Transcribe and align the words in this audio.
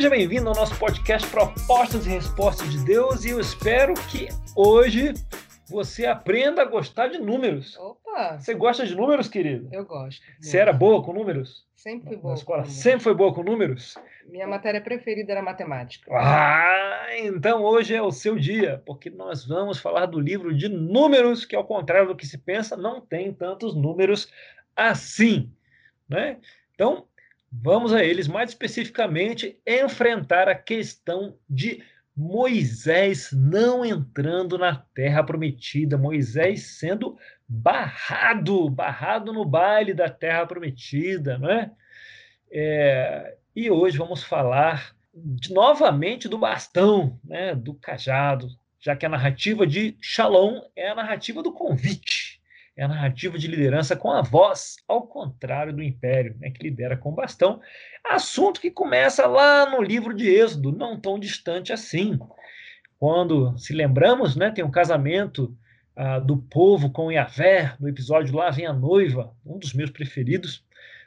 Seja 0.00 0.08
bem-vindo 0.08 0.48
ao 0.48 0.54
nosso 0.54 0.78
podcast 0.78 1.28
Propostas 1.28 2.06
e 2.06 2.08
Respostas 2.08 2.70
de 2.70 2.82
Deus 2.86 3.22
e 3.22 3.32
eu 3.32 3.38
espero 3.38 3.92
que 4.10 4.28
hoje 4.56 5.12
você 5.68 6.06
aprenda 6.06 6.62
a 6.62 6.64
gostar 6.64 7.08
de 7.08 7.18
números. 7.18 7.76
Opa! 7.76 8.38
Você 8.38 8.54
gosta 8.54 8.86
de 8.86 8.96
números, 8.96 9.28
querido? 9.28 9.68
Eu 9.70 9.84
gosto. 9.84 10.22
Você 10.40 10.56
era 10.56 10.72
boa 10.72 11.04
com 11.04 11.12
números? 11.12 11.66
Sempre 11.76 12.08
fui 12.08 12.16
boa. 12.16 12.32
Na 12.32 12.38
escola? 12.38 12.64
Sempre 12.64 13.00
foi 13.00 13.14
boa 13.14 13.34
com 13.34 13.42
números? 13.42 13.94
Minha 14.26 14.46
matéria 14.46 14.80
preferida 14.80 15.32
era 15.32 15.42
matemática. 15.42 16.10
Ah, 16.14 17.08
então 17.18 17.62
hoje 17.62 17.94
é 17.94 18.00
o 18.00 18.10
seu 18.10 18.38
dia, 18.38 18.82
porque 18.86 19.10
nós 19.10 19.46
vamos 19.46 19.78
falar 19.78 20.06
do 20.06 20.18
livro 20.18 20.56
de 20.56 20.70
números, 20.70 21.44
que 21.44 21.54
ao 21.54 21.66
contrário 21.66 22.08
do 22.08 22.16
que 22.16 22.26
se 22.26 22.38
pensa, 22.38 22.74
não 22.74 23.02
tem 23.02 23.34
tantos 23.34 23.76
números 23.76 24.32
assim, 24.74 25.52
né? 26.08 26.38
Então, 26.74 27.04
vamos 27.50 27.92
a 27.92 28.04
eles, 28.04 28.28
mais 28.28 28.50
especificamente, 28.50 29.58
enfrentar 29.66 30.48
a 30.48 30.54
questão 30.54 31.36
de 31.48 31.82
Moisés 32.16 33.30
não 33.32 33.84
entrando 33.84 34.58
na 34.58 34.76
terra 34.94 35.24
prometida, 35.24 35.96
Moisés 35.96 36.78
sendo 36.78 37.16
barrado, 37.48 38.68
barrado 38.68 39.32
no 39.32 39.44
baile 39.44 39.94
da 39.94 40.08
terra 40.08 40.46
prometida, 40.46 41.38
não 41.38 41.50
é? 41.50 41.70
É, 42.52 43.36
e 43.56 43.70
hoje 43.70 43.96
vamos 43.96 44.22
falar 44.22 44.94
de, 45.14 45.52
novamente 45.52 46.28
do 46.28 46.38
bastão, 46.38 47.18
né, 47.24 47.54
do 47.54 47.74
cajado, 47.74 48.48
já 48.78 48.94
que 48.94 49.06
a 49.06 49.08
narrativa 49.08 49.66
de 49.66 49.96
Shalom 50.00 50.60
é 50.76 50.90
a 50.90 50.94
narrativa 50.94 51.42
do 51.42 51.52
convite, 51.52 52.29
é 52.80 52.84
a 52.84 52.88
narrativa 52.88 53.36
de 53.38 53.46
liderança 53.46 53.94
com 53.94 54.10
a 54.10 54.22
voz, 54.22 54.76
ao 54.88 55.06
contrário 55.06 55.70
do 55.70 55.82
império, 55.82 56.34
né, 56.40 56.50
que 56.50 56.62
lidera 56.62 56.96
com 56.96 57.12
bastão. 57.12 57.60
Assunto 58.02 58.58
que 58.58 58.70
começa 58.70 59.26
lá 59.26 59.70
no 59.70 59.82
livro 59.82 60.14
de 60.14 60.26
Êxodo, 60.26 60.72
não 60.72 60.98
tão 60.98 61.18
distante 61.18 61.74
assim. 61.74 62.18
Quando, 62.98 63.54
se 63.58 63.74
lembramos, 63.74 64.34
né, 64.34 64.50
tem 64.50 64.64
um 64.64 64.70
casamento 64.70 65.54
ah, 65.94 66.20
do 66.20 66.38
povo 66.38 66.90
com 66.90 67.12
Yahvé, 67.12 67.74
no 67.78 67.86
episódio 67.86 68.34
Lá 68.34 68.50
Vem 68.50 68.64
a 68.64 68.72
Noiva, 68.72 69.36
um 69.44 69.58
dos 69.58 69.74
meus 69.74 69.90
preferidos 69.90 70.64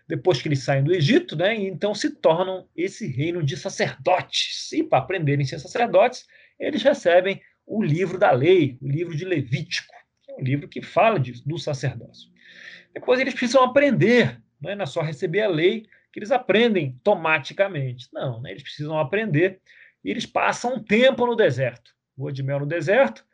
depois 0.08 0.40
que 0.40 0.48
eles 0.48 0.64
saem 0.64 0.84
do 0.84 0.94
Egito, 0.94 1.36
né, 1.36 1.58
e 1.58 1.68
então 1.68 1.96
se 1.96 2.12
tornam 2.12 2.68
esse 2.76 3.08
reino 3.08 3.42
de 3.42 3.58
sacerdotes. 3.58 4.72
E 4.74 4.84
para 4.84 5.00
aprenderem 5.00 5.44
a 5.44 5.48
ser 5.48 5.58
sacerdotes, 5.58 6.28
eles 6.60 6.84
recebem 6.84 7.42
o 7.66 7.82
livro 7.82 8.20
da 8.20 8.30
lei, 8.30 8.78
o 8.80 8.88
livro 8.88 9.18
de 9.18 9.26
Levítico, 9.26 9.93
um 10.38 10.44
livro 10.44 10.67
que 10.67 10.81
fala 10.81 11.20
de, 11.20 11.42
do 11.45 11.58
sacerdócio. 11.58 12.30
Depois 12.94 13.20
eles 13.20 13.34
precisam 13.34 13.64
aprender, 13.64 14.42
não 14.62 14.70
é, 14.70 14.81
é 14.81 14.86
só 14.86 15.02
receber 15.02 15.42
a 15.42 15.48
lei 15.48 15.86
que 16.12 16.20
eles 16.20 16.31
aprendem 16.31 17.00
automaticamente. 17.06 18.08
Não, 18.14 18.42
né, 18.42 18.52
eles 18.52 18.64
precisam 18.64 18.98
aprender 19.00 19.59
e 20.03 20.12
eles 20.12 20.25
passam 20.25 20.75
um 20.75 20.84
tempo 20.84 21.25
no 21.25 21.36
deserto. 21.36 21.94
Lua 22.17 22.31
de 22.31 22.44
mel 22.44 22.59
no 22.59 22.66
deserto, 22.66 23.25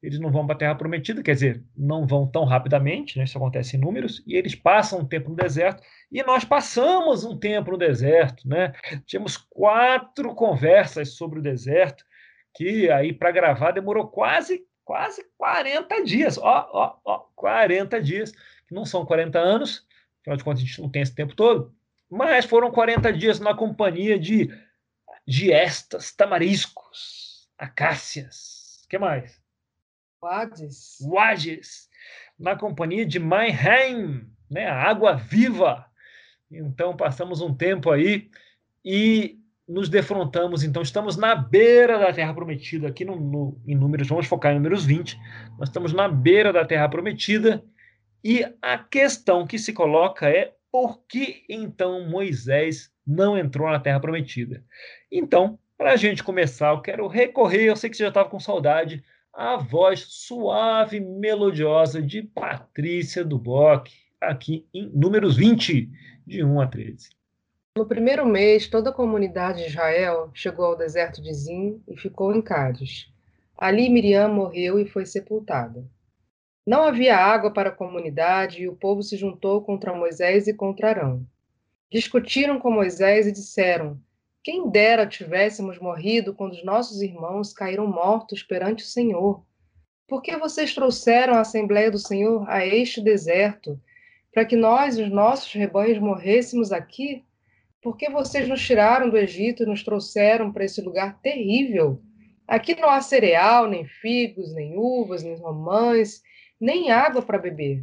eles 0.00 0.20
não 0.20 0.30
vão 0.30 0.46
para 0.46 0.54
a 0.54 0.58
Terra 0.58 0.74
Prometida, 0.76 1.22
quer 1.22 1.32
dizer, 1.32 1.64
não 1.76 2.06
vão 2.06 2.26
tão 2.26 2.44
rapidamente, 2.44 3.18
né? 3.18 3.24
isso 3.24 3.36
acontece 3.36 3.76
em 3.76 3.80
números, 3.80 4.22
e 4.26 4.36
eles 4.36 4.54
passam 4.54 5.00
um 5.00 5.04
tempo 5.04 5.30
no 5.30 5.34
deserto, 5.34 5.82
e 6.10 6.22
nós 6.22 6.44
passamos 6.44 7.24
um 7.24 7.36
tempo 7.36 7.72
no 7.72 7.76
deserto. 7.76 8.46
Né? 8.48 8.72
Tínhamos 9.04 9.36
quatro 9.36 10.34
conversas 10.34 11.14
sobre 11.14 11.40
o 11.40 11.42
deserto, 11.42 12.04
que 12.54 12.88
aí 12.90 13.12
para 13.12 13.32
gravar 13.32 13.72
demorou 13.72 14.06
quase, 14.06 14.64
quase 14.88 15.22
40 15.36 16.02
dias. 16.02 16.38
Ó, 16.38 16.70
ó, 16.72 16.96
ó, 17.04 17.18
40 17.36 18.00
dias, 18.00 18.32
que 18.66 18.72
não 18.74 18.86
são 18.86 19.04
40 19.04 19.38
anos, 19.38 19.86
afinal 20.22 20.38
de 20.38 20.42
contas 20.42 20.62
a 20.62 20.64
gente 20.64 20.80
não 20.80 20.88
tem 20.88 21.02
esse 21.02 21.14
tempo 21.14 21.36
todo, 21.36 21.74
mas 22.10 22.46
foram 22.46 22.70
40 22.70 23.12
dias 23.12 23.38
na 23.38 23.54
companhia 23.54 24.18
de 24.18 24.48
giestas, 25.26 26.10
tamariscos, 26.12 27.50
acácias, 27.58 28.80
o 28.86 28.88
que 28.88 28.98
mais? 28.98 29.38
Wades. 30.22 30.96
Wades, 31.02 31.90
na 32.38 32.56
companhia 32.56 33.04
de 33.04 33.18
Mayhem, 33.18 34.26
né, 34.50 34.68
a 34.68 34.88
água 34.88 35.16
viva. 35.16 35.84
Então 36.50 36.96
passamos 36.96 37.42
um 37.42 37.54
tempo 37.54 37.90
aí 37.90 38.30
e 38.82 39.38
nos 39.68 39.88
defrontamos. 39.88 40.64
Então 40.64 40.82
estamos 40.82 41.16
na 41.16 41.34
beira 41.34 41.98
da 41.98 42.12
Terra 42.12 42.32
Prometida, 42.32 42.88
aqui 42.88 43.04
no, 43.04 43.16
no, 43.16 43.60
em 43.66 43.74
números, 43.74 44.08
vamos 44.08 44.26
focar 44.26 44.52
em 44.52 44.56
números 44.56 44.84
20. 44.84 45.18
Nós 45.58 45.68
estamos 45.68 45.92
na 45.92 46.08
beira 46.08 46.52
da 46.52 46.64
Terra 46.64 46.88
Prometida 46.88 47.62
e 48.24 48.44
a 48.62 48.78
questão 48.78 49.46
que 49.46 49.58
se 49.58 49.72
coloca 49.72 50.28
é 50.28 50.54
por 50.72 51.02
que 51.06 51.44
então 51.48 52.08
Moisés 52.08 52.90
não 53.06 53.36
entrou 53.36 53.70
na 53.70 53.80
Terra 53.80 54.00
Prometida? 54.00 54.64
Então, 55.10 55.58
para 55.76 55.92
a 55.92 55.96
gente 55.96 56.24
começar, 56.24 56.70
eu 56.70 56.80
quero 56.80 57.06
recorrer, 57.06 57.64
eu 57.64 57.76
sei 57.76 57.88
que 57.88 57.96
você 57.96 58.02
já 58.02 58.08
estava 58.08 58.28
com 58.28 58.40
saudade, 58.40 59.02
a 59.32 59.56
voz 59.56 60.00
suave, 60.08 60.98
melodiosa 61.00 62.02
de 62.02 62.22
Patrícia 62.22 63.24
Duboc, 63.24 63.88
aqui 64.20 64.66
em 64.74 64.90
números 64.92 65.36
20, 65.36 65.88
de 66.26 66.44
1 66.44 66.60
a 66.60 66.66
13. 66.66 67.17
No 67.78 67.86
primeiro 67.86 68.26
mês, 68.26 68.66
toda 68.66 68.90
a 68.90 68.92
comunidade 68.92 69.62
de 69.62 69.68
Israel 69.68 70.32
chegou 70.34 70.64
ao 70.64 70.76
deserto 70.76 71.22
de 71.22 71.32
Zim 71.32 71.80
e 71.86 71.96
ficou 71.96 72.34
em 72.34 72.42
Cádiz. 72.42 73.08
Ali 73.56 73.88
Miriam 73.88 74.34
morreu 74.34 74.80
e 74.80 74.84
foi 74.84 75.06
sepultada. 75.06 75.86
Não 76.66 76.82
havia 76.82 77.16
água 77.16 77.52
para 77.52 77.68
a 77.68 77.72
comunidade 77.72 78.62
e 78.62 78.68
o 78.68 78.74
povo 78.74 79.00
se 79.00 79.16
juntou 79.16 79.62
contra 79.62 79.94
Moisés 79.94 80.48
e 80.48 80.54
contra 80.54 80.88
Arão. 80.88 81.24
Discutiram 81.88 82.58
com 82.58 82.68
Moisés 82.68 83.28
e 83.28 83.32
disseram: 83.32 83.96
quem 84.42 84.68
dera 84.68 85.06
tivéssemos 85.06 85.78
morrido 85.78 86.34
quando 86.34 86.54
os 86.54 86.64
nossos 86.64 87.00
irmãos 87.00 87.52
caíram 87.52 87.86
mortos 87.86 88.42
perante 88.42 88.82
o 88.82 88.88
Senhor. 88.88 89.40
Por 90.08 90.20
que 90.20 90.36
vocês 90.36 90.74
trouxeram 90.74 91.34
a 91.34 91.42
Assembleia 91.42 91.92
do 91.92 91.98
Senhor 92.00 92.44
a 92.50 92.66
este 92.66 93.00
deserto, 93.00 93.80
para 94.34 94.44
que 94.44 94.56
nós 94.56 94.98
e 94.98 95.02
os 95.04 95.12
nossos 95.12 95.52
rebanhos 95.52 96.00
morrêssemos 96.00 96.72
aqui? 96.72 97.24
Por 97.88 97.96
que 97.96 98.10
vocês 98.10 98.46
nos 98.46 98.60
tiraram 98.60 99.08
do 99.08 99.16
Egito 99.16 99.62
e 99.62 99.66
nos 99.66 99.82
trouxeram 99.82 100.52
para 100.52 100.62
esse 100.62 100.78
lugar 100.82 101.18
terrível? 101.22 101.98
Aqui 102.46 102.78
não 102.78 102.90
há 102.90 103.00
cereal, 103.00 103.66
nem 103.66 103.86
figos, 103.86 104.52
nem 104.52 104.76
uvas, 104.76 105.22
nem 105.22 105.34
romãs, 105.36 106.22
nem 106.60 106.90
água 106.90 107.22
para 107.22 107.38
beber. 107.38 107.82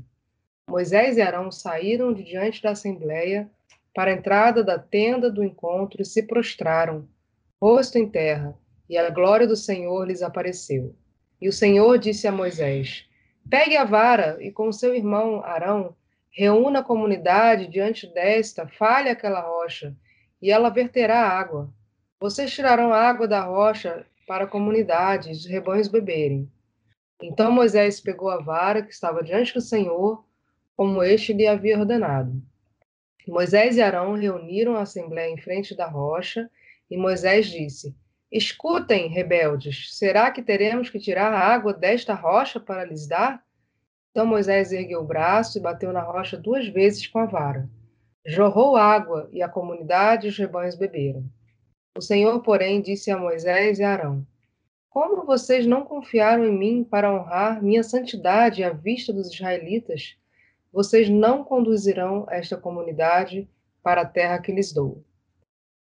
Moisés 0.70 1.18
e 1.18 1.24
Arão 1.24 1.52
saíram 1.52 2.14
de 2.14 2.24
diante 2.24 2.62
da 2.62 2.70
Assembleia 2.70 3.50
para 3.96 4.12
a 4.12 4.14
entrada 4.14 4.64
da 4.64 4.78
tenda 4.78 5.32
do 5.32 5.44
encontro 5.44 6.04
e 6.04 6.06
se 6.06 6.22
prostraram, 6.22 7.10
rosto 7.60 7.98
em 7.98 8.08
terra, 8.08 8.56
e 8.88 9.00
a 9.00 9.10
glória 9.10 9.48
do 9.48 9.56
Senhor 9.56 10.06
lhes 10.06 10.22
apareceu. 10.22 10.96
E 11.42 11.50
o 11.50 11.52
Senhor 11.52 11.98
disse 11.98 12.28
a 12.28 12.32
Moisés: 12.32 13.10
Pegue 13.50 13.76
a 13.76 13.84
vara 13.84 14.38
e 14.40 14.52
com 14.52 14.72
seu 14.72 14.94
irmão 14.94 15.44
Arão 15.44 15.96
reúna 16.36 16.80
a 16.80 16.84
comunidade 16.84 17.68
diante 17.68 18.06
desta, 18.14 18.68
fale 18.68 19.10
aquela 19.10 19.40
rocha, 19.40 19.96
e 20.42 20.52
ela 20.52 20.70
verterá 20.70 21.28
água. 21.28 21.74
Vocês 22.20 22.52
tirarão 22.52 22.94
água 22.94 23.28
da 23.28 23.42
rocha 23.42 24.06
para 24.28 24.44
a 24.44 24.48
comunidade 24.48 25.32
os 25.32 25.46
rebanhos 25.46 25.88
beberem. 25.88 26.52
Então 27.22 27.52
Moisés 27.52 28.02
pegou 28.02 28.30
a 28.30 28.42
vara 28.42 28.82
que 28.82 28.92
estava 28.92 29.24
diante 29.24 29.54
do 29.54 29.62
Senhor, 29.62 30.26
como 30.76 31.02
este 31.02 31.32
lhe 31.32 31.48
havia 31.48 31.80
ordenado. 31.80 32.42
Moisés 33.26 33.78
e 33.78 33.82
Arão 33.82 34.14
reuniram 34.14 34.76
a 34.76 34.82
assembléia 34.82 35.32
em 35.32 35.38
frente 35.38 35.76
da 35.76 35.88
rocha, 35.88 36.50
e 36.92 36.98
Moisés 36.98 37.48
disse: 37.48 37.96
Escutem, 38.30 39.08
rebeldes, 39.08 39.98
será 39.98 40.30
que 40.32 40.44
teremos 40.44 40.90
que 40.90 41.00
tirar 41.00 41.32
a 41.32 41.40
água 41.40 41.74
desta 41.74 42.14
rocha 42.14 42.60
para 42.60 42.84
lhes 42.84 43.08
dar? 43.08 43.45
Então 44.16 44.26
Moisés 44.26 44.72
ergueu 44.72 45.02
o 45.02 45.06
braço 45.06 45.58
e 45.58 45.62
bateu 45.62 45.92
na 45.92 46.00
rocha 46.00 46.38
duas 46.38 46.66
vezes 46.70 47.06
com 47.06 47.20
a 47.20 47.26
vara. 47.26 47.68
Jorrou 48.26 48.78
água, 48.78 49.28
e 49.34 49.44
a 49.44 49.50
comunidade 49.50 50.26
e 50.26 50.30
os 50.30 50.38
rebanhos 50.38 50.76
beberam. 50.76 51.26
O 51.98 52.02
Senhor, 52.02 52.42
porém, 52.42 52.82
disse 52.82 53.12
a 53.12 53.18
Moisés 53.18 53.78
e 53.78 53.84
a 53.84 53.92
Arão: 53.92 54.26
Como 54.90 55.26
vocês 55.26 55.68
não 55.68 55.84
confiaram 55.84 56.46
em 56.46 56.58
mim 56.58 56.82
para 56.82 57.14
honrar 57.14 57.62
minha 57.62 57.84
santidade 57.84 58.64
à 58.64 58.70
vista 58.70 59.12
dos 59.12 59.34
israelitas? 59.34 60.16
vocês 60.72 61.10
não 61.10 61.42
conduzirão 61.42 62.26
esta 62.30 62.58
comunidade 62.58 63.50
para 63.82 64.02
a 64.02 64.06
terra 64.06 64.40
que 64.40 64.52
lhes 64.52 64.74
dou. 64.74 65.02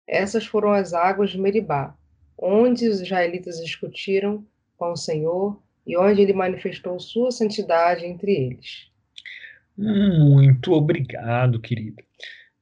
Essas 0.07 0.45
foram 0.45 0.71
as 0.71 0.94
águas 0.94 1.31
de 1.31 1.39
Meribá, 1.39 1.95
onde 2.36 2.88
os 2.88 3.01
israelitas 3.01 3.60
discutiram 3.60 4.45
com 4.78 4.92
o 4.92 4.95
Senhor 4.95 5.60
e 5.86 5.98
onde 5.98 6.22
ele 6.22 6.34
manifestou 6.34 7.00
sua 7.00 7.32
santidade 7.32 8.06
entre 8.06 8.32
eles. 8.32 8.90
Muito 9.78 10.72
obrigado, 10.74 11.60
querido. 11.60 12.02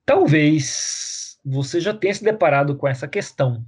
Talvez 0.05 1.37
você 1.45 1.79
já 1.79 1.93
tenha 1.93 2.13
se 2.13 2.23
deparado 2.23 2.75
com 2.75 2.87
essa 2.87 3.07
questão 3.07 3.63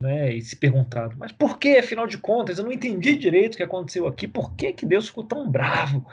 né, 0.00 0.34
e 0.34 0.42
se 0.42 0.56
perguntado, 0.56 1.16
mas 1.18 1.32
por 1.32 1.58
que, 1.58 1.78
afinal 1.78 2.06
de 2.06 2.18
contas, 2.18 2.58
eu 2.58 2.64
não 2.64 2.72
entendi 2.72 3.16
direito 3.16 3.54
o 3.54 3.56
que 3.56 3.62
aconteceu 3.62 4.06
aqui, 4.06 4.28
por 4.28 4.54
que, 4.54 4.72
que 4.72 4.84
Deus 4.84 5.08
ficou 5.08 5.24
tão 5.24 5.50
bravo 5.50 6.06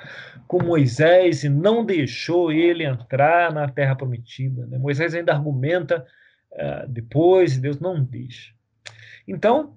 com 0.48 0.64
Moisés 0.64 1.44
e 1.44 1.50
não 1.50 1.86
deixou 1.86 2.52
ele 2.52 2.86
entrar 2.86 3.54
na 3.54 3.68
terra 3.68 3.96
prometida? 3.96 4.66
Né? 4.68 4.78
Moisés 4.78 5.14
ainda 5.14 5.34
argumenta 5.34 6.06
uh, 6.52 6.88
depois, 6.88 7.58
Deus 7.58 7.80
não 7.80 8.02
deixa. 8.02 8.54
Então, 9.28 9.76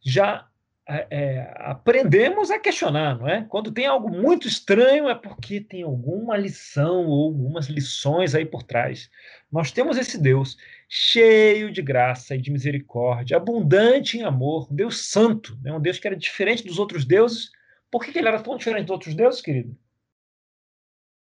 já 0.00 0.46
é, 0.88 1.52
aprendemos 1.56 2.50
a 2.50 2.58
questionar, 2.58 3.18
não 3.18 3.28
é? 3.28 3.44
Quando 3.44 3.70
tem 3.70 3.84
algo 3.84 4.10
muito 4.10 4.48
estranho 4.48 5.08
é 5.08 5.14
porque 5.14 5.60
tem 5.60 5.82
alguma 5.82 6.34
lição 6.34 7.06
ou 7.06 7.26
algumas 7.26 7.66
lições 7.66 8.34
aí 8.34 8.46
por 8.46 8.62
trás. 8.62 9.10
Nós 9.52 9.70
temos 9.70 9.98
esse 9.98 10.16
Deus 10.18 10.56
cheio 10.88 11.70
de 11.70 11.82
graça 11.82 12.34
e 12.34 12.40
de 12.40 12.50
misericórdia, 12.50 13.36
abundante 13.36 14.16
em 14.16 14.22
amor, 14.22 14.66
um 14.72 14.74
Deus 14.74 15.10
santo, 15.10 15.58
né? 15.62 15.70
um 15.72 15.80
Deus 15.80 15.98
que 15.98 16.06
era 16.06 16.16
diferente 16.16 16.64
dos 16.64 16.78
outros 16.78 17.04
deuses. 17.04 17.50
Por 17.90 18.02
que, 18.02 18.10
que 18.10 18.18
ele 18.18 18.28
era 18.28 18.40
tão 18.40 18.56
diferente 18.56 18.86
dos 18.86 18.92
outros 18.92 19.14
deuses, 19.14 19.42
querido? 19.42 19.76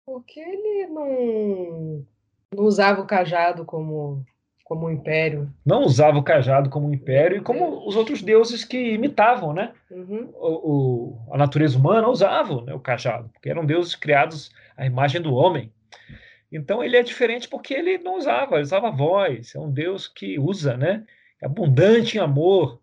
Porque 0.05 0.41
ele 0.41 0.87
não, 0.87 2.05
não 2.53 2.65
usava 2.65 3.01
o 3.01 3.07
cajado 3.07 3.63
como 3.63 4.25
como 4.63 4.87
um 4.87 4.91
império. 4.91 5.53
Não 5.65 5.83
usava 5.83 6.17
o 6.17 6.23
cajado 6.23 6.69
como 6.69 6.87
um 6.87 6.93
império 6.93 7.37
e 7.37 7.41
como 7.41 7.85
os 7.87 7.95
outros 7.95 8.21
deuses 8.21 8.63
que 8.63 8.93
imitavam, 8.93 9.53
né? 9.53 9.73
Uhum. 9.91 10.29
O, 10.35 10.71
o, 10.71 11.33
a 11.33 11.37
natureza 11.37 11.77
humana 11.77 12.07
usavam 12.07 12.63
né, 12.63 12.73
o 12.73 12.79
cajado, 12.79 13.29
porque 13.29 13.49
eram 13.49 13.65
deuses 13.65 13.95
criados 13.95 14.51
à 14.77 14.85
imagem 14.85 15.21
do 15.21 15.33
homem. 15.33 15.71
Então 16.51 16.83
ele 16.83 16.95
é 16.95 17.03
diferente 17.03 17.47
porque 17.47 17.73
ele 17.73 17.97
não 17.97 18.17
usava, 18.17 18.55
ele 18.55 18.63
usava 18.63 18.91
voz. 18.91 19.53
É 19.55 19.59
um 19.59 19.71
Deus 19.71 20.07
que 20.07 20.39
usa, 20.39 20.77
né? 20.77 21.03
É 21.41 21.45
abundante 21.45 22.17
em 22.17 22.21
amor. 22.21 22.79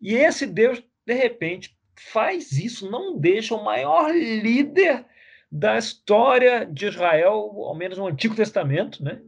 E 0.00 0.14
esse 0.14 0.46
Deus, 0.46 0.82
de 1.06 1.14
repente, 1.14 1.76
faz 1.96 2.52
isso, 2.52 2.90
não 2.90 3.16
deixa 3.16 3.54
o 3.54 3.64
maior 3.64 4.10
líder 4.12 5.04
da 5.50 5.78
história 5.78 6.66
de 6.66 6.86
Israel, 6.86 7.32
ao 7.32 7.74
menos 7.76 7.98
no 7.98 8.06
Antigo 8.06 8.34
Testamento, 8.34 9.02
né? 9.04 9.20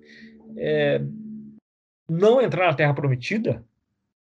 É, 0.56 1.01
não 2.09 2.41
entrar 2.41 2.67
na 2.67 2.75
Terra 2.75 2.95
Prometida, 2.95 3.65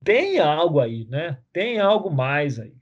tem 0.05 0.39
algo 0.39 0.81
aí, 0.81 1.07
né? 1.07 1.39
Tem 1.53 1.81
algo 1.81 2.11
mais 2.11 2.59
aí. 2.59 2.75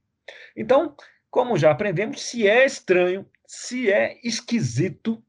Então, 0.56 0.94
como 1.30 1.56
já 1.56 1.70
aprendemos, 1.70 2.22
se 2.22 2.46
é 2.46 2.64
estranho, 2.64 3.26
se 3.46 3.90
é 3.90 4.18
esquisito, 4.22 5.22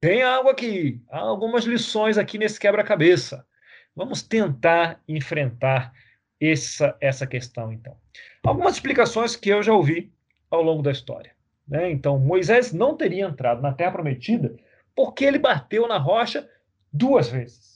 tem 0.00 0.22
algo 0.22 0.48
aqui, 0.48 1.00
há 1.10 1.18
algumas 1.18 1.64
lições 1.64 2.18
aqui 2.18 2.38
nesse 2.38 2.60
quebra-cabeça. 2.60 3.46
Vamos 3.94 4.22
tentar 4.22 5.00
enfrentar 5.08 5.92
essa, 6.40 6.96
essa 7.00 7.26
questão, 7.26 7.72
então. 7.72 7.96
Algumas 8.44 8.74
explicações 8.74 9.34
que 9.34 9.48
eu 9.48 9.62
já 9.62 9.72
ouvi 9.72 10.12
ao 10.50 10.62
longo 10.62 10.82
da 10.82 10.92
história. 10.92 11.32
Né? 11.66 11.90
Então, 11.90 12.18
Moisés 12.18 12.72
não 12.72 12.96
teria 12.96 13.26
entrado 13.26 13.60
na 13.60 13.72
Terra 13.72 13.92
Prometida 13.92 14.54
porque 14.94 15.24
ele 15.24 15.38
bateu 15.38 15.88
na 15.88 15.98
rocha 15.98 16.48
duas 16.92 17.28
vezes. 17.28 17.75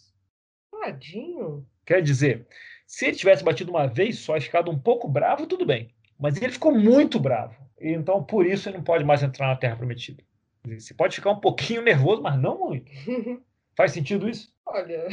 Tadinho. 0.80 1.66
Quer 1.84 2.02
dizer, 2.02 2.46
se 2.86 3.06
ele 3.06 3.16
tivesse 3.16 3.44
batido 3.44 3.70
uma 3.70 3.86
vez 3.86 4.18
só 4.18 4.36
e 4.36 4.40
ficado 4.40 4.70
um 4.70 4.78
pouco 4.78 5.08
bravo, 5.08 5.46
tudo 5.46 5.66
bem. 5.66 5.94
Mas 6.18 6.36
ele 6.40 6.52
ficou 6.52 6.74
muito 6.74 7.18
bravo. 7.18 7.54
Então, 7.80 8.22
por 8.22 8.46
isso, 8.46 8.68
ele 8.68 8.76
não 8.78 8.84
pode 8.84 9.04
mais 9.04 9.22
entrar 9.22 9.48
na 9.48 9.56
Terra 9.56 9.76
Prometida. 9.76 10.22
Você 10.64 10.92
pode 10.92 11.16
ficar 11.16 11.30
um 11.30 11.40
pouquinho 11.40 11.82
nervoso, 11.82 12.20
mas 12.20 12.38
não 12.38 12.58
muito. 12.58 12.90
Faz 13.76 13.92
sentido 13.92 14.28
isso? 14.28 14.52
Olha. 14.66 15.08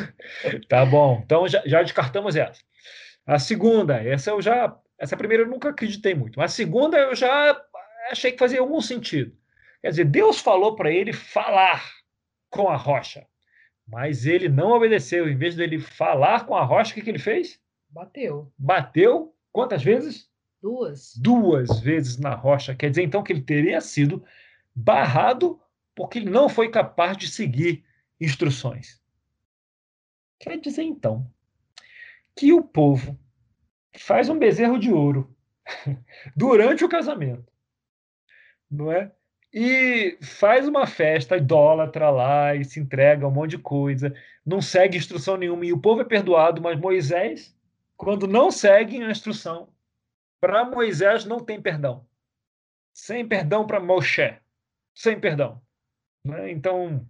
tá 0.68 0.84
bom. 0.84 1.22
Então, 1.24 1.48
já, 1.48 1.62
já 1.64 1.82
descartamos 1.82 2.36
essa. 2.36 2.60
A 3.26 3.38
segunda, 3.38 4.02
essa 4.02 4.30
eu 4.30 4.42
já. 4.42 4.76
Essa 4.98 5.16
primeira 5.16 5.44
eu 5.44 5.48
nunca 5.48 5.70
acreditei 5.70 6.14
muito. 6.14 6.38
Mas 6.38 6.52
a 6.52 6.54
segunda 6.54 6.98
eu 6.98 7.14
já 7.14 7.58
achei 8.10 8.32
que 8.32 8.38
fazia 8.38 8.60
algum 8.60 8.80
sentido. 8.80 9.34
Quer 9.80 9.90
dizer, 9.90 10.04
Deus 10.04 10.40
falou 10.40 10.76
para 10.76 10.92
ele 10.92 11.12
falar 11.12 11.82
com 12.50 12.68
a 12.68 12.76
rocha. 12.76 13.26
Mas 13.92 14.24
ele 14.24 14.48
não 14.48 14.70
obedeceu. 14.70 15.28
Em 15.28 15.36
vez 15.36 15.54
dele 15.54 15.78
falar 15.78 16.46
com 16.46 16.54
a 16.54 16.64
rocha, 16.64 16.92
o 16.92 16.94
que, 16.94 17.02
que 17.02 17.10
ele 17.10 17.18
fez? 17.18 17.60
Bateu. 17.90 18.50
Bateu 18.56 19.36
quantas 19.52 19.82
vezes? 19.82 20.30
Duas. 20.62 21.14
Duas 21.16 21.78
vezes 21.78 22.16
na 22.16 22.34
rocha. 22.34 22.74
Quer 22.74 22.88
dizer, 22.88 23.02
então, 23.02 23.22
que 23.22 23.30
ele 23.30 23.42
teria 23.42 23.82
sido 23.82 24.24
barrado 24.74 25.60
porque 25.94 26.18
ele 26.18 26.30
não 26.30 26.48
foi 26.48 26.70
capaz 26.70 27.18
de 27.18 27.28
seguir 27.28 27.84
instruções. 28.18 28.98
Quer 30.40 30.58
dizer, 30.58 30.84
então, 30.84 31.30
que 32.34 32.50
o 32.50 32.62
povo 32.62 33.18
faz 33.98 34.30
um 34.30 34.38
bezerro 34.38 34.78
de 34.78 34.90
ouro 34.90 35.36
durante 36.34 36.82
o 36.82 36.88
casamento, 36.88 37.52
não 38.70 38.90
é? 38.90 39.12
E 39.52 40.16
faz 40.22 40.66
uma 40.66 40.86
festa 40.86 41.36
idólatra 41.36 42.08
lá 42.08 42.54
e 42.54 42.64
se 42.64 42.80
entrega 42.80 43.26
a 43.26 43.28
um 43.28 43.32
monte 43.32 43.50
de 43.50 43.58
coisa, 43.58 44.14
não 44.44 44.62
segue 44.62 44.96
instrução 44.96 45.36
nenhuma 45.36 45.66
e 45.66 45.72
o 45.72 45.80
povo 45.80 46.00
é 46.00 46.04
perdoado, 46.04 46.62
mas 46.62 46.80
Moisés, 46.80 47.54
quando 47.96 48.26
não 48.26 48.50
segue 48.50 49.02
a 49.02 49.10
instrução, 49.10 49.68
para 50.40 50.64
Moisés 50.64 51.24
não 51.24 51.38
tem 51.38 51.60
perdão. 51.60 52.06
Sem 52.94 53.26
perdão 53.26 53.66
para 53.66 53.78
Moshe. 53.78 54.36
Sem 54.94 55.20
perdão. 55.20 55.62
Né? 56.24 56.50
Então, 56.50 57.06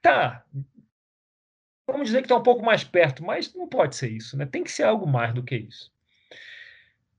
tá. 0.00 0.44
Vamos 1.86 2.06
dizer 2.06 2.18
que 2.18 2.26
está 2.26 2.36
um 2.36 2.42
pouco 2.42 2.64
mais 2.64 2.84
perto, 2.84 3.24
mas 3.24 3.52
não 3.54 3.68
pode 3.68 3.96
ser 3.96 4.10
isso. 4.10 4.36
Né? 4.36 4.46
Tem 4.46 4.62
que 4.62 4.70
ser 4.70 4.84
algo 4.84 5.06
mais 5.06 5.34
do 5.34 5.42
que 5.42 5.56
isso. 5.56 5.92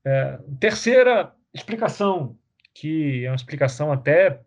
É, 0.04 0.38
terceira 0.58 1.34
explicação 1.52 2.38
que 2.74 3.24
é 3.24 3.30
uma 3.30 3.36
explicação 3.36 3.92
até 3.92 4.40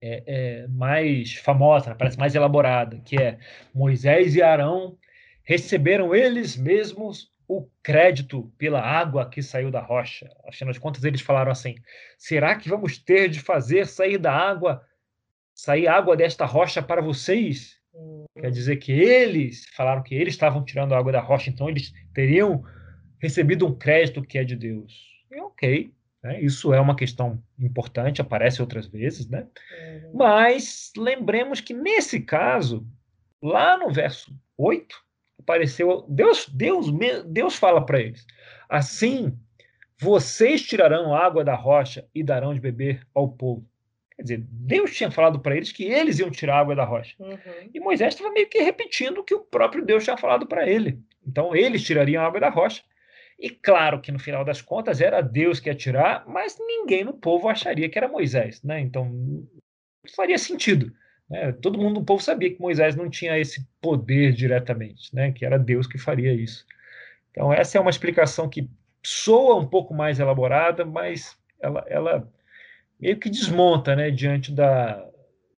é, 0.00 0.22
é, 0.26 0.66
mais 0.68 1.34
famosa, 1.34 1.94
parece 1.94 2.18
mais 2.18 2.34
elaborada, 2.34 3.00
que 3.00 3.16
é 3.16 3.38
Moisés 3.72 4.34
e 4.34 4.42
Arão 4.42 4.98
receberam 5.44 6.14
eles 6.14 6.56
mesmos 6.56 7.30
o 7.46 7.68
crédito 7.82 8.52
pela 8.56 8.80
água 8.80 9.28
que 9.28 9.42
saiu 9.42 9.70
da 9.70 9.80
rocha. 9.80 10.28
Afinal 10.46 10.72
de 10.72 10.80
contas, 10.80 11.04
eles 11.04 11.20
falaram 11.20 11.52
assim: 11.52 11.74
será 12.16 12.56
que 12.56 12.68
vamos 12.68 12.98
ter 12.98 13.28
de 13.28 13.40
fazer 13.40 13.86
sair 13.86 14.18
da 14.18 14.32
água, 14.32 14.82
sair 15.54 15.86
água 15.86 16.16
desta 16.16 16.46
rocha 16.46 16.82
para 16.82 17.02
vocês? 17.02 17.76
Hum. 17.94 18.24
Quer 18.40 18.50
dizer 18.50 18.76
que 18.76 18.92
eles 18.92 19.66
falaram 19.74 20.02
que 20.02 20.14
eles 20.14 20.34
estavam 20.34 20.64
tirando 20.64 20.94
a 20.94 20.98
água 20.98 21.12
da 21.12 21.20
rocha, 21.20 21.50
então 21.50 21.68
eles 21.68 21.92
teriam 22.14 22.64
recebido 23.20 23.66
um 23.66 23.76
crédito 23.76 24.22
que 24.22 24.38
é 24.38 24.44
de 24.44 24.56
Deus. 24.56 24.92
E 25.30 25.40
ok? 25.40 25.92
Isso 26.40 26.72
é 26.72 26.80
uma 26.80 26.94
questão 26.94 27.42
importante, 27.58 28.20
aparece 28.20 28.60
outras 28.60 28.86
vezes, 28.86 29.28
né? 29.28 29.46
Uhum. 30.04 30.12
Mas 30.14 30.92
lembremos 30.96 31.60
que 31.60 31.74
nesse 31.74 32.20
caso, 32.20 32.86
lá 33.42 33.76
no 33.76 33.90
verso 33.90 34.32
8, 34.56 34.94
apareceu 35.40 36.06
Deus, 36.08 36.48
Deus, 36.48 36.86
Deus 37.26 37.56
fala 37.56 37.84
para 37.84 38.00
eles: 38.00 38.24
assim 38.68 39.36
vocês 40.02 40.62
tirarão 40.62 41.14
água 41.14 41.44
da 41.44 41.54
rocha 41.54 42.08
e 42.12 42.24
darão 42.24 42.52
de 42.52 42.60
beber 42.60 43.06
ao 43.14 43.28
povo. 43.28 43.64
Quer 44.16 44.22
dizer, 44.22 44.46
Deus 44.48 44.94
tinha 44.96 45.10
falado 45.10 45.38
para 45.38 45.56
eles 45.56 45.70
que 45.70 45.84
eles 45.84 46.18
iam 46.18 46.30
tirar 46.30 46.58
água 46.58 46.74
da 46.74 46.84
rocha. 46.84 47.14
Uhum. 47.20 47.70
E 47.72 47.80
Moisés 47.80 48.14
estava 48.14 48.32
meio 48.32 48.48
que 48.48 48.60
repetindo 48.60 49.18
o 49.18 49.24
que 49.24 49.34
o 49.34 49.40
próprio 49.40 49.84
Deus 49.84 50.02
tinha 50.02 50.16
falado 50.16 50.46
para 50.46 50.68
ele. 50.68 51.00
Então, 51.26 51.54
eles 51.54 51.82
tirariam 51.82 52.24
água 52.24 52.40
da 52.40 52.48
rocha 52.48 52.82
e 53.42 53.50
claro 53.50 54.00
que 54.00 54.12
no 54.12 54.20
final 54.20 54.44
das 54.44 54.62
contas 54.62 55.00
era 55.00 55.20
Deus 55.20 55.58
que 55.58 55.68
ia 55.68 55.74
tirar, 55.74 56.24
mas 56.28 56.56
ninguém 56.60 57.02
no 57.02 57.12
povo 57.12 57.48
acharia 57.48 57.88
que 57.88 57.98
era 57.98 58.06
Moisés, 58.06 58.62
né? 58.62 58.78
Então 58.78 59.44
faria 60.14 60.38
sentido. 60.38 60.92
Né? 61.28 61.50
Todo 61.50 61.76
mundo 61.76 61.98
no 61.98 62.06
povo 62.06 62.22
sabia 62.22 62.54
que 62.54 62.60
Moisés 62.60 62.94
não 62.94 63.10
tinha 63.10 63.36
esse 63.36 63.66
poder 63.80 64.32
diretamente, 64.32 65.12
né? 65.12 65.32
Que 65.32 65.44
era 65.44 65.58
Deus 65.58 65.88
que 65.88 65.98
faria 65.98 66.32
isso. 66.32 66.64
Então 67.32 67.52
essa 67.52 67.76
é 67.76 67.80
uma 67.80 67.90
explicação 67.90 68.48
que 68.48 68.70
soa 69.04 69.56
um 69.56 69.66
pouco 69.66 69.92
mais 69.92 70.20
elaborada, 70.20 70.84
mas 70.84 71.36
ela, 71.60 71.84
ela 71.88 72.32
meio 73.00 73.18
que 73.18 73.28
desmonta, 73.28 73.96
né? 73.96 74.12
Diante 74.12 74.52
da, 74.52 75.04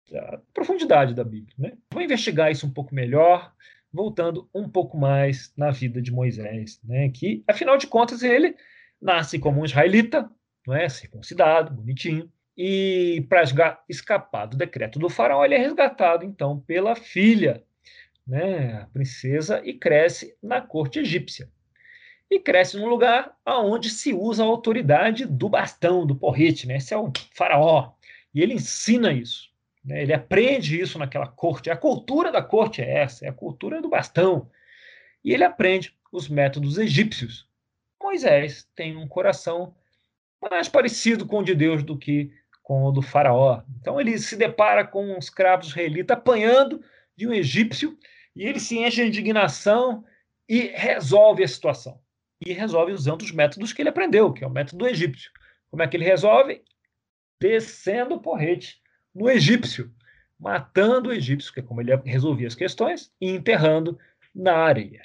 da 0.08 0.38
profundidade 0.54 1.14
da 1.14 1.24
Bíblia, 1.24 1.54
né? 1.58 1.72
Vou 1.90 2.00
investigar 2.00 2.52
isso 2.52 2.64
um 2.64 2.72
pouco 2.72 2.94
melhor 2.94 3.52
voltando 3.92 4.48
um 4.54 4.68
pouco 4.68 4.96
mais 4.96 5.52
na 5.56 5.70
vida 5.70 6.00
de 6.00 6.10
Moisés, 6.10 6.80
né? 6.82 7.10
que, 7.10 7.44
afinal 7.46 7.76
de 7.76 7.86
contas, 7.86 8.22
ele 8.22 8.56
nasce 9.00 9.38
como 9.38 9.60
um 9.60 9.64
israelita, 9.64 10.30
não 10.66 10.74
é? 10.74 10.88
circuncidado, 10.88 11.74
bonitinho, 11.74 12.30
e 12.56 13.26
para 13.28 13.42
escapar 13.88 14.46
do 14.46 14.56
decreto 14.56 14.98
do 14.98 15.08
faraó, 15.08 15.44
ele 15.44 15.54
é 15.54 15.58
resgatado, 15.58 16.24
então, 16.24 16.60
pela 16.60 16.94
filha, 16.94 17.62
né? 18.26 18.82
a 18.82 18.86
princesa, 18.86 19.60
e 19.64 19.74
cresce 19.74 20.36
na 20.42 20.60
corte 20.60 21.00
egípcia. 21.00 21.50
E 22.30 22.38
cresce 22.38 22.78
num 22.78 22.88
lugar 22.88 23.36
onde 23.46 23.90
se 23.90 24.14
usa 24.14 24.42
a 24.42 24.46
autoridade 24.46 25.26
do 25.26 25.50
bastão, 25.50 26.06
do 26.06 26.16
porrete, 26.16 26.66
né? 26.66 26.76
esse 26.76 26.94
é 26.94 26.96
o 26.96 27.12
faraó, 27.34 27.92
e 28.34 28.40
ele 28.40 28.54
ensina 28.54 29.12
isso. 29.12 29.51
Né? 29.84 30.02
Ele 30.02 30.12
aprende 30.12 30.80
isso 30.80 30.98
naquela 30.98 31.26
corte. 31.26 31.70
A 31.70 31.76
cultura 31.76 32.30
da 32.30 32.42
corte 32.42 32.80
é 32.80 32.98
essa, 32.98 33.26
é 33.26 33.28
a 33.28 33.32
cultura 33.32 33.80
do 33.80 33.88
bastão. 33.88 34.50
E 35.24 35.32
ele 35.32 35.44
aprende 35.44 35.96
os 36.10 36.28
métodos 36.28 36.78
egípcios. 36.78 37.48
Moisés 38.02 38.68
tem 38.74 38.96
um 38.96 39.08
coração 39.08 39.74
mais 40.50 40.68
parecido 40.68 41.24
com 41.26 41.38
o 41.38 41.44
de 41.44 41.54
Deus 41.54 41.82
do 41.82 41.96
que 41.96 42.32
com 42.62 42.84
o 42.84 42.92
do 42.92 43.02
faraó. 43.02 43.62
Então 43.80 44.00
ele 44.00 44.18
se 44.18 44.36
depara 44.36 44.86
com 44.86 45.04
um 45.04 45.18
escravos 45.18 45.68
israelitas 45.68 46.16
apanhando 46.16 46.82
de 47.16 47.26
um 47.26 47.32
egípcio 47.32 47.96
e 48.34 48.44
ele 48.44 48.60
se 48.60 48.78
enche 48.78 49.02
de 49.02 49.08
indignação 49.08 50.04
e 50.48 50.68
resolve 50.74 51.44
a 51.44 51.48
situação. 51.48 52.00
E 52.44 52.52
resolve 52.52 52.92
usando 52.92 53.22
os 53.22 53.30
métodos 53.30 53.72
que 53.72 53.80
ele 53.80 53.88
aprendeu, 53.88 54.32
que 54.32 54.42
é 54.42 54.46
o 54.46 54.50
método 54.50 54.78
do 54.78 54.88
egípcio. 54.88 55.30
Como 55.70 55.82
é 55.82 55.86
que 55.86 55.96
ele 55.96 56.04
resolve? 56.04 56.62
Descendo 57.40 58.16
o 58.16 58.20
porrete 58.20 58.81
no 59.14 59.30
egípcio, 59.30 59.92
matando 60.38 61.10
o 61.10 61.12
egípcio, 61.12 61.52
que 61.52 61.60
é 61.60 61.62
como 61.62 61.80
ele 61.80 61.94
resolvia 62.04 62.48
as 62.48 62.54
questões, 62.54 63.12
e 63.20 63.30
enterrando 63.30 63.98
na 64.34 64.56
areia. 64.56 65.02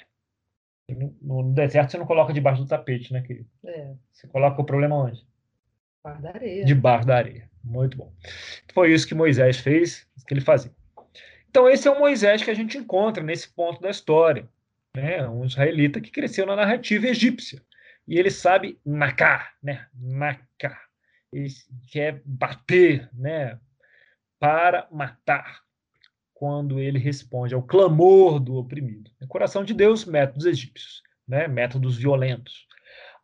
No, 0.88 1.42
no 1.42 1.54
deserto 1.54 1.90
você 1.90 1.98
não 1.98 2.06
coloca 2.06 2.32
debaixo 2.32 2.62
do 2.62 2.68
tapete, 2.68 3.12
né, 3.12 3.20
querido? 3.20 3.48
É. 3.64 3.94
Você 4.10 4.26
coloca 4.26 4.60
o 4.60 4.64
problema 4.64 4.96
onde? 4.96 5.26
Debaixo 5.98 6.22
da 6.22 6.28
areia. 6.30 6.64
Debaixo 6.64 7.06
da 7.06 7.16
areia. 7.16 7.50
Muito 7.62 7.96
bom. 7.98 8.12
Foi 8.72 8.92
isso 8.92 9.06
que 9.06 9.14
Moisés 9.14 9.58
fez, 9.58 10.06
que 10.26 10.32
ele 10.32 10.40
fazia. 10.40 10.72
Então, 11.50 11.68
esse 11.68 11.86
é 11.86 11.90
o 11.90 11.98
Moisés 11.98 12.42
que 12.42 12.50
a 12.50 12.54
gente 12.54 12.78
encontra 12.78 13.22
nesse 13.22 13.48
ponto 13.48 13.80
da 13.80 13.90
história. 13.90 14.48
Né? 14.96 15.26
Um 15.28 15.44
israelita 15.44 16.00
que 16.00 16.10
cresceu 16.10 16.46
na 16.46 16.56
narrativa 16.56 17.06
egípcia. 17.06 17.62
E 18.06 18.18
ele 18.18 18.30
sabe 18.30 18.78
nacar, 18.84 19.54
né? 19.62 19.86
Nacar. 19.94 20.80
Ele 21.30 21.48
quer 21.88 22.22
bater, 22.24 23.08
né? 23.12 23.58
Para 24.38 24.86
matar. 24.90 25.62
Quando 26.32 26.78
ele 26.78 26.98
responde 26.98 27.54
ao 27.54 27.62
clamor 27.62 28.38
do 28.38 28.54
oprimido. 28.56 29.10
No 29.20 29.26
coração 29.26 29.64
de 29.64 29.74
Deus, 29.74 30.04
métodos 30.04 30.46
egípcios, 30.46 31.02
né? 31.26 31.48
métodos 31.48 31.96
violentos. 31.96 32.68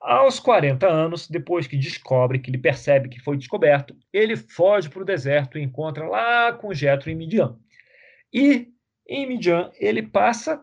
Aos 0.00 0.38
40 0.40 0.86
anos, 0.86 1.28
depois 1.28 1.66
que 1.66 1.78
descobre, 1.78 2.38
que 2.38 2.50
ele 2.50 2.58
percebe 2.58 3.08
que 3.08 3.20
foi 3.20 3.36
descoberto, 3.38 3.96
ele 4.12 4.36
foge 4.36 4.90
para 4.90 5.00
o 5.00 5.04
deserto 5.04 5.56
e 5.56 5.62
encontra 5.62 6.06
lá 6.06 6.52
com 6.52 6.74
Jetro 6.74 7.08
em 7.08 7.14
Midian. 7.14 7.56
E 8.32 8.68
em 9.08 9.26
Midian 9.26 9.70
ele 9.78 10.02
passa 10.02 10.62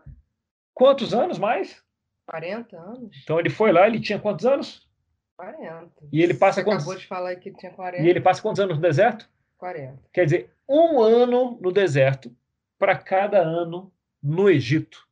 quantos 0.74 1.12
anos 1.14 1.38
mais? 1.38 1.82
40 2.26 2.76
anos. 2.76 3.16
Então 3.22 3.40
ele 3.40 3.50
foi 3.50 3.72
lá, 3.72 3.86
ele 3.86 3.98
tinha 3.98 4.18
quantos 4.18 4.46
anos? 4.46 4.88
40. 5.36 5.90
E 6.12 6.22
ele 6.22 6.34
passa 6.34 6.60
Você 6.60 6.64
quantos? 6.64 6.84
acabou 6.84 7.00
de 7.00 7.06
falar 7.06 7.34
que 7.36 7.50
tinha 7.52 7.72
40. 7.72 8.04
E 8.04 8.08
ele 8.08 8.20
passa 8.20 8.42
quantos 8.42 8.60
anos 8.60 8.76
no 8.76 8.82
deserto? 8.82 9.28
40. 9.62 9.96
Quer 10.12 10.24
dizer, 10.24 10.50
um 10.68 11.00
ano 11.00 11.56
no 11.60 11.70
deserto 11.70 12.34
para 12.76 12.98
cada 12.98 13.38
ano 13.38 13.92
no 14.20 14.50
Egito. 14.50 15.06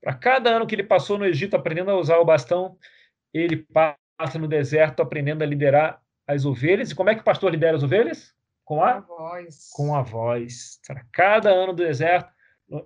Para 0.00 0.14
cada 0.14 0.50
ano 0.50 0.64
que 0.64 0.76
ele 0.76 0.84
passou 0.84 1.18
no 1.18 1.26
Egito 1.26 1.56
aprendendo 1.56 1.90
a 1.90 1.98
usar 1.98 2.18
o 2.18 2.24
bastão, 2.24 2.78
ele 3.34 3.66
passa 3.72 4.38
no 4.38 4.46
deserto 4.46 5.02
aprendendo 5.02 5.42
a 5.42 5.46
liderar 5.46 6.00
as 6.24 6.44
ovelhas. 6.44 6.92
E 6.92 6.94
como 6.94 7.10
é 7.10 7.16
que 7.16 7.20
o 7.20 7.24
pastor 7.24 7.50
lidera 7.50 7.76
as 7.76 7.82
ovelhas? 7.82 8.32
Com 8.64 8.80
a, 8.80 8.92
a 8.92 9.00
voz. 9.00 9.70
Com 9.72 9.96
a 9.96 10.02
voz. 10.02 10.80
Cada 11.10 11.50
ano 11.50 11.72
do 11.72 11.82
deserto, 11.82 12.32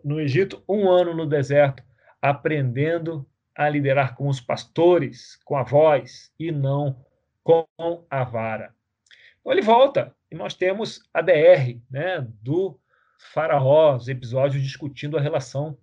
no 0.03 0.19
Egito, 0.23 0.65
um 0.67 0.91
ano 0.91 1.15
no 1.15 1.27
deserto, 1.27 1.83
aprendendo 2.23 3.27
a 3.55 3.69
liderar 3.69 4.17
com 4.17 4.27
os 4.27 4.41
pastores, 4.41 5.37
com 5.45 5.55
a 5.55 5.62
voz, 5.62 6.33
e 6.39 6.50
não 6.50 7.05
com 7.45 7.67
a 8.09 8.25
vara. 8.25 8.75
Então 9.40 9.52
ele 9.52 9.62
volta, 9.62 10.14
e 10.30 10.35
nós 10.35 10.54
temos 10.54 11.02
a 11.12 11.20
DR 11.20 11.78
né, 11.90 12.26
do 12.42 12.78
faraó, 13.32 13.97
os 13.97 14.09
episódios 14.09 14.62
discutindo 14.62 15.16
a 15.16 15.20
relação 15.20 15.76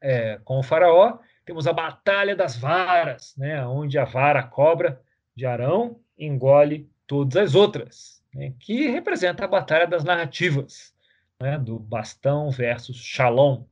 é, 0.00 0.38
com 0.44 0.58
o 0.58 0.62
faraó. 0.62 1.18
Temos 1.44 1.66
a 1.66 1.72
Batalha 1.72 2.36
das 2.36 2.56
Varas, 2.56 3.34
né, 3.36 3.64
onde 3.66 3.98
a 3.98 4.04
vara 4.04 4.42
cobra 4.42 5.00
de 5.34 5.46
Arão 5.46 6.00
engole 6.18 6.90
todas 7.06 7.36
as 7.36 7.54
outras 7.54 8.22
né, 8.34 8.52
que 8.60 8.88
representa 8.88 9.44
a 9.44 9.48
batalha 9.48 9.86
das 9.86 10.04
narrativas, 10.04 10.94
né, 11.40 11.58
do 11.58 11.78
bastão 11.78 12.50
versus 12.50 12.96
shalom. 12.96 13.64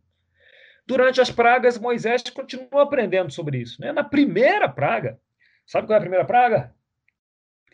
Durante 0.87 1.21
as 1.21 1.31
pragas, 1.31 1.79
Moisés 1.79 2.23
continua 2.31 2.83
aprendendo 2.83 3.33
sobre 3.33 3.59
isso. 3.59 3.81
Né? 3.81 3.93
Na 3.93 4.05
primeira 4.05 4.69
praga, 4.69 5.19
sabe 5.67 5.87
qual 5.87 5.95
é 5.95 5.99
a 5.99 6.01
primeira 6.01 6.25
praga? 6.25 6.73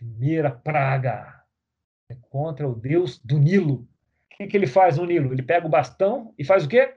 Primeira 0.02 0.50
praga 0.50 1.44
é 2.10 2.16
contra 2.28 2.68
o 2.68 2.74
Deus 2.74 3.20
do 3.20 3.38
Nilo. 3.38 3.86
O 4.32 4.36
que, 4.36 4.48
que 4.48 4.56
ele 4.56 4.66
faz 4.66 4.98
no 4.98 5.06
Nilo? 5.06 5.32
Ele 5.32 5.44
pega 5.44 5.64
o 5.64 5.70
bastão 5.70 6.34
e 6.36 6.44
faz 6.44 6.64
o 6.64 6.68
quê? 6.68 6.96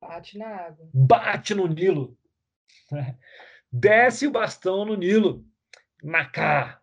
Bate 0.00 0.36
na 0.36 0.48
água. 0.48 0.90
Bate 0.92 1.54
no 1.54 1.68
Nilo. 1.68 2.18
Desce 3.72 4.26
o 4.26 4.32
bastão 4.32 4.84
no 4.84 4.96
Nilo. 4.96 5.44
Nacá. 6.02 6.80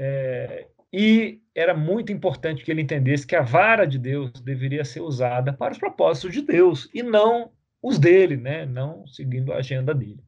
É, 0.00 0.68
e 0.92 1.42
era 1.52 1.74
muito 1.74 2.12
importante 2.12 2.64
que 2.64 2.70
ele 2.70 2.82
entendesse 2.82 3.26
que 3.26 3.34
a 3.34 3.42
vara 3.42 3.84
de 3.84 3.98
Deus 3.98 4.30
deveria 4.30 4.84
ser 4.84 5.00
usada 5.00 5.52
para 5.52 5.72
os 5.72 5.78
propósitos 5.78 6.32
de 6.32 6.42
Deus 6.42 6.88
e 6.94 7.02
não 7.02 7.50
os 7.82 7.98
dele, 7.98 8.36
né? 8.36 8.64
não 8.64 9.08
seguindo 9.08 9.52
a 9.52 9.56
agenda 9.56 9.92
dele. 9.92 10.22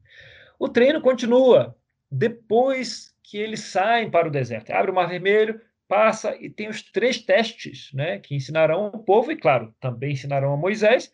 O 0.59 0.67
treino 0.67 0.99
continua 0.99 1.73
depois 2.11 3.15
que 3.29 3.37
eles 3.37 3.59
saem 3.59 4.09
para 4.09 4.27
o 4.27 4.31
deserto. 4.31 4.71
Abre 4.71 4.89
o 4.89 4.93
Mar 4.93 5.07
Vermelho, 5.07 5.61
passa 5.87 6.35
e 6.35 6.49
tem 6.49 6.67
os 6.67 6.81
três 6.81 7.19
testes 7.21 7.91
né? 7.93 8.17
que 8.17 8.35
ensinarão 8.35 8.87
o 8.87 9.03
povo 9.03 9.31
e, 9.31 9.37
claro, 9.37 9.73
também 9.79 10.13
ensinarão 10.13 10.51
a 10.51 10.57
Moisés, 10.57 11.11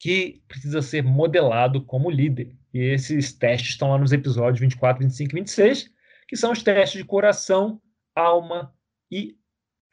que 0.00 0.42
precisa 0.48 0.82
ser 0.82 1.04
modelado 1.04 1.84
como 1.84 2.10
líder. 2.10 2.56
E 2.74 2.80
esses 2.80 3.32
testes 3.32 3.70
estão 3.70 3.90
lá 3.90 3.98
nos 3.98 4.12
episódios 4.12 4.58
24, 4.58 5.04
25 5.04 5.30
e 5.30 5.34
26, 5.40 5.94
que 6.26 6.36
são 6.36 6.50
os 6.50 6.62
testes 6.62 7.00
de 7.00 7.06
coração, 7.06 7.80
alma 8.14 8.74
e 9.08 9.38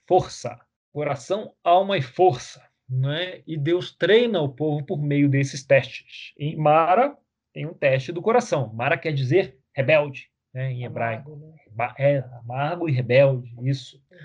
força. 0.08 0.60
Coração, 0.92 1.54
alma 1.64 1.96
e 1.96 2.02
força. 2.02 2.68
Né? 2.90 3.44
E 3.46 3.56
Deus 3.56 3.96
treina 3.96 4.42
o 4.42 4.50
povo 4.50 4.84
por 4.84 5.02
meio 5.02 5.30
desses 5.30 5.64
testes. 5.64 6.34
Em 6.40 6.58
Mara 6.58 7.16
tem 7.54 7.68
um 7.68 7.74
teste 7.74 8.12
do 8.12 8.22
coração. 8.22 8.74
Mara 8.74 8.98
quer 8.98 9.14
dizer 9.14 9.60
rebelde, 9.76 10.33
né? 10.54 10.72
em 10.72 10.84
hebraico. 10.84 11.32
Amargo, 11.74 12.00
né? 12.00 12.06
É, 12.06 12.24
amargo 12.40 12.88
e 12.88 12.92
rebelde, 12.92 13.54
isso. 13.62 14.02
Uhum. 14.12 14.18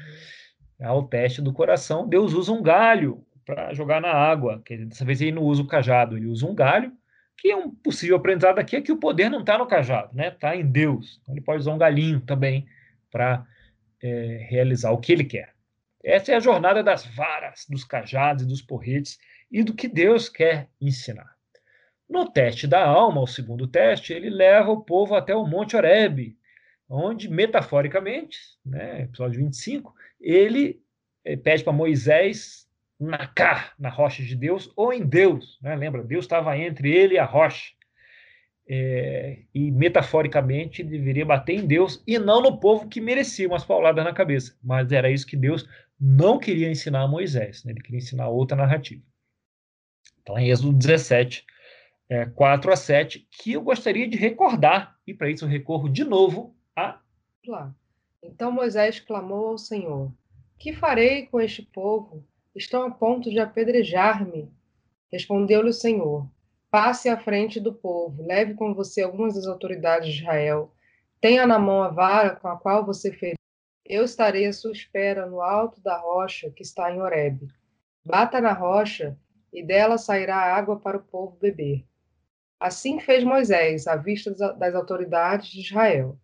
É 0.81 0.91
o 0.91 1.03
teste 1.03 1.43
do 1.43 1.53
coração. 1.53 2.09
Deus 2.09 2.33
usa 2.33 2.53
um 2.53 2.63
galho 2.63 3.25
para 3.45 3.73
jogar 3.75 4.01
na 4.01 4.13
água. 4.13 4.63
Que 4.65 4.77
dessa 4.77 5.05
vez 5.05 5.21
ele 5.21 5.33
não 5.33 5.43
usa 5.43 5.63
o 5.63 5.67
cajado, 5.67 6.17
ele 6.17 6.27
usa 6.27 6.47
um 6.47 6.55
galho, 6.55 6.93
que 7.37 7.51
é 7.51 7.57
um 7.57 7.71
possível 7.71 8.17
aprendizado 8.17 8.59
aqui 8.59 8.77
é 8.77 8.81
que 8.81 8.93
o 8.93 8.99
poder 8.99 9.29
não 9.29 9.41
está 9.41 9.59
no 9.59 9.67
cajado, 9.67 10.15
né? 10.15 10.29
Está 10.29 10.55
em 10.55 10.67
Deus. 10.67 11.19
Então 11.23 11.35
ele 11.35 11.45
pode 11.45 11.61
usar 11.61 11.73
um 11.73 11.79
galinho 11.79 12.21
também 12.21 12.67
para 13.11 13.45
é, 14.03 14.47
realizar 14.49 14.91
o 14.93 14.99
que 14.99 15.13
ele 15.13 15.25
quer. 15.25 15.55
Essa 16.05 16.33
é 16.33 16.37
a 16.37 16.41
jornada 16.41 16.83
das 16.83 17.05
varas, 17.07 17.67
dos 17.69 17.85
cajados 17.85 18.45
e 18.45 18.47
dos 18.47 18.63
porretes 18.63 19.19
e 19.51 19.63
do 19.63 19.75
que 19.75 19.89
Deus 19.89 20.29
quer 20.29 20.69
ensinar. 20.81 21.38
No 22.09 22.31
teste 22.31 22.67
da 22.67 22.85
alma, 22.85 23.21
o 23.21 23.27
segundo 23.27 23.67
teste, 23.67 24.13
ele 24.13 24.31
leva 24.31 24.71
o 24.71 24.81
povo 24.81 25.15
até 25.15 25.35
o 25.35 25.47
Monte 25.47 25.77
Horebe, 25.77 26.37
onde, 26.89 27.29
metaforicamente, 27.29 28.39
né, 28.65 29.03
episódio 29.03 29.41
25, 29.41 29.95
ele 30.21 30.83
eh, 31.25 31.37
pede 31.37 31.63
para 31.63 31.73
Moisés 31.73 32.67
nacar 32.99 33.75
na 33.79 33.91
rocha 33.91 34.23
de 34.23 34.35
Deus 34.35 34.73
ou 34.75 34.93
em 34.93 35.05
Deus. 35.05 35.59
Né? 35.63 35.77
Lembra, 35.77 36.03
Deus 36.03 36.25
estava 36.25 36.57
entre 36.57 36.91
ele 36.91 37.15
e 37.15 37.19
a 37.19 37.25
rocha 37.25 37.73
é, 38.69 39.39
e 39.55 39.71
metaforicamente 39.71 40.83
deveria 40.83 41.25
bater 41.25 41.55
em 41.55 41.67
Deus 41.67 42.03
e 42.07 42.19
não 42.19 42.43
no 42.43 42.59
povo 42.59 42.89
que 42.89 43.01
merecia 43.01 43.49
umas 43.49 43.65
pauladas 43.65 44.05
na 44.05 44.13
cabeça. 44.13 44.57
Mas 44.63 44.93
era 44.93 45.11
isso 45.11 45.27
que 45.27 45.37
Deus 45.37 45.67
não 45.99 46.39
queria 46.39 46.71
ensinar 46.71 47.03
a 47.03 47.09
Moisés, 47.09 47.65
né? 47.65 47.73
ele 47.73 47.81
queria 47.81 47.99
ensinar 47.99 48.29
outra 48.29 48.57
narrativa. 48.57 49.03
Então, 50.23 50.39
em 50.39 50.51
Êxodo 50.51 50.73
17, 50.73 51.45
é, 52.09 52.25
4 52.25 52.73
a 52.73 52.77
7, 52.77 53.29
que 53.31 53.53
eu 53.53 53.63
gostaria 53.63 54.09
de 54.09 54.17
recordar, 54.17 54.97
e 55.07 55.13
para 55.13 55.31
isso 55.31 55.45
eu 55.45 55.49
recorro 55.49 55.89
de 55.89 56.05
novo 56.05 56.57
a. 56.75 57.01
Lá. 57.47 57.75
Então 58.23 58.51
Moisés 58.51 58.99
clamou 58.99 59.49
ao 59.49 59.59
Senhor: 59.59 60.13
Que 60.59 60.73
farei 60.73 61.27
com 61.27 61.41
este 61.41 61.63
povo? 61.63 62.27
Estão 62.55 62.83
a 62.83 62.91
ponto 62.91 63.31
de 63.31 63.39
apedrejar-me. 63.39 64.51
Respondeu-lhe 65.13 65.69
o 65.69 65.75
Senhor: 65.75 66.29
Passe 66.71 67.09
à 67.09 67.17
frente 67.17 67.61
do 67.61 67.73
povo, 67.73 68.23
leve 68.27 68.55
com 68.55 68.75
você 68.75 69.03
algumas 69.03 69.35
das 69.35 69.47
autoridades 69.47 70.13
de 70.13 70.23
Israel. 70.23 70.73
Tenha 71.21 71.47
na 71.47 71.59
mão 71.59 71.83
a 71.83 71.89
vara 71.89 72.37
com 72.37 72.49
a 72.49 72.57
qual 72.57 72.85
você 72.85 73.13
feriu. 73.13 73.37
Eu 73.85 74.05
estarei 74.05 74.47
à 74.47 74.53
sua 74.53 74.73
espera 74.73 75.27
no 75.27 75.41
alto 75.41 75.81
da 75.81 75.99
rocha 75.99 76.51
que 76.51 76.63
está 76.63 76.93
em 76.93 77.01
Horebe. 77.01 77.49
Bata 78.05 78.41
na 78.41 78.53
rocha, 78.53 79.19
e 79.53 79.65
dela 79.65 79.99
sairá 79.99 80.37
água 80.37 80.79
para 80.79 80.99
o 80.99 81.03
povo 81.03 81.37
beber. 81.41 81.85
Assim 82.61 82.99
fez 82.99 83.23
Moisés, 83.23 83.87
à 83.87 83.97
vista 83.97 84.35
das 84.55 84.75
autoridades 84.75 85.49
de 85.51 85.61
Israel, 85.61 86.19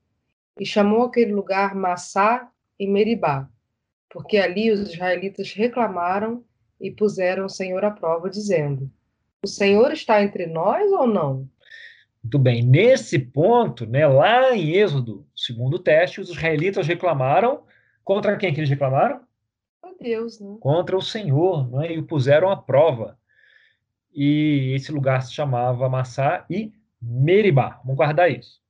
e 0.58 0.66
chamou 0.66 1.04
aquele 1.04 1.32
lugar 1.32 1.74
Massá 1.74 2.50
e 2.78 2.86
Meribá, 2.86 3.48
porque 4.10 4.36
ali 4.38 4.70
os 4.70 4.80
israelitas 4.80 5.52
reclamaram 5.52 6.44
e 6.80 6.90
puseram 6.90 7.46
o 7.46 7.50
Senhor 7.50 7.84
à 7.84 7.90
prova, 7.90 8.28
dizendo: 8.28 8.90
o 9.44 9.46
Senhor 9.46 9.92
está 9.92 10.22
entre 10.22 10.46
nós 10.46 10.90
ou 10.92 11.06
não? 11.06 11.48
Muito 12.22 12.38
bem. 12.38 12.62
Nesse 12.62 13.18
ponto, 13.18 13.84
né, 13.86 14.06
lá 14.06 14.56
em 14.56 14.72
Êxodo, 14.72 15.26
segundo 15.36 15.78
teste, 15.78 16.20
os 16.20 16.30
israelitas 16.30 16.86
reclamaram. 16.86 17.62
Contra 18.02 18.36
quem 18.36 18.52
que 18.52 18.60
eles 18.60 18.70
reclamaram? 18.70 19.20
Deus, 20.00 20.40
né? 20.40 20.56
Contra 20.60 20.96
o 20.96 21.02
Senhor, 21.02 21.70
não 21.70 21.82
é? 21.82 21.92
E 21.92 21.98
o 21.98 22.06
puseram 22.06 22.50
à 22.50 22.56
prova. 22.56 23.18
E 24.14 24.72
esse 24.74 24.92
lugar 24.92 25.22
se 25.22 25.34
chamava 25.34 25.88
Massá 25.88 26.46
e 26.48 26.72
Meribá. 27.02 27.80
Vamos 27.82 27.96
guardar 27.96 28.30
isso. 28.30 28.62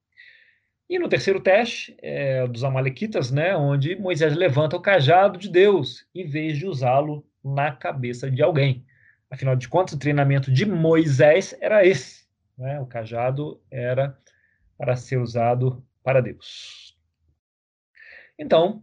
E 0.88 0.98
no 0.98 1.08
terceiro 1.08 1.40
teste, 1.40 1.96
é, 2.02 2.46
dos 2.46 2.62
Amalequitas, 2.62 3.30
né, 3.30 3.56
onde 3.56 3.96
Moisés 3.96 4.34
levanta 4.34 4.76
o 4.76 4.80
cajado 4.80 5.38
de 5.38 5.48
Deus, 5.48 6.06
em 6.14 6.26
vez 6.26 6.58
de 6.58 6.66
usá-lo 6.66 7.26
na 7.42 7.72
cabeça 7.72 8.30
de 8.30 8.42
alguém. 8.42 8.84
Afinal 9.30 9.56
de 9.56 9.68
contas, 9.68 9.94
o 9.94 9.98
treinamento 9.98 10.52
de 10.52 10.66
Moisés 10.66 11.56
era 11.60 11.84
esse. 11.84 12.24
Né? 12.56 12.80
O 12.80 12.86
cajado 12.86 13.60
era 13.70 14.18
para 14.78 14.96
ser 14.96 15.18
usado 15.18 15.84
para 16.02 16.20
Deus. 16.20 16.96
Então, 18.38 18.82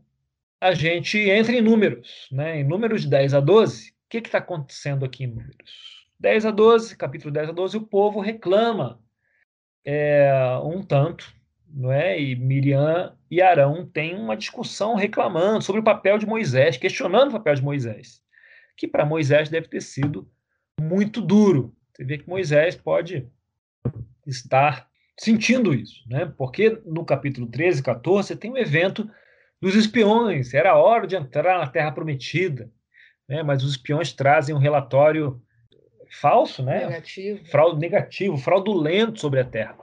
a 0.60 0.74
gente 0.74 1.18
entra 1.18 1.54
em 1.54 1.62
números. 1.62 2.28
Né? 2.32 2.60
Em 2.60 2.64
números 2.64 3.04
de 3.04 3.10
10 3.10 3.34
a 3.34 3.40
12, 3.40 3.92
o 3.92 3.94
que 4.10 4.18
está 4.18 4.40
acontecendo 4.40 5.06
aqui 5.06 5.24
em 5.24 5.28
números? 5.28 6.01
10 6.22 6.46
a 6.46 6.52
12, 6.52 6.96
capítulo 6.96 7.34
10 7.34 7.50
a 7.50 7.52
12, 7.52 7.78
o 7.78 7.82
povo 7.82 8.20
reclama 8.20 9.02
é, 9.84 10.32
um 10.64 10.84
tanto, 10.84 11.34
não 11.68 11.92
é? 11.92 12.22
E 12.22 12.36
Miriam 12.36 13.18
e 13.30 13.42
Arão 13.42 13.88
têm 13.88 14.16
uma 14.16 14.38
discussão 14.38 14.94
reclamando 14.94 15.64
sobre 15.64 15.82
o 15.82 15.84
papel 15.84 16.20
de 16.20 16.28
Moisés, 16.28 16.78
questionando 16.78 17.30
o 17.30 17.34
papel 17.34 17.56
de 17.56 17.64
Moisés, 17.64 18.22
que 18.78 18.88
para 18.88 19.04
Moisés 19.04 19.50
deve 19.50 19.68
ter 19.68 19.82
sido 19.82 20.30
muito 20.80 21.22
duro. 21.22 21.76
Você 21.92 22.04
vê 22.04 22.20
que 22.20 22.30
Moisés 22.30 22.76
pode 22.76 23.28
estar 24.28 24.88
sentindo 25.20 25.74
isso, 25.74 26.08
né? 26.08 26.32
Porque 26.38 26.80
no 26.86 27.04
capítulo 27.04 27.48
13 27.48 27.80
e 27.80 27.84
14 27.84 28.28
você 28.28 28.36
tem 28.36 28.52
o 28.52 28.54
um 28.54 28.58
evento 28.58 29.10
dos 29.60 29.74
espiões, 29.74 30.54
era 30.54 30.78
hora 30.78 31.08
de 31.08 31.16
entrar 31.16 31.58
na 31.58 31.66
terra 31.66 31.92
prometida, 31.92 32.72
né? 33.28 33.42
Mas 33.42 33.64
os 33.64 33.72
espiões 33.72 34.14
trazem 34.14 34.54
um 34.54 34.60
relatório 34.60 35.42
falso, 36.12 36.64
né? 36.64 36.86
Negativo. 36.86 37.46
Fraude, 37.46 37.80
negativo, 37.80 38.38
fraudulento 38.38 39.20
sobre 39.20 39.40
a 39.40 39.46
terra. 39.46 39.78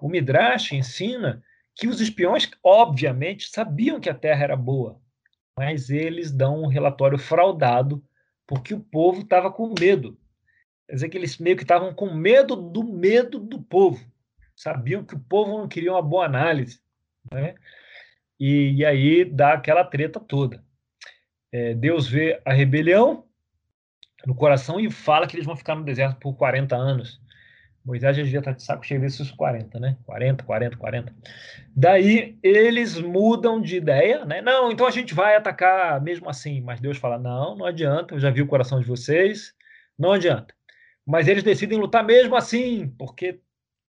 O 0.00 0.08
Midrash 0.08 0.72
ensina 0.72 1.42
que 1.74 1.86
os 1.86 2.00
espiões, 2.00 2.50
obviamente, 2.62 3.48
sabiam 3.48 4.00
que 4.00 4.10
a 4.10 4.14
terra 4.14 4.44
era 4.44 4.56
boa, 4.56 5.00
mas 5.56 5.90
eles 5.90 6.32
dão 6.32 6.62
um 6.62 6.66
relatório 6.66 7.18
fraudado 7.18 8.02
porque 8.46 8.74
o 8.74 8.80
povo 8.80 9.20
estava 9.20 9.52
com 9.52 9.74
medo. 9.78 10.18
Quer 10.88 10.94
dizer 10.94 11.08
que 11.10 11.18
eles 11.18 11.38
meio 11.38 11.56
que 11.56 11.62
estavam 11.62 11.92
com 11.94 12.12
medo 12.14 12.56
do 12.56 12.82
medo 12.82 13.38
do 13.38 13.60
povo. 13.60 14.02
Sabiam 14.56 15.04
que 15.04 15.14
o 15.14 15.20
povo 15.20 15.58
não 15.58 15.68
queria 15.68 15.92
uma 15.92 16.02
boa 16.02 16.24
análise. 16.24 16.80
Né? 17.30 17.54
E, 18.40 18.76
e 18.76 18.84
aí 18.84 19.24
dá 19.24 19.52
aquela 19.52 19.84
treta 19.84 20.18
toda. 20.18 20.64
É, 21.52 21.74
Deus 21.74 22.08
vê 22.08 22.40
a 22.44 22.52
rebelião 22.52 23.27
no 24.26 24.34
coração 24.34 24.80
e 24.80 24.90
fala 24.90 25.26
que 25.26 25.36
eles 25.36 25.46
vão 25.46 25.56
ficar 25.56 25.74
no 25.74 25.84
deserto 25.84 26.18
por 26.18 26.34
40 26.34 26.76
anos. 26.76 27.20
Moisés 27.84 28.16
já 28.16 28.22
devia 28.22 28.40
estar 28.40 28.52
de 28.52 28.62
saco 28.62 28.84
cheio 28.84 29.00
desses 29.00 29.30
40, 29.30 29.80
né? 29.80 29.96
40, 30.04 30.44
40, 30.44 30.76
40. 30.76 31.14
Daí 31.74 32.36
eles 32.42 33.00
mudam 33.00 33.60
de 33.60 33.76
ideia, 33.76 34.24
né? 34.26 34.42
Não, 34.42 34.70
então 34.70 34.86
a 34.86 34.90
gente 34.90 35.14
vai 35.14 35.36
atacar 35.36 36.00
mesmo 36.02 36.28
assim. 36.28 36.60
Mas 36.60 36.80
Deus 36.80 36.98
fala: 36.98 37.18
não, 37.18 37.56
não 37.56 37.64
adianta, 37.64 38.14
eu 38.14 38.20
já 38.20 38.30
vi 38.30 38.42
o 38.42 38.46
coração 38.46 38.78
de 38.80 38.86
vocês, 38.86 39.54
não 39.98 40.12
adianta. 40.12 40.54
Mas 41.06 41.28
eles 41.28 41.42
decidem 41.42 41.78
lutar 41.78 42.04
mesmo 42.04 42.36
assim, 42.36 42.88
porque 42.98 43.40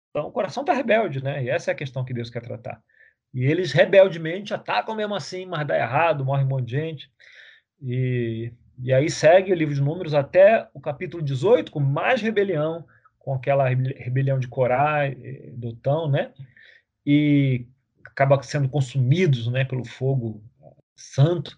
então, 0.10 0.28
o 0.28 0.32
coração 0.32 0.64
está 0.64 0.74
rebelde, 0.74 1.24
né? 1.24 1.44
E 1.44 1.50
essa 1.50 1.72
é 1.72 1.74
a 1.74 1.78
questão 1.78 2.04
que 2.04 2.14
Deus 2.14 2.30
quer 2.30 2.42
tratar. 2.42 2.82
E 3.34 3.46
eles 3.46 3.72
rebeldemente 3.72 4.54
atacam 4.54 4.96
mesmo 4.96 5.14
assim, 5.16 5.46
mas 5.46 5.68
dá 5.68 5.78
errado, 5.78 6.26
morre 6.26 6.44
um 6.44 6.48
monte 6.48 6.66
de 6.66 6.72
gente. 6.72 7.12
E, 7.82 8.52
e 8.82 8.94
aí 8.94 9.10
segue 9.10 9.52
o 9.52 9.56
livro 9.56 9.76
de 9.76 9.82
Números 9.82 10.14
até 10.14 10.68
o 10.74 10.80
capítulo 10.80 11.22
18, 11.22 11.72
com 11.72 11.80
mais 11.80 12.22
rebelião, 12.22 12.86
com 13.18 13.34
aquela 13.34 13.68
rebelião 13.68 14.40
de 14.40 14.48
Corá, 14.48 15.02
Dotão, 15.54 16.10
né? 16.10 16.32
E 17.06 17.68
acaba 18.06 18.42
sendo 18.42 18.70
consumidos 18.70 19.48
né, 19.48 19.66
pelo 19.66 19.86
fogo 19.86 20.42
santo. 20.96 21.58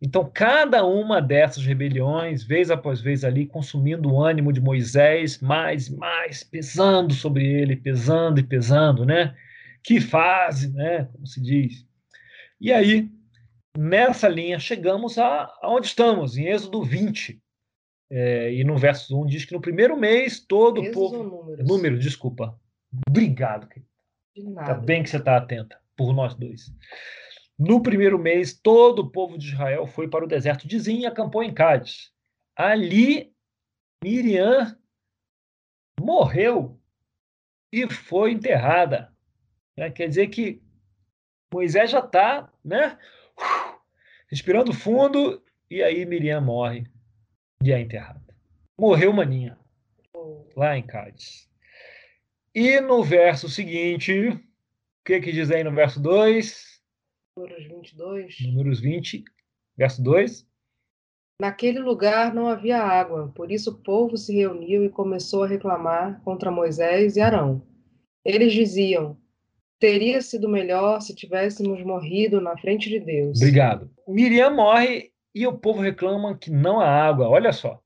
Então, 0.00 0.28
cada 0.32 0.84
uma 0.84 1.20
dessas 1.20 1.64
rebeliões, 1.64 2.42
vez 2.42 2.70
após 2.70 3.00
vez 3.00 3.24
ali, 3.24 3.46
consumindo 3.46 4.10
o 4.10 4.20
ânimo 4.20 4.52
de 4.52 4.60
Moisés, 4.60 5.38
mais 5.38 5.86
e 5.86 5.96
mais, 5.96 6.42
pesando 6.42 7.14
sobre 7.14 7.46
ele, 7.46 7.76
pesando 7.76 8.40
e 8.40 8.42
pesando, 8.42 9.04
né? 9.04 9.36
Que 9.84 10.00
fase, 10.00 10.72
né? 10.72 11.04
Como 11.12 11.26
se 11.26 11.40
diz. 11.40 11.86
E 12.60 12.72
aí, 12.72 13.08
nessa 13.76 14.28
linha, 14.28 14.58
chegamos 14.58 15.18
a, 15.18 15.52
aonde 15.62 15.86
estamos, 15.86 16.36
em 16.36 16.46
Êxodo 16.46 16.82
20. 16.82 17.40
É, 18.10 18.52
e 18.52 18.62
no 18.62 18.76
verso 18.76 19.18
1 19.18 19.26
diz 19.26 19.44
que 19.46 19.54
no 19.54 19.60
primeiro 19.60 19.96
mês 19.96 20.38
todo 20.38 20.82
o 20.82 20.92
povo. 20.92 21.22
Números? 21.22 21.66
Número, 21.66 21.98
desculpa. 21.98 22.60
Obrigado. 23.08 23.68
De 24.36 24.42
nada. 24.44 24.74
Tá 24.74 24.80
bem 24.80 25.02
que 25.02 25.08
você 25.08 25.16
está 25.16 25.36
atenta, 25.36 25.80
por 25.96 26.14
nós 26.14 26.34
dois. 26.34 26.70
No 27.58 27.82
primeiro 27.82 28.18
mês, 28.18 28.52
todo 28.52 29.00
o 29.00 29.10
povo 29.10 29.38
de 29.38 29.48
Israel 29.48 29.86
foi 29.86 30.08
para 30.08 30.24
o 30.24 30.28
deserto 30.28 30.66
de 30.68 30.78
Zin 30.78 31.00
e 31.00 31.06
acampou 31.06 31.42
em 31.42 31.54
Cádiz. 31.54 32.12
Ali, 32.56 33.32
Miriam 34.02 34.76
morreu 35.98 36.78
e 37.72 37.88
foi 37.88 38.32
enterrada. 38.32 39.10
É, 39.76 39.90
quer 39.90 40.08
dizer 40.08 40.28
que 40.28 40.60
Moisés 41.52 41.90
já 41.90 42.00
está 42.00 42.52
né, 42.64 42.98
respirando 44.32 44.72
fundo 44.72 45.42
e 45.70 45.82
aí 45.82 46.06
Miriam 46.06 46.40
morre 46.40 46.86
e 47.62 47.70
é 47.70 47.78
enterrada. 47.78 48.34
Morreu 48.78 49.12
Maninha, 49.12 49.58
lá 50.56 50.76
em 50.76 50.82
Cádiz. 50.82 51.50
E 52.54 52.80
no 52.80 53.04
verso 53.04 53.46
seguinte, 53.50 54.28
o 54.28 54.40
que, 55.04 55.20
que 55.20 55.32
diz 55.32 55.50
aí 55.50 55.62
no 55.62 55.74
verso 55.74 56.00
2? 56.00 56.80
Números 57.36 57.66
22. 57.66 58.36
Números 58.46 58.80
20, 58.80 59.22
verso 59.76 60.02
2. 60.02 60.48
Naquele 61.38 61.80
lugar 61.80 62.32
não 62.32 62.46
havia 62.48 62.78
água, 62.78 63.30
por 63.34 63.52
isso 63.52 63.70
o 63.70 63.82
povo 63.82 64.16
se 64.16 64.34
reuniu 64.34 64.82
e 64.82 64.88
começou 64.90 65.44
a 65.44 65.48
reclamar 65.48 66.22
contra 66.22 66.50
Moisés 66.50 67.16
e 67.16 67.20
Arão. 67.20 67.66
Eles 68.24 68.52
diziam: 68.54 69.20
Teria 69.82 70.22
sido 70.22 70.48
melhor 70.48 71.00
se 71.00 71.12
tivéssemos 71.12 71.82
morrido 71.82 72.40
na 72.40 72.56
frente 72.56 72.88
de 72.88 73.00
Deus. 73.00 73.36
Obrigado. 73.40 73.90
Miriam 74.06 74.54
morre 74.54 75.10
e 75.34 75.44
o 75.44 75.58
povo 75.58 75.80
reclama 75.80 76.38
que 76.38 76.52
não 76.52 76.78
há 76.78 76.86
água. 76.86 77.28
Olha 77.28 77.52
só. 77.52 77.82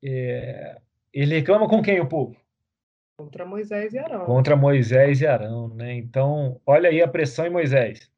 É... 0.00 0.78
Ele 1.12 1.34
reclama 1.34 1.68
com 1.68 1.82
quem 1.82 1.98
o 1.98 2.06
povo? 2.06 2.36
Contra 3.16 3.44
Moisés 3.44 3.94
e 3.94 3.98
Arão. 3.98 4.26
Contra 4.26 4.54
Moisés 4.54 5.20
e 5.20 5.26
Arão, 5.26 5.74
né? 5.74 5.92
Então, 5.94 6.60
olha 6.64 6.88
aí 6.88 7.02
a 7.02 7.08
pressão 7.08 7.44
em 7.44 7.50
Moisés. 7.50 8.08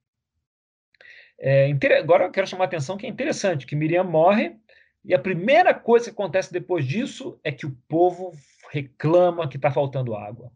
É, 1.38 1.74
agora 1.98 2.24
eu 2.24 2.30
quero 2.30 2.46
chamar 2.46 2.64
a 2.64 2.66
atenção 2.66 2.98
que 2.98 3.06
é 3.06 3.08
interessante, 3.08 3.64
que 3.64 3.74
Miriam 3.74 4.04
morre 4.04 4.56
e 5.02 5.14
a 5.14 5.18
primeira 5.18 5.72
coisa 5.72 6.04
que 6.04 6.10
acontece 6.10 6.52
depois 6.52 6.84
disso 6.84 7.40
é 7.42 7.50
que 7.50 7.64
o 7.64 7.74
povo 7.88 8.32
reclama 8.70 9.48
que 9.48 9.56
está 9.56 9.70
faltando 9.70 10.14
água. 10.14 10.52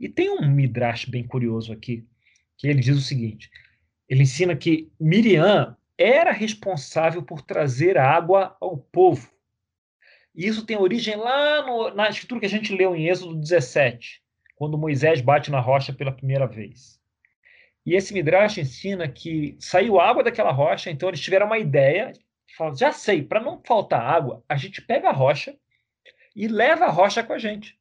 E 0.00 0.08
tem 0.08 0.30
um 0.30 0.48
midrash 0.48 1.04
bem 1.04 1.22
curioso 1.22 1.74
aqui, 1.74 2.08
que 2.56 2.66
ele 2.66 2.80
diz 2.80 2.96
o 2.96 3.02
seguinte: 3.02 3.50
ele 4.08 4.22
ensina 4.22 4.56
que 4.56 4.90
Miriam 4.98 5.76
era 5.98 6.32
responsável 6.32 7.22
por 7.22 7.42
trazer 7.42 7.98
água 7.98 8.56
ao 8.58 8.78
povo. 8.78 9.30
E 10.34 10.46
isso 10.46 10.64
tem 10.64 10.78
origem 10.78 11.16
lá 11.16 11.66
no, 11.66 11.94
na 11.94 12.08
escritura 12.08 12.40
que 12.40 12.46
a 12.46 12.50
gente 12.50 12.74
leu 12.74 12.96
em 12.96 13.08
Êxodo 13.08 13.38
17, 13.38 14.22
quando 14.56 14.78
Moisés 14.78 15.20
bate 15.20 15.50
na 15.50 15.60
rocha 15.60 15.92
pela 15.92 16.12
primeira 16.12 16.46
vez. 16.46 16.98
E 17.84 17.94
esse 17.94 18.14
Midrash 18.14 18.56
ensina 18.56 19.06
que 19.06 19.56
saiu 19.58 20.00
água 20.00 20.22
daquela 20.22 20.52
rocha, 20.52 20.90
então 20.90 21.10
eles 21.10 21.20
tiveram 21.20 21.46
uma 21.46 21.58
ideia, 21.58 22.12
falaram, 22.56 22.76
já 22.76 22.92
sei, 22.92 23.22
para 23.22 23.40
não 23.40 23.60
faltar 23.62 24.00
água, 24.00 24.42
a 24.48 24.56
gente 24.56 24.80
pega 24.80 25.10
a 25.10 25.12
rocha 25.12 25.54
e 26.34 26.48
leva 26.48 26.86
a 26.86 26.90
rocha 26.90 27.22
com 27.22 27.34
a 27.34 27.38
gente. 27.38 27.78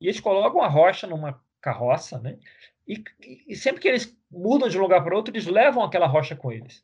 E 0.00 0.06
eles 0.08 0.18
colocam 0.18 0.60
a 0.60 0.68
rocha 0.68 1.06
numa 1.06 1.40
carroça, 1.62 2.18
né? 2.18 2.38
E, 2.86 3.02
e 3.48 3.56
sempre 3.56 3.80
que 3.80 3.88
eles 3.88 4.14
mudam 4.30 4.68
de 4.68 4.76
um 4.76 4.82
lugar 4.82 5.02
para 5.02 5.16
outro, 5.16 5.32
eles 5.32 5.46
levam 5.46 5.82
aquela 5.82 6.06
rocha 6.06 6.34
com 6.34 6.50
eles. 6.50 6.82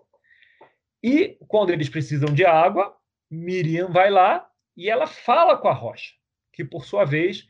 E 1.02 1.36
quando 1.48 1.70
eles 1.70 1.88
precisam 1.88 2.32
de 2.32 2.44
água, 2.46 2.96
Miriam 3.30 3.88
vai 3.88 4.10
lá 4.10 4.48
e 4.76 4.88
ela 4.88 5.06
fala 5.06 5.56
com 5.56 5.68
a 5.68 5.72
rocha, 5.72 6.14
que 6.52 6.64
por 6.64 6.84
sua 6.84 7.04
vez 7.04 7.46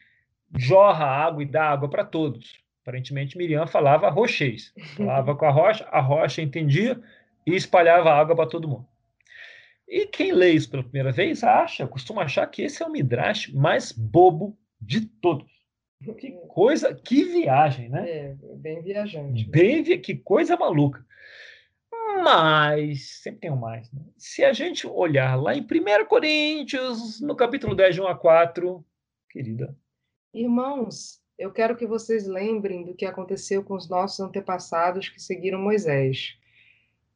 jorra 0.56 1.04
água 1.04 1.42
e 1.42 1.46
dá 1.46 1.68
água 1.68 1.88
para 1.88 2.04
todos. 2.04 2.58
Aparentemente, 2.82 3.36
Miriam 3.36 3.66
falava 3.66 4.08
rochês. 4.08 4.72
Falava 4.96 5.36
com 5.36 5.44
a 5.44 5.50
rocha, 5.50 5.86
a 5.90 6.00
rocha 6.00 6.40
entendia 6.40 6.98
e 7.46 7.54
espalhava 7.54 8.10
água 8.10 8.34
para 8.34 8.48
todo 8.48 8.68
mundo. 8.68 8.88
E 9.86 10.06
quem 10.06 10.32
lê 10.32 10.52
isso 10.52 10.70
pela 10.70 10.82
primeira 10.82 11.12
vez 11.12 11.42
acha, 11.44 11.86
costuma 11.86 12.22
achar 12.22 12.46
que 12.46 12.62
esse 12.62 12.82
é 12.82 12.86
o 12.86 12.90
Midrash 12.90 13.48
mais 13.48 13.92
bobo 13.92 14.58
de 14.80 15.06
todos. 15.06 15.57
Que 16.02 16.30
coisa, 16.48 16.94
que 16.94 17.24
viagem, 17.24 17.88
né? 17.88 18.08
É, 18.08 18.36
bem 18.56 18.80
viajante. 18.82 19.44
Bem, 19.48 19.82
que 19.82 20.14
coisa 20.14 20.56
maluca. 20.56 21.04
Mas, 22.22 23.20
sempre 23.22 23.40
tem 23.40 23.50
um 23.50 23.56
mais. 23.56 23.90
Né? 23.92 24.02
Se 24.16 24.44
a 24.44 24.52
gente 24.52 24.86
olhar 24.86 25.34
lá 25.34 25.54
em 25.54 25.62
1 25.62 26.06
Coríntios, 26.06 27.20
no 27.20 27.34
capítulo 27.34 27.74
10, 27.74 27.96
de 27.96 28.00
1 28.00 28.06
a 28.06 28.14
4, 28.14 28.84
querida. 29.28 29.76
Irmãos, 30.32 31.20
eu 31.36 31.52
quero 31.52 31.76
que 31.76 31.86
vocês 31.86 32.26
lembrem 32.26 32.84
do 32.84 32.94
que 32.94 33.04
aconteceu 33.04 33.64
com 33.64 33.74
os 33.74 33.88
nossos 33.88 34.20
antepassados 34.20 35.08
que 35.08 35.20
seguiram 35.20 35.60
Moisés. 35.60 36.38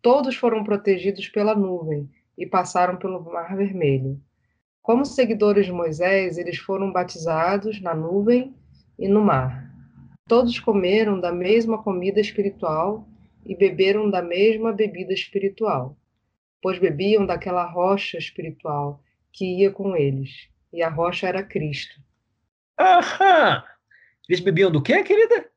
Todos 0.01 0.35
foram 0.35 0.65
protegidos 0.65 1.29
pela 1.29 1.55
nuvem 1.55 2.11
e 2.37 2.47
passaram 2.47 2.97
pelo 2.97 3.23
Mar 3.23 3.57
Vermelho. 3.57 4.21
Como 4.83 5.05
seguidores 5.05 5.67
de 5.67 5.73
Moisés, 5.73 6.37
eles 6.37 6.59
foram 6.59 6.93
batizados 6.93 7.81
na 7.81 7.95
nuvem 7.95 8.55
e 9.03 9.09
no 9.09 9.21
mar. 9.21 9.69
Todos 10.29 10.61
comeram 10.61 11.19
da 11.19 11.33
mesma 11.33 11.83
comida 11.83 12.21
espiritual 12.21 13.05
e 13.45 13.57
beberam 13.57 14.09
da 14.09 14.23
mesma 14.23 14.73
bebida 14.73 15.13
espiritual, 15.13 15.99
pois 16.63 16.79
bebiam 16.79 17.27
daquela 17.27 17.65
rocha 17.65 18.17
espiritual 18.17 19.03
que 19.33 19.59
ia 19.59 19.73
com 19.73 19.97
eles, 19.97 20.49
e 20.73 20.85
a 20.85 20.89
rocha 20.89 21.27
era 21.27 21.43
Cristo. 21.43 22.01
Aham! 22.79 23.65
Eles 24.29 24.41
bebiam 24.41 24.71
do 24.71 24.81
quê, 24.81 25.03
querida? 25.03 25.51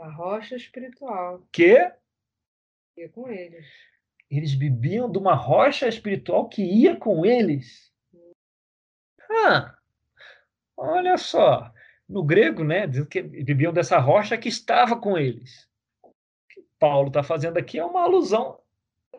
A 0.00 0.10
rocha 0.10 0.56
espiritual. 0.56 1.46
Que? 1.52 1.88
Ia 2.96 3.08
com 3.10 3.30
eles. 3.30 3.64
Eles 4.28 4.56
bebiam 4.56 5.10
de 5.10 5.18
uma 5.18 5.34
rocha 5.34 5.86
espiritual 5.86 6.48
que 6.48 6.62
ia 6.62 6.96
com 6.96 7.24
eles. 7.24 7.92
Ah, 9.46 9.76
olha 10.76 11.16
só. 11.16 11.72
No 12.10 12.24
grego, 12.24 12.64
né, 12.64 12.88
diz 12.88 13.06
que 13.06 13.22
bebiam 13.22 13.72
dessa 13.72 13.96
rocha 13.98 14.36
que 14.36 14.48
estava 14.48 14.96
com 14.96 15.16
eles. 15.16 15.68
O 16.02 16.10
que 16.48 16.60
Paulo 16.76 17.06
está 17.06 17.22
fazendo 17.22 17.56
aqui 17.56 17.78
é 17.78 17.84
uma 17.84 18.02
alusão 18.02 18.58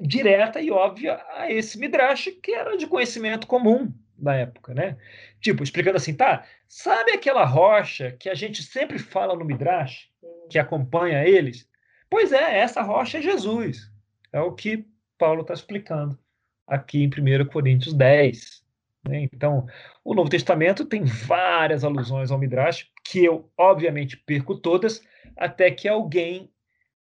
direta 0.02 0.60
e 0.60 0.72
óbvia 0.72 1.24
a 1.30 1.50
esse 1.50 1.80
midrash 1.80 2.30
que 2.44 2.52
era 2.52 2.76
de 2.76 2.86
conhecimento 2.86 3.48
comum 3.48 3.94
da 4.18 4.36
época, 4.36 4.74
né? 4.74 4.98
Tipo, 5.40 5.64
explicando 5.64 5.96
assim, 5.96 6.14
tá? 6.14 6.46
Sabe 6.68 7.14
aquela 7.14 7.46
rocha 7.46 8.12
que 8.12 8.28
a 8.28 8.36
gente 8.36 8.62
sempre 8.62 9.00
fala 9.00 9.38
no 9.38 9.46
midrash, 9.46 10.10
que 10.50 10.60
acompanha 10.60 11.26
eles? 11.26 11.66
Pois 12.10 12.34
é, 12.34 12.60
essa 12.60 12.82
rocha 12.82 13.20
é 13.20 13.22
Jesus. 13.22 13.90
É 14.34 14.42
o 14.42 14.52
que 14.52 14.86
Paulo 15.18 15.44
está 15.44 15.54
explicando 15.54 16.20
aqui 16.68 17.04
em 17.04 17.08
1 17.08 17.46
Coríntios 17.46 17.94
10. 17.94 18.61
Né? 19.08 19.28
Então, 19.34 19.66
o 20.04 20.14
Novo 20.14 20.30
Testamento 20.30 20.86
tem 20.86 21.04
várias 21.04 21.84
alusões 21.84 22.32
ao 22.32 22.38
Midrash, 22.38 22.88
que 23.04 23.24
eu, 23.24 23.50
obviamente, 23.58 24.18
perco 24.18 24.56
todas, 24.56 25.04
até 25.36 25.72
que 25.72 25.88
alguém 25.88 26.52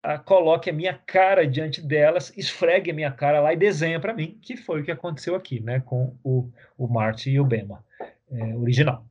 ah, 0.02 0.18
coloque 0.18 0.70
a 0.70 0.74
minha 0.74 0.94
cara 0.94 1.48
diante 1.48 1.82
delas, 1.82 2.36
esfregue 2.36 2.92
a 2.92 2.94
minha 2.94 3.12
cara 3.12 3.40
lá 3.40 3.54
e 3.54 3.58
desenha 3.58 4.00
para 4.00 4.14
mim, 4.14 4.40
que 4.42 4.58
foi 4.58 4.82
o 4.82 4.84
que 4.84 4.92
aconteceu 4.92 5.36
aqui, 5.36 5.60
né, 5.60 5.80
com 5.82 6.18
o, 6.24 6.52
o 6.78 6.88
Marty 6.88 7.32
e 7.32 7.40
o 7.40 7.46
Bema 7.46 7.86
é, 8.30 8.56
original. 8.56 9.06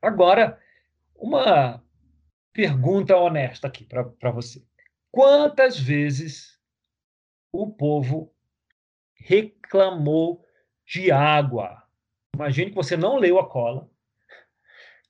Agora, 0.00 0.58
uma 1.14 1.82
pergunta 2.52 3.16
honesta 3.16 3.66
aqui 3.66 3.84
para 3.84 4.30
você. 4.30 4.62
Quantas 5.10 5.78
vezes 5.78 6.58
o 7.52 7.70
povo 7.70 8.32
reclamou 9.14 10.43
de 10.86 11.10
água. 11.10 11.82
Imagine 12.34 12.70
que 12.70 12.76
você 12.76 12.96
não 12.96 13.16
leu 13.16 13.38
a 13.38 13.48
cola. 13.48 13.88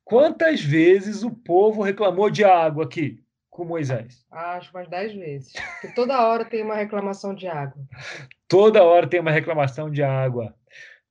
Quantas 0.04 0.60
vezes 0.60 1.22
o 1.22 1.30
povo 1.30 1.82
reclamou 1.82 2.28
de 2.28 2.44
água 2.44 2.84
aqui 2.84 3.24
com 3.48 3.64
Moisés? 3.64 4.26
Acho 4.30 4.72
mais 4.74 4.88
dez 4.88 5.14
vezes. 5.14 5.52
Porque 5.52 5.94
toda 5.94 6.26
hora 6.26 6.44
tem 6.44 6.62
uma 6.62 6.74
reclamação 6.74 7.34
de 7.34 7.48
água. 7.48 7.82
toda 8.46 8.84
hora 8.84 9.08
tem 9.08 9.20
uma 9.20 9.30
reclamação 9.30 9.90
de 9.90 10.02
água. 10.02 10.54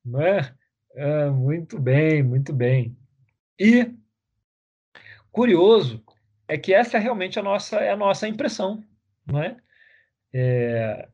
Não 0.04 0.20
é? 0.20 0.54
Ah, 0.96 1.30
muito 1.30 1.78
bem, 1.78 2.22
muito 2.22 2.52
bem. 2.52 2.96
E 3.58 3.92
curioso 5.32 6.04
é 6.46 6.56
que 6.56 6.72
essa 6.72 6.96
é 6.96 7.00
realmente 7.00 7.38
a 7.38 7.42
nossa, 7.42 7.76
é 7.76 7.90
a 7.90 7.96
nossa 7.96 8.28
impressão. 8.28 8.84
Não 9.26 9.42
é? 9.42 9.56
é 10.32 11.08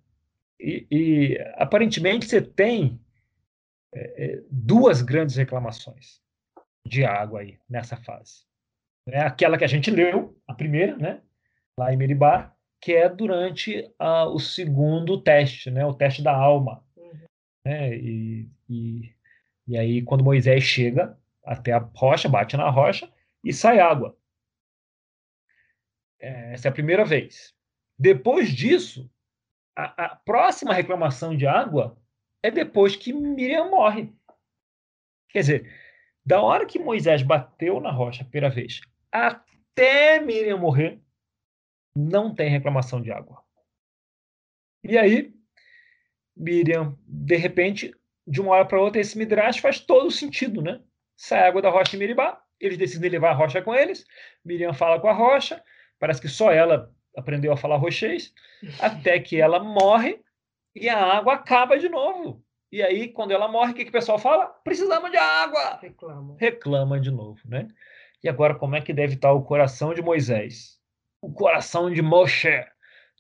e, 0.59 0.87
e 0.91 1.39
aparentemente 1.57 2.27
você 2.27 2.43
tem 2.43 3.01
é, 3.93 4.25
é, 4.25 4.43
duas 4.51 5.03
grandes 5.03 5.37
reclamações 5.37 6.21
de 6.87 7.05
água 7.05 7.41
aí 7.41 7.59
nessa 7.69 7.97
fase. 7.97 8.45
É 9.09 9.21
aquela 9.21 9.59
que 9.59 9.65
a 9.65 9.69
gente 9.69 9.91
leu, 9.91 10.39
a 10.47 10.55
primeira, 10.55 10.97
né, 10.97 11.23
lá 11.79 11.93
em 11.93 11.97
Meribá, 11.97 12.55
que 12.81 12.95
é 12.95 13.09
durante 13.09 13.93
a, 13.99 14.27
o 14.27 14.39
segundo 14.39 15.21
teste, 15.21 15.71
né, 15.71 15.85
o 15.85 15.95
teste 15.95 16.23
da 16.23 16.35
alma. 16.35 16.85
Uhum. 16.97 17.27
Né, 17.65 17.97
e, 17.97 18.49
e, 18.69 19.15
e 19.67 19.79
aí, 19.79 20.03
quando 20.03 20.25
Moisés 20.25 20.63
chega 20.63 21.19
até 21.45 21.73
a 21.73 21.79
rocha, 21.79 22.29
bate 22.29 22.57
na 22.57 22.71
rocha 22.71 23.11
e 23.45 23.53
sai 23.53 23.81
água. 23.81 24.17
É, 26.19 26.53
essa 26.53 26.69
é 26.69 26.71
a 26.71 26.75
primeira 26.75 27.05
vez. 27.05 27.55
Depois 27.99 28.51
disso, 28.51 29.11
a, 29.77 30.05
a 30.05 30.17
próxima 30.17 30.73
reclamação 30.73 31.37
de 31.37 31.47
água 31.47 31.99
é 32.43 32.51
depois 32.51 32.97
que 32.97 33.13
Miriam 33.13 33.71
morre. 33.71 34.13
Quer 35.31 35.41
dizer, 35.41 35.73
da 36.25 36.41
hora 36.41 36.67
que 36.67 36.79
Moisés 36.79 37.23
bateu 37.23 37.81
na 37.81 37.91
rocha 37.91 38.23
a 38.23 38.27
primeira 38.27 38.55
vez 38.55 38.81
até 39.13 40.21
Miriam 40.21 40.59
morrer, 40.59 41.01
não 41.97 42.35
tem 42.35 42.49
reclamação 42.49 43.01
de 43.01 43.11
água. 43.11 43.43
E 44.85 44.97
aí, 44.97 45.35
Miriam, 46.37 46.97
de 47.07 47.37
repente, 47.37 47.95
de 48.27 48.41
uma 48.41 48.53
hora 48.53 48.65
para 48.65 48.81
outra, 48.81 49.01
esse 49.01 49.19
Midrash 49.19 49.59
faz 49.59 49.81
todo 49.81 50.11
sentido, 50.11 50.63
né? 50.63 50.81
Sai 51.17 51.47
água 51.47 51.61
da 51.61 51.71
rocha 51.71 51.97
em 51.97 51.99
Miribá, 51.99 52.41
eles 52.59 52.79
decidem 52.79 53.11
levar 53.11 53.31
a 53.31 53.35
rocha 53.35 53.61
com 53.61 53.75
eles, 53.75 54.07
Miriam 54.45 54.73
fala 54.73 55.01
com 55.01 55.09
a 55.09 55.13
rocha, 55.13 55.63
parece 55.99 56.21
que 56.21 56.29
só 56.29 56.51
ela 56.51 56.95
aprendeu 57.17 57.53
a 57.53 57.57
falar 57.57 57.77
rochês, 57.77 58.33
até 58.79 59.19
que 59.19 59.41
ela 59.41 59.59
morre 59.59 60.23
e 60.75 60.89
a 60.89 60.99
água 60.99 61.35
acaba 61.35 61.79
de 61.79 61.89
novo. 61.89 62.43
E 62.73 62.83
aí, 62.83 63.09
quando 63.09 63.33
ela 63.33 63.49
morre, 63.49 63.73
o 63.73 63.75
que, 63.75 63.85
que 63.85 63.91
o 63.91 63.93
pessoal 63.93 64.19
fala? 64.19 64.47
Precisamos 64.47 65.11
de 65.11 65.17
água! 65.17 65.79
Reclama. 65.83 66.37
Reclama 66.39 67.01
de 67.01 67.11
novo, 67.11 67.41
né? 67.45 67.67
E 68.23 68.29
agora, 68.29 68.55
como 68.55 68.77
é 68.77 68.81
que 68.81 68.93
deve 68.93 69.15
estar 69.15 69.33
o 69.33 69.43
coração 69.43 69.93
de 69.93 70.03
Moisés? 70.03 70.79
O 71.21 71.33
coração 71.33 71.91
de 71.91 72.01
Moshe 72.01 72.65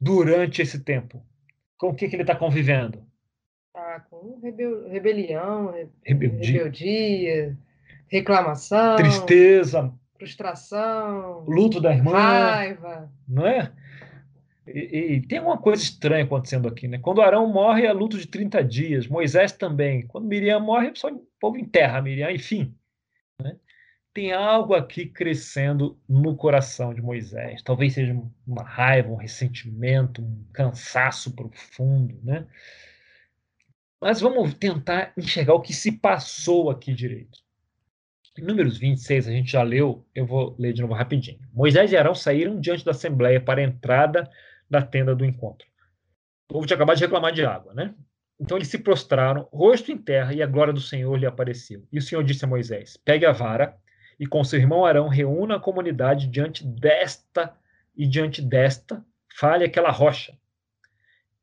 durante 0.00 0.62
esse 0.62 0.84
tempo? 0.84 1.24
Com 1.76 1.88
o 1.88 1.94
que, 1.94 2.08
que 2.08 2.14
ele 2.14 2.22
está 2.22 2.36
convivendo? 2.36 3.04
Ah, 3.74 4.00
com 4.08 4.38
rebel... 4.40 4.88
rebelião, 4.88 5.72
rebeldia. 6.04 6.52
rebeldia, 6.52 7.58
reclamação, 8.08 8.96
tristeza, 8.96 9.92
frustração, 10.18 11.44
luto 11.48 11.80
da 11.80 11.94
irmã, 11.94 12.12
raiva, 12.12 13.10
não 13.26 13.46
é? 13.46 13.72
E, 14.74 15.14
e, 15.14 15.26
tem 15.26 15.40
uma 15.40 15.58
coisa 15.58 15.82
estranha 15.82 16.24
acontecendo 16.24 16.68
aqui, 16.68 16.86
né? 16.86 16.98
Quando 16.98 17.20
Arão 17.20 17.46
morre, 17.46 17.86
é 17.86 17.92
luto 17.92 18.18
de 18.18 18.26
30 18.26 18.62
dias, 18.62 19.06
Moisés 19.06 19.52
também. 19.52 20.06
Quando 20.06 20.26
Miriam 20.26 20.60
morre, 20.60 20.92
só 20.94 21.08
o 21.08 21.26
povo 21.40 21.58
enterra 21.58 22.00
Miriam, 22.00 22.30
enfim. 22.30 22.74
Né? 23.42 23.56
Tem 24.14 24.32
algo 24.32 24.74
aqui 24.74 25.06
crescendo 25.06 25.98
no 26.08 26.36
coração 26.36 26.94
de 26.94 27.02
Moisés. 27.02 27.62
Talvez 27.62 27.94
seja 27.94 28.16
uma 28.46 28.62
raiva, 28.62 29.10
um 29.10 29.16
ressentimento, 29.16 30.22
um 30.22 30.44
cansaço 30.52 31.34
profundo, 31.34 32.18
né? 32.22 32.46
Mas 34.00 34.20
vamos 34.20 34.54
tentar 34.54 35.12
enxergar 35.16 35.54
o 35.54 35.60
que 35.60 35.74
se 35.74 35.92
passou 35.92 36.70
aqui 36.70 36.94
direito. 36.94 37.38
Em 38.38 38.42
Números 38.42 38.78
26, 38.78 39.28
a 39.28 39.30
gente 39.30 39.52
já 39.52 39.62
leu, 39.62 40.06
eu 40.14 40.24
vou 40.24 40.56
ler 40.58 40.72
de 40.72 40.80
novo 40.80 40.94
rapidinho. 40.94 41.40
Moisés 41.52 41.92
e 41.92 41.96
Arão 41.96 42.14
saíram 42.14 42.58
diante 42.58 42.84
da 42.84 42.92
assembleia 42.92 43.40
para 43.40 43.60
a 43.60 43.64
entrada 43.64 44.30
da 44.70 44.80
tenda 44.80 45.14
do 45.14 45.24
encontro. 45.24 45.66
O 46.48 46.54
povo 46.54 46.66
tinha 46.66 46.76
acabado 46.76 46.96
de 46.96 47.04
reclamar 47.04 47.32
de 47.32 47.44
água, 47.44 47.74
né? 47.74 47.94
Então 48.40 48.56
eles 48.56 48.68
se 48.68 48.78
prostraram, 48.78 49.48
rosto 49.52 49.92
em 49.92 49.98
terra, 49.98 50.32
e 50.32 50.42
a 50.42 50.46
glória 50.46 50.72
do 50.72 50.80
Senhor 50.80 51.14
lhe 51.16 51.26
apareceu. 51.26 51.86
E 51.92 51.98
o 51.98 52.02
Senhor 52.02 52.24
disse 52.24 52.44
a 52.44 52.48
Moisés: 52.48 52.96
Pegue 52.96 53.26
a 53.26 53.32
vara 53.32 53.76
e 54.18 54.26
com 54.26 54.44
seu 54.44 54.58
irmão 54.58 54.84
Arão 54.84 55.08
reúna 55.08 55.56
a 55.56 55.60
comunidade 55.60 56.26
diante 56.26 56.66
desta 56.66 57.54
e 57.96 58.06
diante 58.06 58.40
desta, 58.40 59.04
fale 59.34 59.64
aquela 59.64 59.90
rocha. 59.90 60.36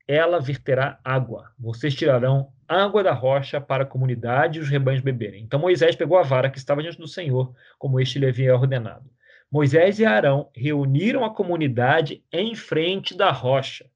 Ela 0.08 0.40
verterá 0.40 1.00
água. 1.04 1.52
Vocês 1.60 1.94
tirarão 1.94 2.52
água 2.68 3.04
da 3.04 3.14
rocha 3.14 3.60
para 3.60 3.84
a 3.84 3.88
comunidade 3.88 4.60
e 4.60 4.62
os 4.62 4.70
rebanhos 4.70 5.02
beberem. 5.02 5.44
Então 5.44 5.60
Moisés 5.60 5.96
pegou 5.96 6.18
a 6.18 6.24
vara 6.24 6.50
que 6.50 6.58
estava 6.58 6.82
diante 6.82 6.98
do 6.98 7.08
Senhor, 7.08 7.54
como 7.78 8.00
este 8.00 8.20
lhe 8.20 8.28
havia 8.28 8.56
ordenado. 8.56 9.10
Moisés 9.52 9.98
e 10.00 10.06
Arão 10.06 10.50
reuniram 10.54 11.24
a 11.24 11.34
comunidade 11.34 12.24
em 12.32 12.54
frente 12.54 13.16
da 13.16 13.32
rocha. 13.32 13.90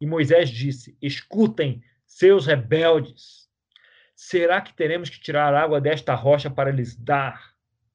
E 0.00 0.06
Moisés 0.06 0.50
disse: 0.50 0.96
Escutem, 1.00 1.82
seus 2.06 2.46
rebeldes. 2.46 3.48
Será 4.14 4.60
que 4.60 4.74
teremos 4.74 5.08
que 5.08 5.20
tirar 5.20 5.54
água 5.54 5.80
desta 5.80 6.14
rocha 6.14 6.50
para 6.50 6.70
lhes 6.70 6.94
dar? 6.96 7.54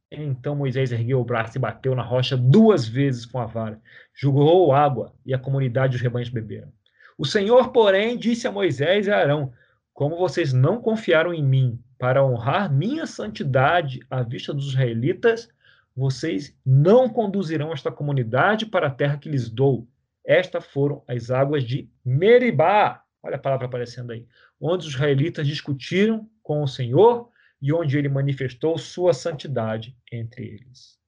Então 0.10 0.56
Moisés 0.56 0.92
ergueu 0.92 1.20
o 1.20 1.26
braço 1.26 1.58
e 1.58 1.60
bateu 1.60 1.96
na 1.96 2.04
rocha 2.04 2.38
duas 2.38 2.88
vezes 2.88 3.26
com 3.26 3.40
a 3.40 3.46
vara. 3.46 3.82
Jogou 4.14 4.74
água 4.74 5.14
e 5.26 5.34
a 5.34 5.40
comunidade 5.40 5.94
e 5.94 5.96
os 5.98 6.02
rebanhos 6.02 6.30
beberam. 6.30 6.72
O 7.18 7.26
Senhor, 7.26 7.72
porém, 7.72 8.18
disse 8.18 8.48
a 8.48 8.52
Moisés 8.52 9.08
e 9.08 9.12
a 9.12 9.18
Arão: 9.18 9.54
Como 9.94 10.18
vocês 10.18 10.52
não 10.52 10.82
confiaram 10.82 11.34
em 11.34 11.44
mim 11.44 11.80
para 11.98 12.24
honrar 12.24 12.72
minha 12.72 13.06
santidade 13.06 14.00
à 14.10 14.24
vista 14.24 14.54
dos 14.54 14.70
israelitas, 14.70 15.50
vocês 15.96 16.58
não 16.66 17.08
conduzirão 17.08 17.72
esta 17.72 17.92
comunidade 17.92 18.66
para 18.66 18.88
a 18.88 18.92
terra 18.92 19.18
que 19.18 19.30
lhes 19.30 19.50
dou. 19.50 19.88
Estas 20.26 20.66
foram 20.66 21.04
as 21.08 21.30
águas 21.30 21.64
de 21.64 21.90
Meribá. 22.04 23.04
Olha 23.22 23.36
a 23.36 23.40
palavra 23.40 23.68
aparecendo 23.68 24.12
aí. 24.12 24.26
Onde 24.60 24.88
os 24.88 24.94
israelitas 24.94 25.48
discutiram 25.48 26.30
com 26.42 26.64
o 26.64 26.68
Senhor 26.68 27.30
e 27.62 27.72
onde 27.72 27.98
ele 27.98 28.10
manifestou 28.10 28.78
sua 28.78 29.14
santidade 29.14 29.96
entre 30.12 30.46
eles. 30.46 31.00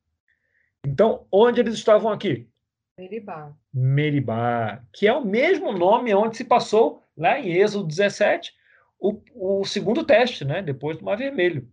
Então, 0.86 1.26
onde 1.32 1.60
eles 1.60 1.74
estavam 1.74 2.12
aqui? 2.12 2.48
Meribá. 2.98 3.54
Meribá, 3.74 4.82
que 4.94 5.08
é 5.08 5.14
o 5.14 5.26
mesmo 5.26 5.74
nome 5.74 6.14
onde 6.14 6.38
se 6.38 6.46
passou 6.46 7.04
lá 7.18 7.40
em 7.40 7.52
Êxodo 7.54 7.88
17, 7.88 8.54
o, 9.00 9.22
o 9.60 9.66
segundo 9.66 10.06
teste, 10.06 10.46
né? 10.46 10.62
depois 10.62 10.98
do 10.98 11.04
Mar 11.04 11.18
Vermelho. 11.18 11.70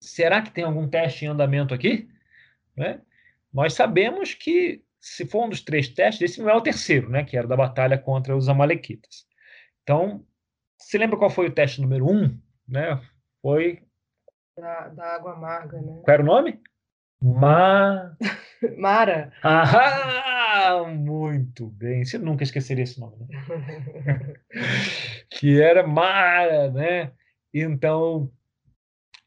Será 0.00 0.42
que 0.42 0.50
tem 0.50 0.64
algum 0.64 0.86
teste 0.86 1.24
em 1.24 1.28
andamento 1.28 1.72
aqui? 1.72 2.08
Né? 2.76 3.00
Nós 3.52 3.74
sabemos 3.74 4.34
que, 4.34 4.82
se 5.00 5.26
for 5.26 5.46
um 5.46 5.48
dos 5.48 5.62
três 5.62 5.88
testes, 5.88 6.30
esse 6.30 6.40
não 6.40 6.50
é 6.50 6.54
o 6.54 6.60
terceiro, 6.60 7.08
né? 7.08 7.24
que 7.24 7.36
era 7.36 7.46
da 7.46 7.56
batalha 7.56 7.98
contra 7.98 8.36
os 8.36 8.48
Amalequitas. 8.48 9.26
Então, 9.82 10.24
se 10.78 10.98
lembra 10.98 11.16
qual 11.16 11.30
foi 11.30 11.46
o 11.46 11.52
teste 11.52 11.80
número 11.80 12.10
um? 12.10 12.38
Né? 12.68 13.00
Foi. 13.40 13.82
Da, 14.56 14.88
da 14.88 15.14
água 15.14 15.32
amarga, 15.32 15.80
né? 15.80 16.00
Qual 16.04 16.14
era 16.14 16.22
o 16.22 16.26
nome? 16.26 16.60
Ma... 17.22 18.16
Mara. 18.78 19.32
Ah, 19.42 20.84
muito 20.88 21.68
bem. 21.68 22.04
Você 22.04 22.18
nunca 22.18 22.42
esqueceria 22.42 22.84
esse 22.84 22.98
nome, 22.98 23.16
né? 23.18 24.34
que 25.30 25.60
era 25.60 25.86
Mara, 25.86 26.70
né? 26.70 27.12
Então, 27.52 28.30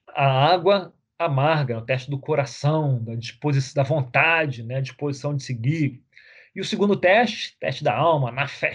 a 0.09 0.51
água 0.53 0.93
amarga, 1.19 1.77
o 1.77 1.85
teste 1.85 2.09
do 2.09 2.17
coração, 2.17 3.03
da 3.03 3.13
disposição, 3.13 3.83
da 3.83 3.87
vontade, 3.87 4.63
né? 4.63 4.79
Disposição 4.79 5.35
de 5.35 5.43
seguir. 5.43 6.01
E 6.55 6.61
o 6.61 6.65
segundo 6.65 6.95
teste, 6.95 7.57
teste 7.59 7.83
da 7.83 7.93
alma, 7.93 8.31
na 8.31 8.47
fé, 8.47 8.71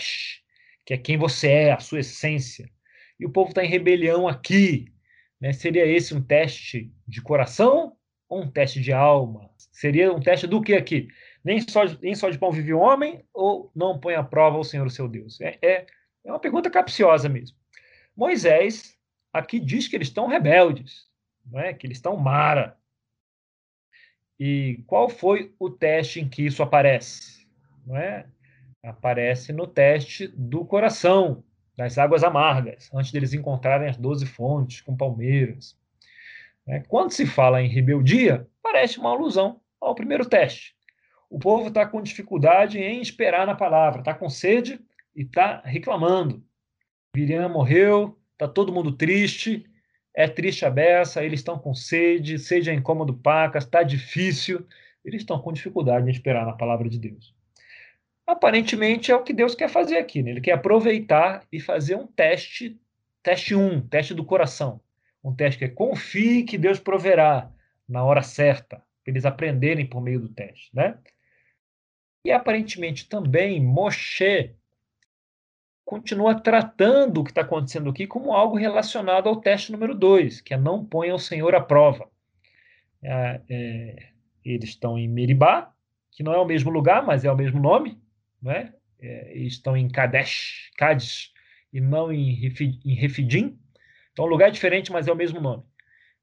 que 0.85 0.93
é 0.93 0.99
quem 0.99 1.17
você 1.17 1.49
é, 1.49 1.73
a 1.73 1.81
sua 1.81 2.01
essência. 2.01 2.71
E 3.19 3.25
o 3.25 3.31
povo 3.31 3.49
está 3.49 3.65
em 3.65 3.69
rebelião 3.69 4.29
aqui. 4.29 4.93
Né? 5.41 5.53
Seria 5.53 5.87
esse 5.87 6.15
um 6.15 6.23
teste 6.23 6.93
de 7.09 7.23
coração 7.23 7.97
ou 8.29 8.43
um 8.43 8.51
teste 8.51 8.81
de 8.81 8.93
alma? 8.93 9.51
Seria 9.73 10.13
um 10.13 10.21
teste 10.21 10.47
do 10.47 10.61
que 10.61 10.75
aqui? 10.75 11.09
Nem 11.43 11.61
só, 11.61 11.85
nem 12.01 12.15
só 12.15 12.29
de 12.29 12.39
pão 12.39 12.53
vive 12.53 12.75
o 12.75 12.79
homem 12.79 13.25
ou 13.33 13.71
não 13.75 13.99
põe 13.99 14.15
à 14.15 14.23
prova 14.23 14.59
o 14.59 14.65
Senhor 14.65 14.87
o 14.87 14.91
seu 14.91 15.09
Deus? 15.09 15.41
É, 15.41 15.59
é, 15.63 15.87
é 16.25 16.31
uma 16.31 16.41
pergunta 16.41 16.71
capciosa 16.71 17.29
mesmo. 17.29 17.57
Moisés 18.17 18.97
aqui 19.33 19.59
diz 19.59 19.89
que 19.89 19.97
eles 19.97 20.09
estão 20.09 20.29
rebeldes, 20.29 21.07
não 21.45 21.61
é? 21.61 21.73
que 21.73 21.87
eles 21.87 21.99
estão 21.99 22.17
mara. 22.17 22.77
E 24.39 24.83
qual 24.87 25.09
foi 25.09 25.55
o 25.59 25.71
teste 25.71 26.21
em 26.21 26.29
que 26.29 26.45
isso 26.45 26.63
aparece? 26.63 27.47
Não 27.87 27.97
é? 27.97 28.27
Aparece 28.83 29.53
no 29.53 29.67
teste 29.67 30.29
do 30.29 30.65
coração, 30.65 31.45
das 31.77 31.99
águas 31.99 32.23
amargas, 32.23 32.91
antes 32.95 33.11
deles 33.11 33.33
encontrarem 33.33 33.89
as 33.89 33.97
doze 33.97 34.27
fontes 34.27 34.81
com 34.81 34.97
palmeiras. 34.97 35.77
É, 36.67 36.81
quando 36.81 37.11
se 37.11 37.27
fala 37.27 37.61
em 37.61 37.69
rebeldia, 37.69 38.49
parece 38.63 38.99
uma 38.99 39.11
alusão 39.11 39.61
ao 39.81 39.95
primeiro 39.95 40.25
teste. 40.25 40.75
O 41.29 41.39
povo 41.39 41.69
está 41.69 41.85
com 41.87 42.03
dificuldade 42.03 42.79
em 42.79 43.01
esperar 43.01 43.47
na 43.47 43.55
palavra, 43.55 44.01
está 44.01 44.15
com 44.15 44.31
sede 44.31 44.81
e 45.15 45.23
está 45.23 45.61
reclamando. 45.65 46.45
Miriam 47.15 47.49
morreu, 47.49 48.19
está 48.33 48.49
todo 48.49 48.73
mundo 48.73 48.93
triste, 48.93 49.67
é 50.15 50.29
triste 50.29 50.65
a 50.65 50.71
beça, 50.71 51.25
eles 51.25 51.41
estão 51.41 51.59
com 51.59 51.75
sede, 51.75 52.39
sede 52.39 52.71
é 52.71 52.75
incômodo 52.75 53.15
pacas, 53.15 53.65
está 53.65 53.83
difícil, 53.83 54.65
eles 55.05 55.23
estão 55.23 55.39
com 55.41 55.53
dificuldade 55.53 56.07
em 56.07 56.13
esperar 56.13 56.47
na 56.47 56.53
palavra 56.53 56.89
de 56.89 56.99
Deus. 56.99 57.35
Aparentemente 58.27 59.11
é 59.11 59.17
o 59.17 59.23
que 59.23 59.35
Deus 59.35 59.55
quer 59.55 59.69
fazer 59.69 59.99
aqui, 59.99 60.23
né? 60.23 60.31
ele 60.31 60.41
quer 60.41 60.53
aproveitar 60.53 61.45
e 61.53 61.61
fazer 61.61 61.97
um 61.97 62.07
teste, 62.07 62.81
teste 63.23 63.55
1, 63.55 63.67
um, 63.67 63.81
teste 63.81 64.15
do 64.15 64.25
coração. 64.25 64.81
Um 65.23 65.35
teste 65.35 65.59
que 65.59 65.65
é 65.65 65.69
confie 65.69 66.45
que 66.45 66.57
Deus 66.57 66.79
proverá 66.79 67.51
na 67.89 68.03
hora 68.05 68.23
certa, 68.23 68.77
para 68.77 69.13
eles 69.13 69.27
aprenderem 69.27 69.87
por 69.87 70.01
meio 70.01 70.21
do 70.21 70.29
teste, 70.29 70.71
né? 70.75 70.97
E 72.25 72.33
aparentemente 72.33 73.07
também 73.09 73.61
Moshe 73.61 74.55
continua 75.85 76.35
tratando 76.35 77.21
o 77.21 77.25
que 77.25 77.31
está 77.31 77.43
acontecendo 77.43 77.91
aqui 77.91 78.07
como 78.07 78.33
algo 78.33 78.57
relacionado 78.57 79.29
ao 79.29 79.41
teste 79.41 79.71
número 79.71 79.95
2, 79.95 80.41
que 80.41 80.55
é 80.55 80.57
não 80.57 80.85
ponha 80.85 81.15
o 81.15 81.19
Senhor 81.19 81.55
à 81.55 81.61
prova. 81.61 82.09
É, 83.03 83.41
é, 83.49 84.09
eles 84.45 84.71
estão 84.71 84.99
em 84.99 85.09
Meribá, 85.09 85.73
que 86.11 86.23
não 86.23 86.33
é 86.33 86.39
o 86.39 86.47
mesmo 86.47 86.71
lugar, 86.71 87.05
mas 87.05 87.25
é 87.25 87.31
o 87.31 87.37
mesmo 87.37 87.61
nome, 87.61 88.01
né? 88.41 88.73
É, 89.01 89.37
eles 89.37 89.55
estão 89.55 89.77
em 89.77 89.89
Kadesh, 89.89 90.71
Cádiz, 90.79 91.33
e 91.73 91.81
não 91.81 92.13
em, 92.13 92.41
em 92.85 92.95
Refidim. 92.95 93.59
Então, 94.13 94.25
lugar 94.27 94.49
é 94.49 94.53
diferente, 94.53 94.93
mas 94.93 95.09
é 95.09 95.13
o 95.13 95.17
mesmo 95.17 95.41
nome. 95.41 95.65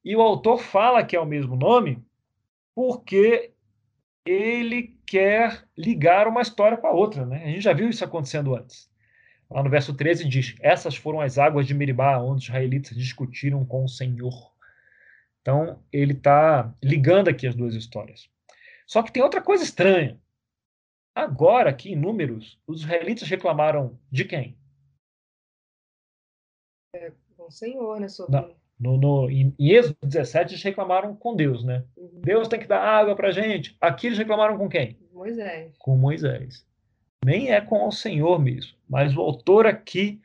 E 0.04 0.16
o 0.16 0.22
autor 0.22 0.60
fala 0.60 1.04
que 1.04 1.16
é 1.16 1.20
o 1.20 1.26
mesmo 1.26 1.56
nome 1.56 2.04
porque 2.74 3.54
ele 4.26 4.98
quer 5.06 5.68
ligar 5.78 6.28
uma 6.28 6.42
história 6.42 6.78
com 6.78 6.88
a 6.88 6.92
outra. 6.92 7.26
Né? 7.26 7.44
A 7.44 7.48
gente 7.48 7.62
já 7.62 7.74
viu 7.74 7.90
isso 7.90 8.04
acontecendo 8.04 8.56
antes. 8.56 8.91
Lá 9.52 9.62
no 9.62 9.70
verso 9.70 9.94
13 9.94 10.28
diz: 10.28 10.56
Essas 10.62 10.96
foram 10.96 11.20
as 11.20 11.38
águas 11.38 11.68
de 11.68 11.74
Meribá, 11.74 12.18
onde 12.20 12.40
os 12.40 12.44
israelitas 12.46 12.96
discutiram 12.96 13.66
com 13.66 13.84
o 13.84 13.90
Senhor. 13.90 14.52
Então, 15.42 15.84
ele 15.92 16.14
está 16.14 16.74
ligando 16.82 17.28
aqui 17.28 17.46
as 17.46 17.56
duas 17.56 17.76
histórias. 17.76 18.30
Só 18.88 19.04
que 19.04 19.12
tem 19.12 19.22
outra 19.22 19.42
coisa 19.42 19.64
estranha. 19.64 20.20
Agora, 21.14 21.70
aqui 21.70 21.92
em 21.92 21.96
Números, 21.96 22.60
os 22.66 22.82
israelitas 22.82 23.28
reclamaram 23.28 24.00
de 24.10 24.24
quem? 24.24 24.58
É, 26.96 27.12
com 27.36 27.48
o 27.48 27.52
Senhor, 27.52 28.00
né? 28.00 28.08
Sobre... 28.08 28.32
Não, 28.32 28.56
no, 28.80 28.98
no, 28.98 29.30
em, 29.30 29.54
em 29.60 29.70
Êxodo 29.72 29.98
17, 30.04 30.54
eles 30.54 30.64
reclamaram 30.64 31.14
com 31.16 31.36
Deus, 31.36 31.64
né? 31.64 31.84
Uhum. 31.98 32.22
Deus 32.22 32.48
tem 32.48 32.60
que 32.60 32.68
dar 32.68 32.82
água 32.82 33.16
para 33.16 33.32
gente. 33.32 33.76
Aqui 33.82 34.08
eles 34.08 34.18
reclamaram 34.18 34.58
com 34.58 34.70
quem? 34.70 34.98
Moisés. 35.12 35.76
Com 35.78 35.98
Moisés. 35.98 36.66
Nem 37.24 37.52
é 37.52 37.62
com 37.62 37.88
o 37.88 37.92
Senhor 37.92 38.40
mesmo. 38.40 38.74
Mas 38.90 39.16
o 39.16 39.22
autor 39.22 39.68
aqui 39.68 40.20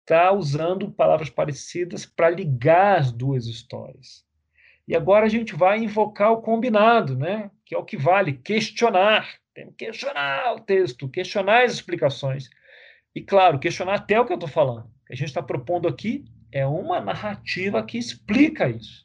está 0.00 0.32
usando 0.32 0.90
palavras 0.90 1.30
parecidas 1.30 2.04
para 2.04 2.30
ligar 2.30 2.98
as 2.98 3.12
duas 3.12 3.46
histórias. 3.46 4.24
E 4.86 4.94
agora 4.94 5.24
a 5.24 5.28
gente 5.28 5.54
vai 5.54 5.78
invocar 5.78 6.32
o 6.32 6.42
combinado, 6.42 7.16
né? 7.16 7.50
Que 7.64 7.74
é 7.74 7.78
o 7.78 7.84
que 7.84 7.96
vale, 7.96 8.34
questionar. 8.34 9.26
Tem 9.54 9.68
que 9.68 9.86
questionar 9.86 10.54
o 10.54 10.60
texto, 10.60 11.08
questionar 11.08 11.64
as 11.64 11.72
explicações. 11.72 12.50
E, 13.14 13.22
claro, 13.22 13.58
questionar 13.58 13.94
até 13.94 14.20
o 14.20 14.26
que 14.26 14.32
eu 14.32 14.36
estou 14.36 14.48
falando. 14.48 14.84
O 14.84 15.06
que 15.06 15.14
a 15.14 15.16
gente 15.16 15.28
está 15.28 15.42
propondo 15.42 15.88
aqui 15.88 16.24
é 16.52 16.66
uma 16.66 17.00
narrativa 17.00 17.82
que 17.82 17.96
explica 17.96 18.68
isso. 18.68 19.04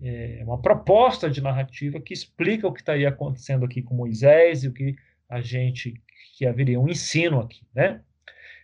É 0.00 0.42
uma 0.44 0.60
proposta 0.60 1.28
de 1.28 1.42
narrativa 1.42 2.00
que 2.00 2.14
explica 2.14 2.66
o 2.66 2.72
que 2.72 2.80
estaria 2.80 3.08
acontecendo 3.08 3.64
aqui 3.64 3.82
com 3.82 3.94
Moisés 3.94 4.62
e 4.62 4.68
o 4.68 4.72
que 4.72 4.96
a 5.28 5.40
gente 5.40 5.94
que 6.36 6.46
haveria 6.46 6.78
um 6.78 6.88
ensino 6.88 7.40
aqui, 7.40 7.66
né? 7.74 8.02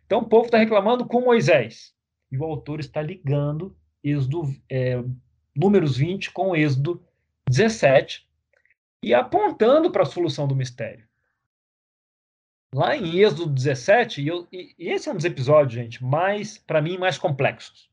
Então 0.07 0.21
o 0.21 0.29
povo 0.29 0.47
está 0.47 0.59
reclamando 0.59 1.07
com 1.07 1.23
Moisés 1.23 1.95
e 2.31 2.37
o 2.37 2.45
autor 2.45 2.81
está 2.81 3.01
ligando 3.01 3.77
Êxodo, 4.05 4.43
é, 4.69 5.03
números 5.55 5.97
20 5.97 6.33
com 6.33 6.57
Êxodo 6.57 7.03
17 7.49 8.29
e 9.03 9.15
apontando 9.15 9.91
para 9.91 10.03
a 10.03 10.07
solução 10.07 10.47
do 10.47 10.57
mistério. 10.57 11.07
Lá 12.75 12.97
em 12.97 13.19
Êxodo 13.19 13.53
17, 13.53 14.23
e, 14.23 14.29
eu, 14.29 14.49
e 14.51 14.75
esse 14.79 15.09
é 15.09 15.13
um 15.13 15.17
dos 15.17 15.27
episódios, 15.27 15.75
gente, 15.75 16.03
mais, 16.03 16.57
para 16.57 16.81
mim, 16.81 16.97
mais 16.97 17.19
complexos. 17.19 17.91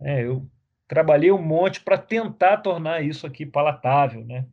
É, 0.00 0.24
eu 0.24 0.48
trabalhei 0.88 1.30
um 1.30 1.42
monte 1.42 1.80
para 1.80 1.98
tentar 1.98 2.58
tornar 2.58 3.04
isso 3.04 3.26
aqui 3.26 3.44
palatável. 3.44 4.24
Né? 4.24 4.46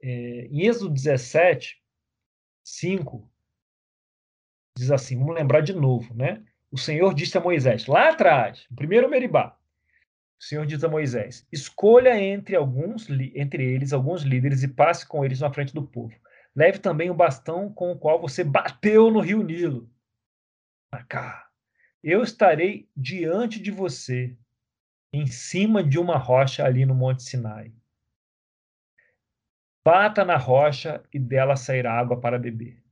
É, 0.00 0.46
em 0.50 0.66
Êxodo 0.66 0.94
17, 0.94 1.82
5, 2.64 3.30
diz 4.76 4.90
assim: 4.90 5.18
vamos 5.18 5.34
lembrar 5.34 5.60
de 5.60 5.72
novo, 5.72 6.14
né? 6.14 6.42
O 6.72 6.78
Senhor 6.78 7.14
disse 7.14 7.38
a 7.38 7.40
Moisés, 7.40 7.86
lá 7.86 8.10
atrás, 8.10 8.66
no 8.68 8.76
primeiro 8.76 9.08
Meribá, 9.08 9.56
o 10.40 10.44
Senhor 10.44 10.66
diz 10.66 10.82
a 10.82 10.88
Moisés: 10.88 11.46
escolha 11.52 12.20
entre 12.20 12.56
alguns, 12.56 13.08
entre 13.34 13.64
eles 13.64 13.92
alguns 13.92 14.22
líderes 14.22 14.62
e 14.62 14.68
passe 14.68 15.06
com 15.06 15.24
eles 15.24 15.40
na 15.40 15.52
frente 15.52 15.72
do 15.72 15.86
povo. 15.86 16.14
Leve 16.56 16.78
também 16.78 17.10
o 17.10 17.14
bastão 17.14 17.72
com 17.72 17.92
o 17.92 17.98
qual 17.98 18.20
você 18.20 18.44
bateu 18.44 19.10
no 19.10 19.20
rio 19.20 19.42
Nilo. 19.42 19.90
Cá. 21.08 21.48
Eu 22.02 22.22
estarei 22.22 22.88
diante 22.96 23.58
de 23.60 23.70
você 23.70 24.36
em 25.12 25.26
cima 25.26 25.82
de 25.82 25.98
uma 25.98 26.16
rocha 26.16 26.64
ali 26.64 26.84
no 26.84 26.94
Monte 26.94 27.22
Sinai. 27.22 27.72
Bata 29.84 30.24
na 30.24 30.36
rocha 30.36 31.02
e 31.12 31.18
dela 31.18 31.56
sairá 31.56 31.92
água 31.92 32.18
para 32.18 32.38
beber. 32.38 32.82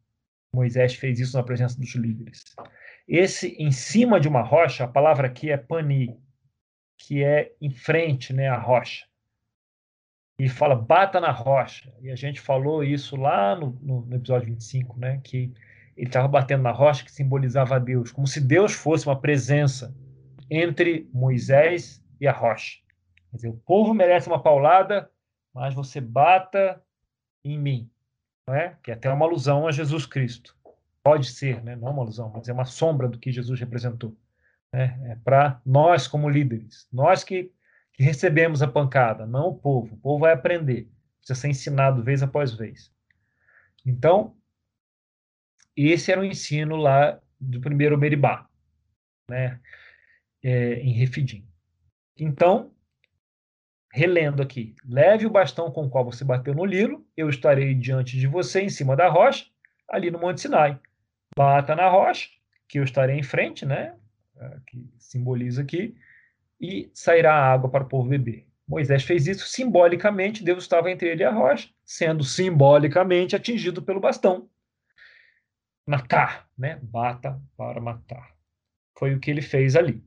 Moisés 0.54 0.94
fez 0.94 1.18
isso 1.18 1.36
na 1.36 1.42
presença 1.42 1.80
dos 1.80 1.94
líderes. 1.94 2.44
Esse 3.08 3.48
em 3.58 3.70
cima 3.70 4.20
de 4.20 4.28
uma 4.28 4.42
rocha, 4.42 4.84
a 4.84 4.88
palavra 4.88 5.26
aqui 5.26 5.50
é 5.50 5.56
pani, 5.56 6.20
que 6.98 7.24
é 7.24 7.52
em 7.60 7.70
frente, 7.70 8.32
né, 8.32 8.48
à 8.48 8.58
rocha. 8.58 9.06
E 10.38 10.48
fala 10.48 10.74
bata 10.74 11.18
na 11.18 11.30
rocha. 11.30 11.92
E 12.00 12.10
a 12.10 12.16
gente 12.16 12.40
falou 12.40 12.84
isso 12.84 13.16
lá 13.16 13.56
no, 13.56 13.78
no, 13.80 14.06
no 14.06 14.16
episódio 14.16 14.48
25, 14.48 14.98
né, 14.98 15.20
que 15.24 15.52
ele 15.96 16.08
estava 16.08 16.28
batendo 16.28 16.62
na 16.62 16.72
rocha 16.72 17.04
que 17.04 17.12
simbolizava 17.12 17.76
a 17.76 17.78
Deus, 17.78 18.12
como 18.12 18.26
se 18.26 18.40
Deus 18.40 18.72
fosse 18.72 19.06
uma 19.06 19.18
presença 19.18 19.94
entre 20.50 21.08
Moisés 21.12 22.04
e 22.20 22.26
a 22.26 22.32
rocha. 22.32 22.78
Quer 23.30 23.36
dizer, 23.36 23.48
o 23.48 23.56
povo 23.56 23.94
merece 23.94 24.28
uma 24.28 24.42
paulada, 24.42 25.10
mas 25.54 25.74
você 25.74 26.00
bata 26.00 26.82
em 27.44 27.58
mim. 27.58 27.90
Não 28.46 28.54
é? 28.54 28.76
Que 28.82 28.90
é 28.90 28.94
até 28.94 29.10
uma 29.10 29.26
alusão 29.26 29.66
a 29.66 29.72
Jesus 29.72 30.06
Cristo. 30.06 30.56
Pode 31.02 31.26
ser, 31.26 31.62
né? 31.62 31.76
não 31.76 31.90
uma 31.90 32.02
alusão, 32.02 32.30
mas 32.34 32.48
é 32.48 32.52
uma 32.52 32.64
sombra 32.64 33.08
do 33.08 33.18
que 33.18 33.32
Jesus 33.32 33.58
representou. 33.58 34.16
Né? 34.72 34.98
É 35.12 35.16
para 35.16 35.60
nós, 35.64 36.06
como 36.08 36.28
líderes, 36.28 36.88
nós 36.92 37.24
que, 37.24 37.52
que 37.92 38.02
recebemos 38.02 38.62
a 38.62 38.68
pancada, 38.68 39.26
não 39.26 39.48
o 39.48 39.58
povo. 39.58 39.94
O 39.94 39.98
povo 39.98 40.20
vai 40.20 40.32
aprender, 40.32 40.88
precisa 41.18 41.40
ser 41.40 41.48
ensinado 41.48 42.02
vez 42.02 42.22
após 42.22 42.52
vez. 42.54 42.92
Então, 43.84 44.36
esse 45.76 46.12
era 46.12 46.20
o 46.20 46.24
ensino 46.24 46.76
lá 46.76 47.20
do 47.40 47.60
primeiro 47.60 47.98
Meribá, 47.98 48.48
né? 49.28 49.60
É, 50.42 50.74
em 50.74 50.92
Refidim. 50.92 51.46
Então, 52.16 52.71
relendo 53.92 54.42
aqui, 54.42 54.74
leve 54.84 55.26
o 55.26 55.30
bastão 55.30 55.70
com 55.70 55.84
o 55.84 55.90
qual 55.90 56.04
você 56.04 56.24
bateu 56.24 56.54
no 56.54 56.64
lilo, 56.64 57.06
eu 57.16 57.28
estarei 57.28 57.74
diante 57.74 58.18
de 58.18 58.26
você 58.26 58.62
em 58.62 58.70
cima 58.70 58.96
da 58.96 59.08
rocha, 59.08 59.46
ali 59.88 60.10
no 60.10 60.18
Monte 60.18 60.40
Sinai. 60.40 60.78
Bata 61.36 61.76
na 61.76 61.88
rocha, 61.88 62.28
que 62.66 62.78
eu 62.78 62.84
estarei 62.84 63.18
em 63.18 63.22
frente, 63.22 63.66
né? 63.66 63.94
É, 64.36 64.56
que 64.66 64.88
simboliza 64.98 65.62
aqui, 65.62 65.94
e 66.60 66.90
sairá 66.94 67.34
água 67.34 67.70
para 67.70 67.84
o 67.84 67.88
povo 67.88 68.08
beber. 68.08 68.46
Moisés 68.66 69.04
fez 69.04 69.26
isso 69.26 69.46
simbolicamente, 69.46 70.42
Deus 70.42 70.64
estava 70.64 70.90
entre 70.90 71.08
ele 71.08 71.22
e 71.22 71.26
a 71.26 71.30
rocha, 71.30 71.68
sendo 71.84 72.24
simbolicamente 72.24 73.36
atingido 73.36 73.82
pelo 73.82 74.00
bastão 74.00 74.48
matar, 75.86 76.48
né? 76.56 76.78
Bata 76.82 77.40
para 77.56 77.80
matar. 77.80 78.34
Foi 78.98 79.14
o 79.14 79.20
que 79.20 79.30
ele 79.30 79.42
fez 79.42 79.76
ali. 79.76 80.02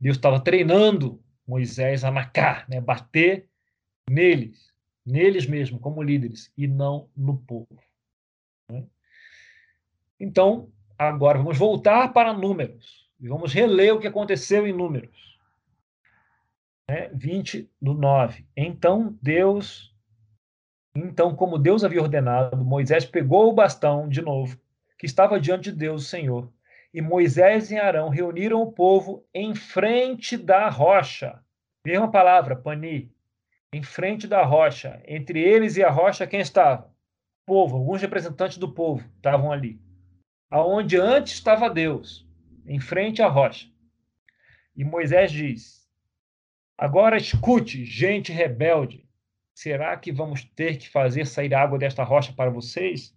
Deus 0.00 0.16
estava 0.16 0.40
treinando 0.40 1.22
Moisés 1.46 2.04
a 2.04 2.10
matar, 2.10 2.68
né? 2.68 2.80
Bater 2.80 3.48
neles, 4.08 4.72
neles 5.04 5.46
mesmo, 5.46 5.78
como 5.78 6.02
líderes, 6.02 6.52
e 6.56 6.66
não 6.66 7.08
no 7.16 7.36
povo. 7.38 7.80
Né? 8.70 8.84
Então, 10.18 10.70
agora 10.98 11.38
vamos 11.38 11.58
voltar 11.58 12.12
para 12.12 12.32
números 12.32 13.08
e 13.20 13.28
vamos 13.28 13.52
reler 13.52 13.94
o 13.94 14.00
que 14.00 14.06
aconteceu 14.06 14.66
em 14.66 14.72
números. 14.72 15.38
Né? 16.88 17.08
20 17.14 17.70
do 17.80 17.94
9. 17.94 18.46
Então 18.56 19.16
Deus 19.20 19.94
então, 20.96 21.36
como 21.36 21.58
Deus 21.58 21.84
havia 21.84 22.00
ordenado, 22.00 22.56
Moisés 22.64 23.04
pegou 23.04 23.50
o 23.50 23.52
bastão 23.52 24.08
de 24.08 24.22
novo, 24.22 24.58
que 24.98 25.04
estava 25.04 25.38
diante 25.38 25.70
de 25.70 25.76
Deus, 25.76 26.04
o 26.04 26.08
Senhor. 26.08 26.50
E 26.96 27.02
Moisés 27.02 27.70
e 27.70 27.76
Arão 27.76 28.08
reuniram 28.08 28.62
o 28.62 28.72
povo 28.72 29.22
em 29.34 29.54
frente 29.54 30.34
da 30.34 30.70
rocha. 30.70 31.38
Mesma 31.84 32.10
palavra, 32.10 32.56
pani. 32.56 33.12
Em 33.70 33.82
frente 33.82 34.26
da 34.26 34.42
rocha. 34.42 35.02
Entre 35.06 35.38
eles 35.38 35.76
e 35.76 35.84
a 35.84 35.90
rocha, 35.90 36.26
quem 36.26 36.40
estava? 36.40 36.86
O 37.42 37.52
povo, 37.52 37.76
alguns 37.76 38.00
representantes 38.00 38.56
do 38.56 38.72
povo 38.72 39.06
estavam 39.14 39.52
ali. 39.52 39.78
Aonde 40.50 40.96
antes 40.96 41.34
estava 41.34 41.68
Deus, 41.68 42.26
em 42.66 42.80
frente 42.80 43.20
à 43.20 43.28
rocha. 43.28 43.68
E 44.74 44.82
Moisés 44.82 45.30
diz: 45.30 45.86
Agora 46.78 47.18
escute, 47.18 47.84
gente 47.84 48.32
rebelde 48.32 49.06
Será 49.54 49.94
que 49.98 50.10
vamos 50.10 50.44
ter 50.44 50.78
que 50.78 50.88
fazer 50.88 51.26
sair 51.26 51.52
água 51.52 51.78
desta 51.78 52.02
rocha 52.02 52.32
para 52.32 52.50
vocês? 52.50 53.14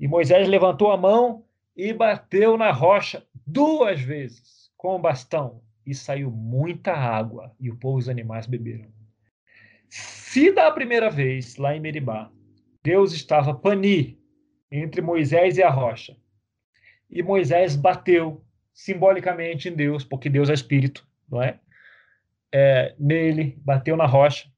E 0.00 0.08
Moisés 0.08 0.48
levantou 0.48 0.90
a 0.90 0.96
mão 0.96 1.44
e 1.76 1.92
bateu 1.92 2.56
na 2.56 2.70
rocha 2.70 3.26
duas 3.46 4.00
vezes 4.00 4.70
com 4.76 4.96
o 4.96 4.98
bastão, 4.98 5.62
e 5.86 5.94
saiu 5.94 6.30
muita 6.30 6.92
água, 6.92 7.54
e 7.60 7.70
o 7.70 7.76
povo 7.76 7.98
e 7.98 8.02
os 8.02 8.08
animais 8.08 8.46
beberam. 8.46 8.90
Se 9.88 10.50
da 10.52 10.70
primeira 10.70 11.10
vez, 11.10 11.56
lá 11.56 11.76
em 11.76 11.80
Meribá, 11.80 12.30
Deus 12.82 13.12
estava 13.12 13.54
pani 13.54 14.18
entre 14.70 15.00
Moisés 15.00 15.56
e 15.56 15.62
a 15.62 15.70
rocha, 15.70 16.16
e 17.10 17.22
Moisés 17.22 17.76
bateu 17.76 18.44
simbolicamente 18.72 19.68
em 19.68 19.74
Deus, 19.74 20.04
porque 20.04 20.28
Deus 20.28 20.50
é 20.50 20.54
espírito, 20.54 21.06
não 21.28 21.42
é? 21.42 21.60
é 22.52 22.94
nele, 22.98 23.56
bateu 23.62 23.96
na 23.96 24.06
rocha, 24.06 24.50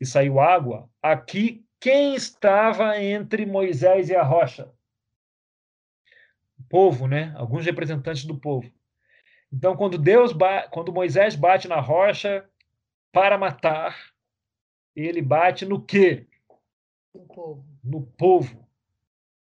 e 0.00 0.06
saiu 0.06 0.40
água, 0.40 0.88
aqui 1.02 1.64
quem 1.80 2.14
estava 2.14 2.98
entre 3.02 3.44
Moisés 3.44 4.08
e 4.08 4.14
a 4.14 4.22
rocha? 4.22 4.72
Povo, 6.74 7.06
né? 7.06 7.32
Alguns 7.36 7.64
representantes 7.64 8.24
do 8.24 8.36
povo. 8.36 8.68
Então, 9.52 9.76
quando 9.76 9.96
Deus, 9.96 10.32
quando 10.72 10.92
Moisés 10.92 11.36
bate 11.36 11.68
na 11.68 11.78
rocha 11.78 12.44
para 13.12 13.38
matar, 13.38 13.96
ele 14.96 15.22
bate 15.22 15.64
no 15.64 15.80
quê? 15.80 16.26
No 17.14 17.20
povo. 17.26 17.64
No 17.84 18.02
povo. 18.02 18.68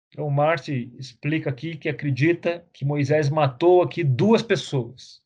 Então, 0.09 0.29
Marte 0.29 0.93
explica 0.99 1.49
aqui 1.49 1.77
que 1.77 1.87
acredita 1.87 2.67
que 2.73 2.83
Moisés 2.83 3.29
matou 3.29 3.81
aqui 3.81 4.03
duas 4.03 4.41
pessoas 4.41 5.23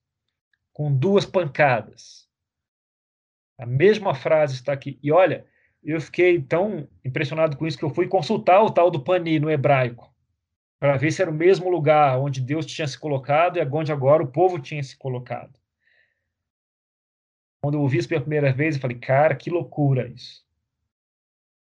com 0.71 0.95
duas 0.95 1.25
pancadas. 1.25 2.29
A 3.57 3.65
mesma 3.65 4.13
frase 4.13 4.53
está 4.53 4.71
aqui. 4.71 4.99
E 5.01 5.11
olha, 5.11 5.47
eu 5.83 5.99
fiquei 5.99 6.39
tão 6.39 6.87
impressionado 7.03 7.57
com 7.57 7.65
isso 7.65 7.75
que 7.75 7.85
eu 7.85 7.89
fui 7.89 8.07
consultar 8.07 8.61
o 8.61 8.69
tal 8.69 8.91
do 8.91 9.03
Pani 9.03 9.39
no 9.39 9.49
hebraico, 9.49 10.15
para 10.79 10.97
ver 10.97 11.11
se 11.11 11.21
era 11.21 11.31
o 11.31 11.33
mesmo 11.33 11.69
lugar 11.69 12.19
onde 12.19 12.41
Deus 12.41 12.65
tinha 12.65 12.87
se 12.87 12.97
colocado 12.97 13.57
e 13.57 13.65
onde 13.65 13.91
agora 13.91 14.23
o 14.23 14.27
povo 14.27 14.59
tinha 14.59 14.81
se 14.83 14.95
colocado. 14.95 15.57
Quando 17.61 17.75
eu 17.75 17.81
ouvi 17.81 17.97
isso 17.97 18.07
pela 18.07 18.21
primeira 18.21 18.53
vez, 18.53 18.75
eu 18.75 18.81
falei, 18.81 18.97
cara, 18.97 19.35
que 19.35 19.49
loucura 19.49 20.07
isso. 20.07 20.45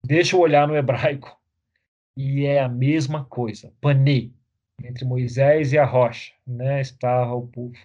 Deixa 0.06 0.36
eu 0.36 0.40
olhar 0.40 0.68
no 0.68 0.76
hebraico. 0.76 1.38
E 2.16 2.46
é 2.46 2.60
a 2.60 2.70
mesma 2.70 3.26
coisa. 3.26 3.74
Pani, 3.82 4.34
entre 4.84 5.04
Moisés 5.06 5.74
e 5.74 5.78
a 5.78 5.86
rocha, 5.86 6.34
né, 6.46 6.80
estava 6.80 7.34
o 7.34 7.48
povo. 7.48 7.76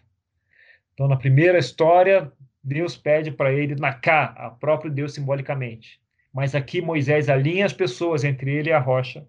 Então, 0.93 1.09
na 1.09 1.17
primeira 1.17 1.59
história, 1.59 2.31
Deus 2.63 2.97
pede 2.97 3.31
para 3.31 3.53
ele 3.53 3.75
Naká, 3.75 4.27
a 4.37 4.51
próprio 4.51 4.91
Deus 4.91 5.15
simbolicamente. 5.15 6.01
Mas 6.33 6.55
aqui 6.55 6.81
Moisés 6.81 7.29
alinha 7.29 7.67
as 7.67 7.73
pessoas 7.73 8.25
entre 8.25 8.53
ele 8.53 8.71
e 8.71 8.73
a 8.73 8.79
rocha, 8.79 9.27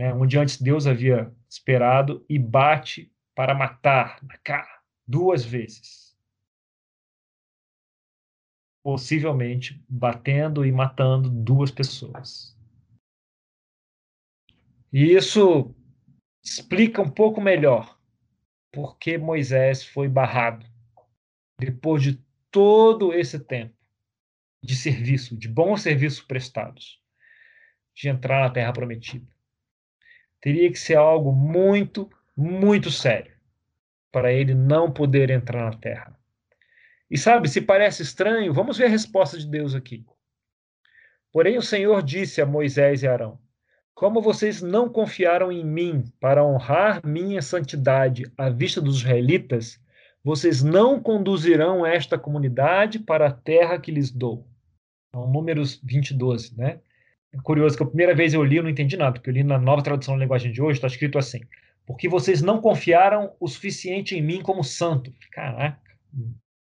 né, 0.00 0.14
onde 0.14 0.38
antes 0.38 0.58
Deus 0.58 0.86
havia 0.86 1.30
esperado, 1.46 2.24
e 2.26 2.38
bate 2.38 3.12
para 3.34 3.54
matar 3.54 4.18
Naká 4.22 4.82
duas 5.06 5.44
vezes. 5.44 6.18
Possivelmente 8.82 9.84
batendo 9.86 10.64
e 10.64 10.72
matando 10.72 11.28
duas 11.28 11.70
pessoas. 11.70 12.58
E 14.90 15.14
isso 15.14 15.74
explica 16.42 17.02
um 17.02 17.10
pouco 17.10 17.38
melhor 17.38 18.00
por 18.72 18.96
que 18.96 19.18
Moisés 19.18 19.84
foi 19.84 20.08
barrado 20.08 20.66
depois 21.58 22.02
de 22.02 22.24
todo 22.50 23.12
esse 23.12 23.38
tempo 23.38 23.76
de 24.64 24.74
serviço, 24.74 25.36
de 25.36 25.46
bons 25.46 25.82
serviços 25.82 26.22
prestados, 26.22 27.02
de 27.94 28.08
entrar 28.08 28.40
na 28.40 28.50
Terra 28.50 28.72
Prometida. 28.72 29.39
Teria 30.40 30.70
que 30.70 30.78
ser 30.78 30.96
algo 30.96 31.32
muito, 31.32 32.10
muito 32.36 32.90
sério 32.90 33.32
para 34.12 34.32
ele 34.32 34.54
não 34.54 34.90
poder 34.90 35.30
entrar 35.30 35.64
na 35.64 35.76
Terra. 35.76 36.18
E 37.10 37.18
sabe, 37.18 37.48
se 37.48 37.60
parece 37.60 38.02
estranho, 38.02 38.52
vamos 38.52 38.78
ver 38.78 38.86
a 38.86 38.88
resposta 38.90 39.38
de 39.38 39.46
Deus 39.46 39.74
aqui. 39.74 40.04
Porém, 41.32 41.58
o 41.58 41.62
Senhor 41.62 42.02
disse 42.02 42.40
a 42.40 42.46
Moisés 42.46 43.02
e 43.02 43.08
Arão: 43.08 43.38
Como 43.94 44.20
vocês 44.20 44.62
não 44.62 44.88
confiaram 44.88 45.50
em 45.50 45.64
mim 45.64 46.04
para 46.20 46.44
honrar 46.44 47.04
minha 47.04 47.42
santidade 47.42 48.30
à 48.36 48.48
vista 48.48 48.80
dos 48.80 48.98
israelitas, 48.98 49.80
vocês 50.22 50.62
não 50.62 51.00
conduzirão 51.00 51.84
esta 51.86 52.18
comunidade 52.18 52.98
para 52.98 53.28
a 53.28 53.32
terra 53.32 53.78
que 53.78 53.90
lhes 53.90 54.10
dou. 54.10 54.46
Então, 55.08 55.26
números 55.30 55.80
20, 55.82 56.14
12, 56.14 56.56
né? 56.56 56.80
É 57.32 57.38
curioso 57.42 57.76
que 57.76 57.82
a 57.82 57.86
primeira 57.86 58.14
vez 58.14 58.34
eu 58.34 58.42
li, 58.42 58.56
eu 58.56 58.62
não 58.62 58.70
entendi 58.70 58.96
nada, 58.96 59.12
porque 59.12 59.30
eu 59.30 59.34
li 59.34 59.44
na 59.44 59.58
nova 59.58 59.82
tradução 59.82 60.14
da 60.14 60.22
linguagem 60.22 60.50
de 60.50 60.60
hoje, 60.60 60.78
está 60.78 60.88
escrito 60.88 61.18
assim: 61.18 61.40
porque 61.86 62.08
vocês 62.08 62.42
não 62.42 62.60
confiaram 62.60 63.34
o 63.40 63.48
suficiente 63.48 64.16
em 64.16 64.22
mim 64.22 64.42
como 64.42 64.62
santo. 64.62 65.12
Caraca, 65.32 65.80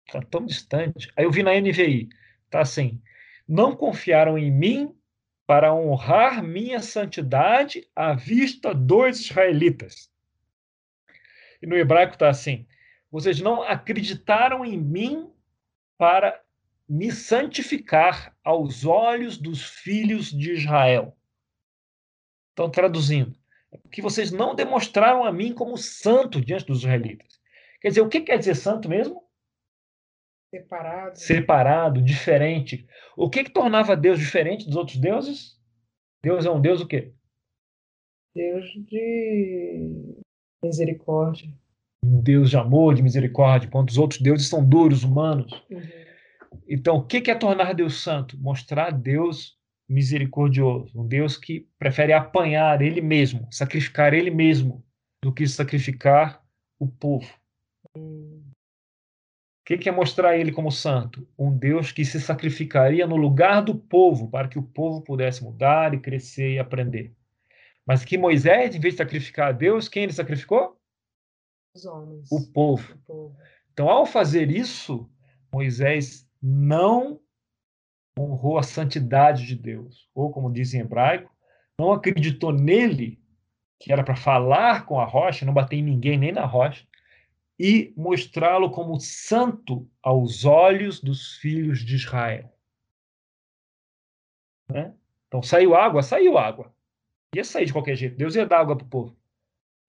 está 0.06 0.20
tão 0.22 0.44
distante. 0.44 1.10
Aí 1.16 1.24
eu 1.24 1.30
vi 1.30 1.42
na 1.42 1.52
NVI, 1.52 2.08
tá 2.50 2.60
assim: 2.60 3.00
não 3.48 3.76
confiaram 3.76 4.36
em 4.36 4.50
mim 4.50 4.94
para 5.46 5.74
honrar 5.74 6.42
minha 6.42 6.80
santidade 6.80 7.88
à 7.94 8.14
vista 8.14 8.74
dos 8.74 9.20
israelitas. 9.20 10.10
E 11.60 11.66
no 11.66 11.76
hebraico 11.76 12.14
está 12.14 12.28
assim: 12.28 12.66
vocês 13.10 13.40
não 13.40 13.62
acreditaram 13.62 14.64
em 14.64 14.76
mim 14.76 15.30
para 15.96 16.41
me 16.92 17.10
santificar 17.10 18.36
aos 18.44 18.84
olhos 18.84 19.38
dos 19.38 19.64
filhos 19.64 20.30
de 20.30 20.52
Israel. 20.52 21.16
Então, 22.52 22.70
traduzindo, 22.70 23.34
é 23.72 23.78
que 23.90 24.02
vocês 24.02 24.30
não 24.30 24.54
demonstraram 24.54 25.24
a 25.24 25.32
mim 25.32 25.54
como 25.54 25.78
santo 25.78 26.38
diante 26.38 26.66
dos 26.66 26.80
israelitas. 26.80 27.40
Quer 27.80 27.88
dizer, 27.88 28.02
o 28.02 28.10
que 28.10 28.20
quer 28.20 28.36
dizer 28.36 28.54
santo 28.56 28.90
mesmo? 28.90 29.26
Separado. 30.54 31.18
Separado, 31.18 32.02
diferente. 32.02 32.86
O 33.16 33.30
que, 33.30 33.44
que 33.44 33.50
tornava 33.50 33.96
Deus 33.96 34.18
diferente 34.18 34.66
dos 34.66 34.76
outros 34.76 34.98
deuses? 34.98 35.58
Deus 36.22 36.44
é 36.44 36.50
um 36.50 36.60
Deus 36.60 36.82
o 36.82 36.86
quê? 36.86 37.14
Deus 38.36 38.66
de 38.66 40.20
misericórdia. 40.62 41.48
Um 42.04 42.20
Deus 42.20 42.50
de 42.50 42.58
amor, 42.58 42.94
de 42.94 43.02
misericórdia, 43.02 43.66
enquanto 43.66 43.88
os 43.88 43.96
outros 43.96 44.20
deuses 44.20 44.46
são 44.46 44.62
duros, 44.62 45.04
humanos. 45.04 45.50
Uhum. 45.70 46.02
Então, 46.68 46.96
o 46.96 47.04
que 47.04 47.30
é 47.30 47.34
tornar 47.34 47.74
Deus 47.74 48.02
santo? 48.02 48.38
Mostrar 48.38 48.90
Deus 48.90 49.58
misericordioso, 49.88 50.98
um 50.98 51.06
Deus 51.06 51.36
que 51.36 51.68
prefere 51.78 52.12
apanhar 52.12 52.80
ele 52.80 53.00
mesmo, 53.00 53.46
sacrificar 53.50 54.14
ele 54.14 54.30
mesmo, 54.30 54.84
do 55.22 55.32
que 55.32 55.46
sacrificar 55.46 56.42
o 56.78 56.88
povo. 56.88 57.30
O 57.94 58.42
que 59.64 59.88
é 59.88 59.92
mostrar 59.92 60.36
ele 60.36 60.50
como 60.50 60.70
santo? 60.70 61.26
Um 61.38 61.56
Deus 61.56 61.92
que 61.92 62.04
se 62.04 62.20
sacrificaria 62.20 63.06
no 63.06 63.16
lugar 63.16 63.62
do 63.62 63.74
povo 63.74 64.28
para 64.28 64.48
que 64.48 64.58
o 64.58 64.62
povo 64.62 65.02
pudesse 65.02 65.44
mudar 65.44 65.94
e 65.94 66.00
crescer 66.00 66.54
e 66.54 66.58
aprender. 66.58 67.14
Mas 67.86 68.04
que 68.04 68.18
Moisés, 68.18 68.74
em 68.74 68.80
vez 68.80 68.94
de 68.94 68.98
sacrificar 68.98 69.48
a 69.48 69.52
Deus, 69.52 69.88
quem 69.88 70.04
ele 70.04 70.12
sacrificou? 70.12 70.78
Os 71.74 71.84
homens. 71.84 72.30
O 72.30 72.52
povo. 72.52 72.94
O 72.94 72.98
povo. 72.98 73.36
Então, 73.72 73.88
ao 73.88 74.04
fazer 74.04 74.50
isso, 74.50 75.08
Moisés 75.52 76.28
não 76.42 77.20
honrou 78.18 78.58
a 78.58 78.62
santidade 78.62 79.46
de 79.46 79.54
Deus, 79.54 80.08
ou 80.14 80.30
como 80.30 80.52
diz 80.52 80.74
em 80.74 80.80
hebraico, 80.80 81.32
não 81.78 81.92
acreditou 81.92 82.52
nele, 82.52 83.22
que 83.78 83.92
era 83.92 84.04
para 84.04 84.16
falar 84.16 84.84
com 84.84 85.00
a 85.00 85.04
rocha, 85.04 85.46
não 85.46 85.54
bater 85.54 85.76
em 85.76 85.82
ninguém 85.82 86.18
nem 86.18 86.32
na 86.32 86.44
rocha, 86.44 86.86
e 87.58 87.92
mostrá-lo 87.96 88.70
como 88.70 88.98
santo 88.98 89.88
aos 90.02 90.44
olhos 90.44 91.00
dos 91.00 91.36
filhos 91.36 91.84
de 91.84 91.94
Israel. 91.94 92.52
Né? 94.68 94.94
Então 95.28 95.42
saiu 95.42 95.74
água, 95.74 96.02
saiu 96.02 96.36
água. 96.36 96.74
Ia 97.34 97.44
sair 97.44 97.66
de 97.66 97.72
qualquer 97.72 97.96
jeito. 97.96 98.16
Deus 98.16 98.34
ia 98.34 98.46
dar 98.46 98.60
água 98.60 98.76
para 98.76 98.86
o 98.86 98.90
povo. 98.90 99.16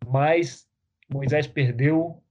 Mas 0.05 0.69
Moisés 1.09 1.47
perdeu 1.47 2.23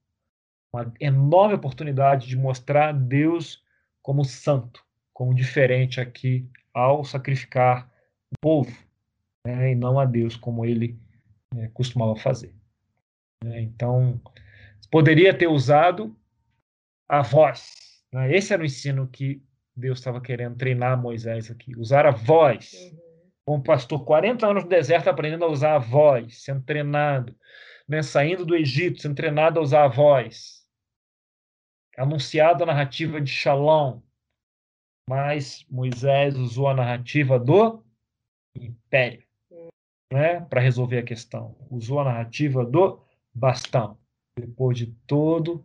uma 0.73 0.93
enorme 1.01 1.55
oportunidade 1.55 2.27
de 2.27 2.37
mostrar 2.37 2.93
Deus 2.93 3.63
como 4.03 4.25
santo, 4.25 4.85
como 5.13 5.35
diferente 5.35 6.01
aqui 6.01 6.49
ao 6.75 7.05
sacrificar 7.05 7.91
o 8.31 8.39
povo, 8.41 8.77
né, 9.47 9.73
e 9.73 9.75
não 9.75 9.99
a 9.99 10.05
Deus 10.05 10.37
como 10.37 10.65
ele 10.65 10.99
é, 11.57 11.69
costumava 11.69 12.17
fazer. 12.17 12.55
É, 13.45 13.61
então, 13.61 14.21
poderia 14.91 15.37
ter 15.37 15.49
usado 15.49 16.17
a 17.09 17.23
voz. 17.23 17.73
Né? 18.13 18.35
Esse 18.35 18.53
era 18.53 18.63
o 18.63 18.67
ensino 18.67 19.07
que 19.09 19.43
Deus 19.77 19.99
estava 19.99 20.21
querendo 20.21 20.57
treinar 20.57 21.01
Moisés 21.01 21.51
aqui, 21.51 21.77
usar 21.77 22.07
a 22.07 22.11
voz. 22.11 22.73
Uhum. 22.73 22.99
Como 23.45 23.65
pastor, 23.65 24.05
40 24.05 24.47
anos 24.47 24.63
no 24.65 24.69
deserto 24.69 25.09
aprendendo 25.09 25.45
a 25.45 25.51
usar 25.51 25.75
a 25.75 25.79
voz, 25.79 26.43
sendo 26.45 26.63
treinado, 26.63 27.35
né? 27.89 28.03
saindo 28.03 28.47
do 28.47 28.55
Egito, 28.55 29.03
sendo 29.03 29.17
treinado 29.17 29.59
a 29.59 29.63
usar 29.63 29.85
a 29.85 29.89
voz. 29.89 30.62
Anunciado 32.03 32.65
a 32.65 32.67
narrativa 32.67 33.21
de 33.21 33.31
Shalom, 33.31 34.01
mas 35.09 35.65
Moisés 35.71 36.37
usou 36.37 36.67
a 36.67 36.75
narrativa 36.75 37.39
do 37.39 37.81
império 38.57 39.23
né, 40.13 40.41
para 40.41 40.61
resolver 40.61 40.99
a 40.99 41.05
questão. 41.05 41.55
Usou 41.71 42.01
a 42.01 42.05
narrativa 42.05 42.67
do 42.67 43.01
bastão, 43.33 43.97
depois 44.37 44.77
de 44.77 44.89
todo 45.07 45.65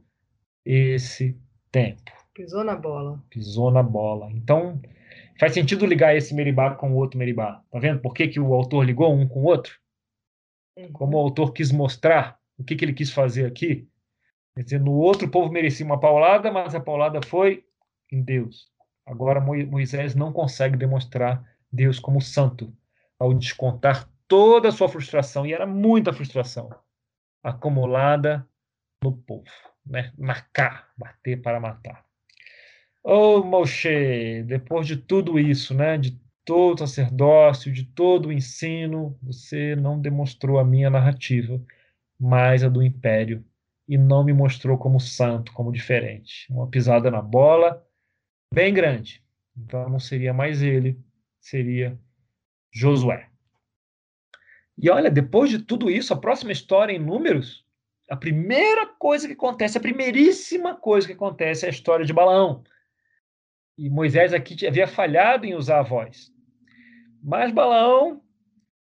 esse 0.63 1.35
tempo. 1.71 2.11
Pisou 2.35 2.63
na 2.63 2.75
bola. 2.75 3.19
Pisou 3.31 3.71
na 3.71 3.81
bola. 3.81 4.29
Então, 4.29 4.79
faz 5.39 5.55
sentido 5.55 5.87
ligar 5.87 6.15
esse 6.15 6.35
Meribá 6.35 6.75
com 6.75 6.91
o 6.91 6.97
outro 6.97 7.17
Meribá. 7.17 7.63
Tá 7.71 7.79
vendo 7.79 7.99
por 7.99 8.13
que, 8.13 8.27
que 8.27 8.39
o 8.39 8.53
autor 8.53 8.85
ligou 8.85 9.11
um 9.11 9.27
com 9.27 9.39
o 9.39 9.45
outro? 9.45 9.79
Uhum. 10.77 10.91
Como 10.91 11.17
o 11.17 11.19
autor 11.19 11.51
quis 11.51 11.71
mostrar 11.71 12.39
o 12.59 12.63
que, 12.63 12.75
que 12.75 12.85
ele 12.85 12.93
quis 12.93 13.11
fazer 13.11 13.47
aqui. 13.47 13.89
Quer 14.57 14.63
dizer, 14.63 14.79
no 14.79 14.93
outro 14.93 15.27
o 15.27 15.29
povo 15.29 15.53
merecia 15.53 15.85
uma 15.85 15.99
paulada, 15.99 16.51
mas 16.51 16.73
a 16.73 16.79
paulada 16.79 17.19
foi 17.23 17.63
em 18.11 18.23
Deus. 18.23 18.71
Agora 19.05 19.39
Moisés 19.39 20.15
não 20.15 20.33
consegue 20.33 20.75
demonstrar 20.75 21.47
Deus 21.71 21.99
como 21.99 22.19
santo 22.19 22.73
ao 23.19 23.35
descontar 23.35 24.09
toda 24.27 24.69
a 24.69 24.71
sua 24.71 24.89
frustração, 24.89 25.45
e 25.45 25.53
era 25.53 25.67
muita 25.67 26.11
frustração 26.11 26.71
acumulada 27.43 28.47
no 29.03 29.15
povo, 29.15 29.45
né? 29.85 30.11
Marcar, 30.17 30.89
bater 30.97 31.39
para 31.39 31.59
matar. 31.59 32.03
Oh, 33.03 33.43
Moshe, 33.43 34.41
depois 34.41 34.87
de 34.87 34.97
tudo 34.97 35.37
isso, 35.37 35.75
né, 35.75 35.99
de 35.99 36.19
todo 36.43 36.83
o 36.83 36.87
sacerdócio, 36.87 37.71
de 37.71 37.83
todo 37.83 38.29
o 38.29 38.33
ensino, 38.33 39.15
você 39.21 39.75
não 39.75 40.01
demonstrou 40.01 40.57
a 40.57 40.65
minha 40.65 40.89
narrativa, 40.89 41.61
mas 42.19 42.63
a 42.63 42.69
do 42.69 42.81
império, 42.81 43.45
e 43.87 43.97
não 43.97 44.23
me 44.23 44.33
mostrou 44.33 44.77
como 44.77 44.99
santo, 44.99 45.53
como 45.53 45.71
diferente. 45.71 46.45
Uma 46.51 46.67
pisada 46.67 47.09
na 47.09 47.21
bola 47.21 47.85
bem 48.53 48.73
grande. 48.73 49.23
Então 49.55 49.89
não 49.89 49.99
seria 49.99 50.33
mais 50.33 50.61
ele, 50.61 50.99
seria 51.39 51.97
Josué. 52.71 53.29
E 54.77 54.89
olha, 54.89 55.09
depois 55.09 55.49
de 55.49 55.59
tudo 55.59 55.89
isso, 55.89 56.13
a 56.13 56.19
próxima 56.19 56.51
história 56.51 56.93
em 56.93 56.99
números, 56.99 57.65
a 58.09 58.15
primeira 58.15 58.85
coisa 58.85 59.27
que 59.27 59.33
acontece, 59.33 59.77
a 59.77 59.81
primeiríssima 59.81 60.75
coisa 60.75 61.07
que 61.07 61.13
acontece 61.13 61.65
é 61.65 61.69
a 61.69 61.71
história 61.71 62.05
de 62.05 62.13
Balaão. 62.13 62.63
E 63.77 63.89
Moisés 63.89 64.33
aqui 64.33 64.67
havia 64.67 64.87
falhado 64.87 65.45
em 65.45 65.55
usar 65.55 65.79
a 65.79 65.83
voz. 65.83 66.31
Mas 67.23 67.51
Balaão 67.51 68.21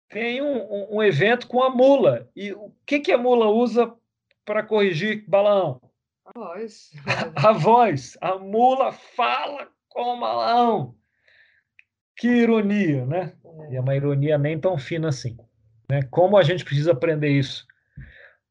tem 0.10 0.42
um, 0.42 0.58
um, 0.58 0.98
um 0.98 1.04
evento 1.04 1.48
com 1.48 1.64
a 1.64 1.70
mula. 1.70 2.30
E 2.36 2.52
o 2.52 2.74
que, 2.86 3.00
que 3.00 3.12
a 3.12 3.18
mula 3.18 3.48
usa 3.50 3.94
para 4.50 4.64
corrigir 4.64 5.24
Balaão? 5.28 5.80
A 6.26 6.40
voz. 6.40 6.92
A, 7.38 7.52
voz. 7.52 8.18
A 8.20 8.36
mula 8.40 8.92
fala 8.92 9.70
com 9.88 10.02
o 10.02 10.20
Balaão. 10.20 10.96
Que 12.18 12.28
ironia, 12.28 13.06
né? 13.06 13.36
É. 13.46 13.74
E 13.74 13.76
é 13.76 13.80
uma 13.80 13.96
ironia 13.96 14.40
nem 14.40 14.60
tão 14.60 14.76
fina 14.76 15.10
assim. 15.10 15.38
Né? 15.88 16.02
Como 16.10 16.36
a 16.36 16.42
gente 16.42 16.66
precisa 16.66 16.94
aprender 16.94 17.30
isso? 17.30 17.68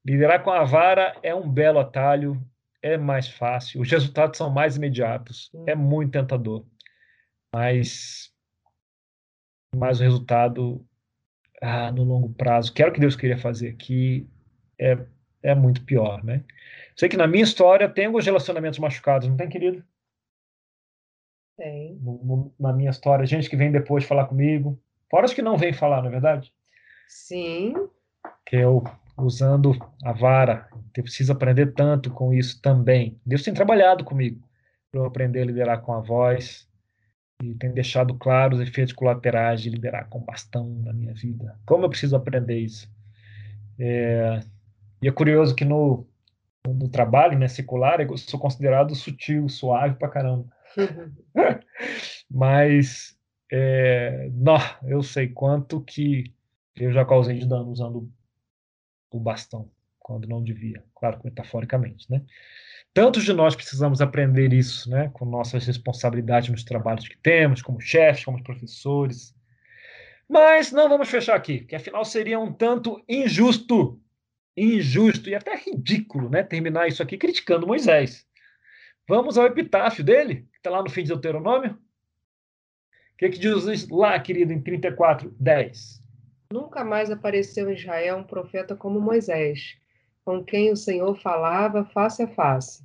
Liderar 0.07 0.45
com 0.45 0.51
a 0.53 0.63
vara 0.63 1.17
é 1.21 1.35
um 1.35 1.51
belo 1.51 1.81
atalho, 1.81 2.41
é 2.81 2.97
mais 2.97 3.27
fácil, 3.29 3.81
os 3.81 3.91
resultados 3.91 4.39
são 4.39 4.49
mais 4.49 4.77
imediatos, 4.77 5.51
é 5.67 5.75
muito 5.75 6.13
tentador, 6.13 6.65
mas, 7.53 8.33
mas 9.75 9.99
o 9.99 10.05
resultado 10.05 10.87
ah, 11.61 11.91
no 11.91 12.05
longo 12.05 12.33
prazo, 12.35 12.73
que 12.73 12.81
era 12.81 12.91
o 12.91 12.95
que 12.95 13.01
Deus 13.01 13.17
queria 13.17 13.37
fazer 13.37 13.71
aqui, 13.71 14.31
é, 14.79 14.97
é 15.43 15.55
muito 15.55 15.85
pior, 15.85 16.23
né? 16.25 16.43
Sei 16.97 17.09
que 17.09 17.17
na 17.17 17.27
minha 17.27 17.45
história 17.45 17.89
tem 17.89 18.07
alguns 18.07 18.25
relacionamentos 18.25 18.79
machucados, 18.79 19.29
não 19.29 19.37
tem, 19.37 19.49
querido? 19.49 19.85
Tem. 21.57 21.95
No, 21.97 22.25
no, 22.25 22.55
na 22.59 22.73
minha 22.73 22.91
história, 22.91 23.27
gente 23.27 23.49
que 23.49 23.57
vem 23.57 23.71
depois 23.71 24.05
falar 24.05 24.27
comigo, 24.27 24.81
fora 25.11 25.27
os 25.27 25.33
que 25.33 25.43
não 25.43 25.57
vêm 25.57 25.73
falar, 25.73 26.01
não 26.01 26.09
é 26.09 26.13
verdade? 26.13 26.53
Sim. 27.09 27.75
Que 28.45 28.57
eu 28.57 28.85
usando 29.17 29.77
a 30.05 30.13
vara. 30.13 30.69
Eu 30.97 31.03
preciso 31.03 31.33
aprender 31.33 31.75
tanto 31.75 32.11
com 32.11 32.33
isso 32.33 32.61
também. 32.61 33.21
Deus 33.25 33.43
tem 33.43 33.55
trabalhado 33.55 34.05
comigo 34.05 34.43
para 34.91 35.01
eu 35.01 35.05
aprender 35.05 35.43
a 35.43 35.45
liderar 35.45 35.81
com 35.83 35.93
a 35.93 36.01
voz 36.01 36.69
e 37.43 37.55
tem 37.55 37.73
deixado 37.73 38.15
claro 38.15 38.57
os 38.57 38.61
efeitos 38.61 38.93
colaterais 38.93 39.61
de 39.61 39.71
liderar 39.71 40.09
com 40.09 40.21
bastão 40.21 40.69
na 40.85 40.93
minha 40.93 41.15
vida. 41.15 41.59
Como 41.67 41.85
eu 41.85 41.89
preciso 41.89 42.17
aprender 42.17 42.59
isso? 42.59 42.91
É, 43.79 44.41
e 45.01 45.09
é 45.09 45.13
curioso 45.13 45.55
que 45.55 45.65
no, 45.65 46.07
no 46.67 46.89
trabalho 46.89 47.39
né, 47.39 47.49
secular 47.49 48.01
eu 48.01 48.17
sou 48.17 48.39
considerado 48.39 48.95
sutil, 48.95 49.49
suave 49.49 49.97
pra 49.97 50.09
caramba. 50.09 50.47
Mas 52.31 53.17
é, 53.51 54.29
não, 54.33 54.59
eu 54.85 55.03
sei 55.03 55.29
quanto 55.29 55.81
que 55.81 56.33
eu 56.77 56.93
já 56.93 57.05
causei 57.05 57.39
de 57.39 57.47
dano 57.47 57.71
usando 57.71 58.11
o 59.11 59.19
bastão, 59.19 59.71
quando 59.99 60.29
não 60.29 60.43
devia, 60.43 60.85
claro, 60.95 61.21
metaforicamente, 61.25 62.11
né? 62.11 62.23
Tantos 62.93 63.25
de 63.25 63.33
nós 63.33 63.55
precisamos 63.55 64.01
aprender 64.01 64.53
isso, 64.53 64.91
né, 64.91 65.11
com 65.13 65.25
nossas 65.25 65.67
responsabilidades 65.67 66.51
nos 66.51 66.65
trabalhos 66.65 67.07
que 67.07 67.17
temos, 67.19 67.63
como 67.63 67.81
chefes, 67.81 68.25
como 68.25 68.43
professores. 68.43 69.35
Mas 70.29 70.73
não 70.73 70.89
vamos 70.89 71.09
fechar 71.09 71.37
aqui, 71.37 71.61
que 71.61 71.77
afinal 71.77 72.05
seria 72.05 72.39
um 72.39 72.53
tanto 72.53 73.03
injusto, 73.09 74.01
injusto 74.63 75.29
e 75.31 75.35
até 75.35 75.57
ridículo, 75.57 76.29
né? 76.29 76.43
Terminar 76.43 76.89
isso 76.89 77.03
aqui 77.03 77.17
criticando 77.17 77.67
Moisés. 77.67 78.27
Vamos 79.09 79.39
ao 79.39 79.47
epitáfio 79.47 80.05
dele, 80.05 80.47
que 80.53 80.59
está 80.59 80.71
lá 80.71 80.83
no 80.83 80.91
fim 80.91 81.03
de 81.03 81.09
Deuteronômio. 81.09 81.73
O 81.73 83.17
que, 83.19 83.31
que 83.31 83.39
diz 83.39 83.89
lá, 83.89 84.19
querido, 84.21 84.53
em 84.53 84.61
34, 84.61 85.35
10? 85.41 86.03
Nunca 86.53 86.85
mais 86.85 87.11
apareceu 87.11 87.71
em 87.71 87.75
Israel 87.75 88.19
um 88.19 88.25
profeta 88.25 88.77
como 88.77 89.01
Moisés, 89.01 89.77
com 90.25 90.45
quem 90.45 90.71
o 90.71 90.77
Senhor 90.77 91.15
falava 91.21 91.85
face 91.87 92.23
a 92.23 92.29
face. 92.29 92.83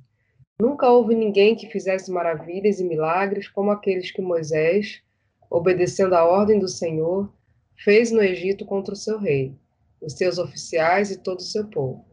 Nunca 0.60 0.88
houve 0.88 1.14
ninguém 1.14 1.56
que 1.56 1.70
fizesse 1.70 2.10
maravilhas 2.10 2.78
e 2.78 2.84
milagres 2.84 3.48
como 3.48 3.70
aqueles 3.70 4.10
que 4.10 4.22
Moisés, 4.22 5.02
obedecendo 5.50 6.14
à 6.14 6.24
ordem 6.24 6.58
do 6.58 6.68
Senhor, 6.68 7.32
fez 7.76 8.10
no 8.10 8.22
Egito 8.22 8.64
contra 8.64 8.94
o 8.94 8.96
seu 8.96 9.18
rei, 9.18 9.56
os 10.04 10.14
seus 10.14 10.38
oficiais 10.38 11.10
e 11.10 11.22
todo 11.22 11.38
o 11.38 11.42
seu 11.42 11.68
povo. 11.68 12.04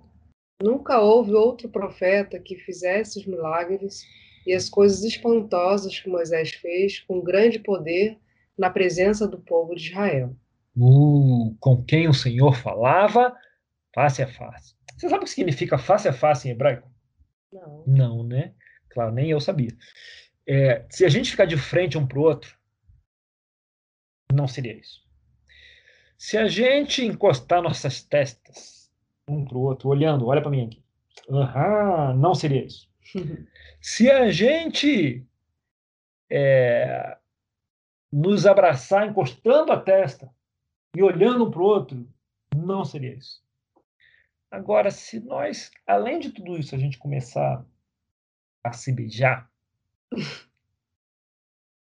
Nunca 0.62 1.00
houve 1.00 1.34
outro 1.34 1.70
profeta 1.70 2.40
que 2.40 2.56
fizesse 2.56 3.20
os 3.20 3.26
milagres 3.26 4.06
e 4.46 4.54
as 4.54 4.70
coisas 4.70 5.04
espantosas 5.04 6.00
que 6.00 6.10
Moisés 6.10 6.52
fez 6.52 7.00
com 7.00 7.22
grande 7.22 7.60
poder 7.60 8.18
na 8.58 8.70
presença 8.70 9.28
do 9.28 9.40
povo 9.40 9.76
de 9.76 9.90
Israel. 9.90 10.36
Uh, 10.76 11.56
com 11.60 11.84
quem 11.84 12.08
o 12.08 12.14
Senhor 12.14 12.56
falava 12.56 13.36
face 13.94 14.22
a 14.22 14.28
face. 14.28 14.76
Você 14.96 15.10
sabe 15.10 15.24
o 15.24 15.26
que 15.26 15.32
significa 15.32 15.78
face 15.78 16.08
a 16.08 16.14
face 16.14 16.48
em 16.48 16.52
hebraico? 16.52 16.90
Não. 17.52 17.84
Não, 17.86 18.24
né? 18.24 18.54
Claro, 18.90 19.12
nem 19.12 19.32
eu 19.32 19.40
sabia. 19.40 19.76
É, 20.48 20.86
se 20.90 21.06
a 21.06 21.10
gente 21.10 21.32
ficar 21.32 21.46
de 21.46 21.58
frente 21.58 21.98
um 21.98 22.06
para 22.06 22.20
o 22.20 22.24
outro, 22.24 22.56
não 24.32 24.48
seria 24.48 24.78
isso. 24.78 25.01
Se 26.22 26.38
a 26.38 26.48
gente 26.48 27.04
encostar 27.04 27.64
nossas 27.64 28.04
testas 28.04 28.94
um 29.28 29.44
para 29.44 29.58
o 29.58 29.62
outro, 29.62 29.90
olhando, 29.90 30.28
olha 30.28 30.40
para 30.40 30.52
mim 30.52 30.68
aqui, 30.68 30.84
uhum, 31.28 32.16
não 32.16 32.36
seria 32.36 32.64
isso. 32.64 32.88
Se 33.82 34.08
a 34.12 34.30
gente 34.30 35.26
é, 36.30 37.18
nos 38.14 38.46
abraçar 38.46 39.08
encostando 39.08 39.72
a 39.72 39.82
testa 39.82 40.32
e 40.96 41.02
olhando 41.02 41.48
um 41.48 41.50
para 41.50 41.60
o 41.60 41.66
outro, 41.66 42.08
não 42.56 42.86
seria 42.86 43.16
isso. 43.16 43.44
Agora, 44.52 44.92
se 44.92 45.20
nós, 45.22 45.72
além 45.88 46.20
de 46.20 46.30
tudo 46.30 46.56
isso, 46.56 46.76
a 46.76 46.78
gente 46.78 47.00
começar 47.00 47.66
a 48.64 48.72
se 48.74 48.94
beijar, 48.94 49.52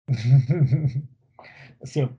assim, 1.82 2.16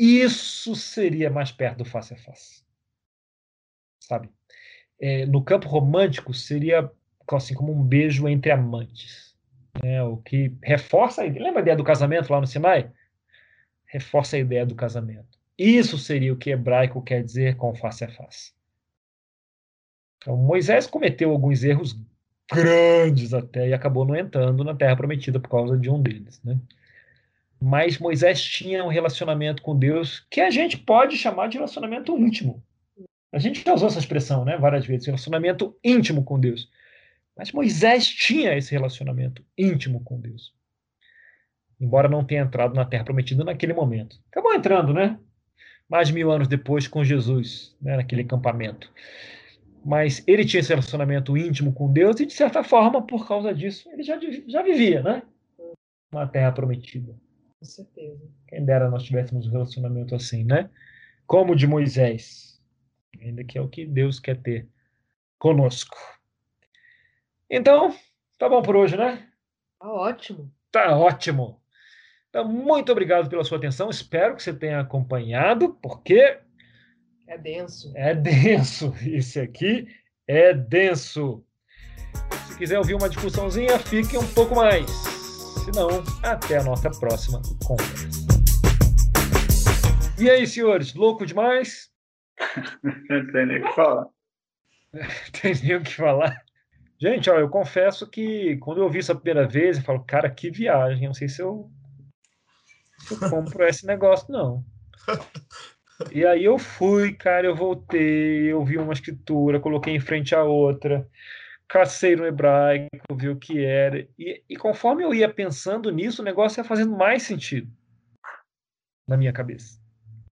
isso 0.00 0.74
seria 0.74 1.28
mais 1.28 1.52
perto 1.52 1.78
do 1.78 1.84
face 1.84 2.14
a 2.14 2.16
face, 2.16 2.64
sabe? 3.98 4.30
É, 4.98 5.26
no 5.26 5.42
campo 5.42 5.68
romântico 5.68 6.32
seria 6.32 6.90
assim 7.32 7.54
como 7.54 7.72
um 7.72 7.82
beijo 7.82 8.28
entre 8.28 8.50
amantes, 8.50 9.36
né? 9.82 10.02
O 10.02 10.16
que 10.16 10.52
reforça. 10.62 11.22
Lembra 11.22 11.60
a 11.60 11.62
ideia 11.62 11.76
do 11.76 11.84
casamento 11.84 12.32
lá 12.32 12.40
no 12.40 12.46
Sinai? 12.46 12.90
Reforça 13.86 14.36
a 14.36 14.40
ideia 14.40 14.66
do 14.66 14.74
casamento. 14.74 15.38
Isso 15.56 15.98
seria 15.98 16.32
o 16.32 16.36
que 16.36 16.50
hebraico 16.50 17.02
quer 17.02 17.22
dizer 17.22 17.56
com 17.56 17.74
face 17.74 18.04
a 18.04 18.08
face. 18.08 18.52
Então, 20.16 20.36
Moisés 20.36 20.86
cometeu 20.86 21.30
alguns 21.30 21.62
erros 21.62 21.98
grandes 22.50 23.32
até 23.32 23.68
e 23.68 23.74
acabou 23.74 24.04
não 24.04 24.16
entrando 24.16 24.64
na 24.64 24.74
Terra 24.74 24.96
Prometida 24.96 25.38
por 25.38 25.48
causa 25.48 25.76
de 25.76 25.90
um 25.90 26.00
deles, 26.00 26.42
né? 26.42 26.58
Mas 27.60 27.98
Moisés 27.98 28.42
tinha 28.42 28.84
um 28.84 28.88
relacionamento 28.88 29.62
com 29.62 29.78
Deus 29.78 30.26
que 30.30 30.40
a 30.40 30.50
gente 30.50 30.78
pode 30.78 31.16
chamar 31.16 31.48
de 31.48 31.58
relacionamento 31.58 32.16
íntimo. 32.16 32.62
A 33.32 33.38
gente 33.38 33.62
já 33.64 33.74
usou 33.74 33.88
essa 33.88 33.98
expressão, 33.98 34.44
né, 34.44 34.56
várias 34.56 34.86
vezes, 34.86 35.06
relacionamento 35.06 35.76
íntimo 35.84 36.24
com 36.24 36.40
Deus. 36.40 36.68
Mas 37.36 37.52
Moisés 37.52 38.06
tinha 38.08 38.56
esse 38.56 38.72
relacionamento 38.72 39.44
íntimo 39.56 40.00
com 40.02 40.18
Deus. 40.18 40.52
Embora 41.80 42.08
não 42.08 42.24
tenha 42.24 42.42
entrado 42.42 42.74
na 42.74 42.84
Terra 42.84 43.04
Prometida 43.04 43.44
naquele 43.44 43.72
momento. 43.72 44.18
Acabou 44.30 44.52
entrando, 44.52 44.92
né? 44.92 45.18
mais 45.90 46.08
de 46.08 46.14
mil 46.14 46.30
anos 46.30 46.46
depois 46.46 46.86
com 46.86 47.02
Jesus, 47.02 47.76
né, 47.82 47.96
naquele 47.96 48.22
acampamento. 48.22 48.90
Mas 49.84 50.22
ele 50.26 50.44
tinha 50.44 50.60
esse 50.60 50.68
relacionamento 50.68 51.36
íntimo 51.36 51.72
com 51.72 51.92
Deus 51.92 52.20
e, 52.20 52.26
de 52.26 52.32
certa 52.32 52.62
forma, 52.62 53.02
por 53.02 53.26
causa 53.26 53.52
disso, 53.52 53.90
ele 53.90 54.04
já, 54.04 54.18
já 54.46 54.62
vivia, 54.62 55.02
né? 55.02 55.22
Uma 56.12 56.26
terra 56.26 56.52
prometida. 56.52 57.14
Com 57.60 57.66
certeza. 57.66 58.26
Quem 58.48 58.64
dera 58.64 58.88
nós 58.88 59.04
tivéssemos 59.04 59.46
um 59.46 59.50
relacionamento 59.50 60.14
assim, 60.14 60.44
né? 60.44 60.70
Como 61.26 61.52
o 61.52 61.56
de 61.56 61.66
Moisés. 61.66 62.58
Ainda 63.20 63.44
que 63.44 63.58
é 63.58 63.60
o 63.60 63.68
que 63.68 63.84
Deus 63.84 64.18
quer 64.18 64.40
ter 64.40 64.66
conosco. 65.38 65.96
Então, 67.50 67.94
tá 68.38 68.48
bom 68.48 68.62
por 68.62 68.76
hoje, 68.76 68.96
né? 68.96 69.28
Tá 69.78 69.92
ótimo. 69.92 70.50
Tá 70.72 70.96
ótimo. 70.96 71.60
Então, 72.30 72.48
muito 72.48 72.90
obrigado 72.92 73.28
pela 73.28 73.44
sua 73.44 73.58
atenção. 73.58 73.90
Espero 73.90 74.36
que 74.36 74.42
você 74.42 74.54
tenha 74.54 74.80
acompanhado, 74.80 75.74
porque. 75.82 76.38
É 77.26 77.36
denso. 77.36 77.92
É 77.94 78.14
denso. 78.16 78.94
Esse 79.02 79.38
aqui 79.38 79.86
é 80.26 80.54
denso. 80.54 81.44
Se 82.46 82.56
quiser 82.56 82.78
ouvir 82.78 82.94
uma 82.94 83.08
discussãozinha, 83.08 83.78
fique 83.78 84.16
um 84.16 84.26
pouco 84.32 84.54
mais. 84.54 85.19
Se 85.70 85.76
não, 85.76 85.88
até 86.24 86.56
a 86.56 86.64
nossa 86.64 86.90
próxima 86.90 87.40
conversa. 87.64 88.26
E 90.18 90.28
aí, 90.28 90.44
senhores, 90.44 90.94
louco 90.94 91.24
demais? 91.24 91.90
Não 93.08 93.30
tem 93.30 93.46
nem 93.46 93.60
o 93.60 93.64
que 93.64 93.74
falar. 93.74 94.06
tem 95.40 95.54
nem 95.62 95.76
o 95.76 95.82
que 95.82 95.94
falar. 95.94 96.42
Gente, 97.00 97.30
ó, 97.30 97.38
eu 97.38 97.48
confesso 97.48 98.08
que 98.10 98.56
quando 98.56 98.78
eu 98.78 98.84
ouvi 98.84 98.98
isso 98.98 99.12
a 99.12 99.14
primeira 99.14 99.46
vez, 99.46 99.78
eu 99.78 99.84
falo, 99.84 100.04
cara, 100.04 100.28
que 100.28 100.50
viagem. 100.50 101.06
Não 101.06 101.14
sei 101.14 101.28
se 101.28 101.40
eu 101.40 101.70
eu 103.08 103.30
compro 103.30 103.62
esse 103.68 103.86
negócio, 103.86 104.26
não. 104.32 104.64
E 106.10 106.26
aí 106.26 106.44
eu 106.44 106.58
fui, 106.58 107.12
cara, 107.12 107.46
eu 107.46 107.54
voltei, 107.54 108.52
eu 108.52 108.64
vi 108.64 108.76
uma 108.76 108.92
escritura, 108.92 109.60
coloquei 109.60 109.94
em 109.94 110.00
frente 110.00 110.34
à 110.34 110.42
outra, 110.42 111.06
cacei 111.70 112.16
no 112.16 112.26
hebraico, 112.26 112.88
vi 113.14 113.28
o 113.28 113.36
que 113.36 113.64
era. 113.64 114.06
E, 114.18 114.42
e 114.48 114.56
conforme 114.56 115.04
eu 115.04 115.14
ia 115.14 115.32
pensando 115.32 115.90
nisso, 115.90 116.20
o 116.20 116.24
negócio 116.24 116.60
ia 116.60 116.64
fazendo 116.64 116.96
mais 116.96 117.22
sentido 117.22 117.70
na 119.06 119.16
minha 119.16 119.32
cabeça. 119.32 119.80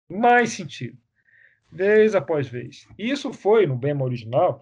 Mais 0.09 0.51
sentido. 0.51 0.99
Vez 1.71 2.15
após 2.15 2.49
vez. 2.49 2.89
E 2.99 3.11
isso 3.11 3.33
foi, 3.33 3.67
no 3.67 3.77
Bema 3.77 4.05
original, 4.05 4.61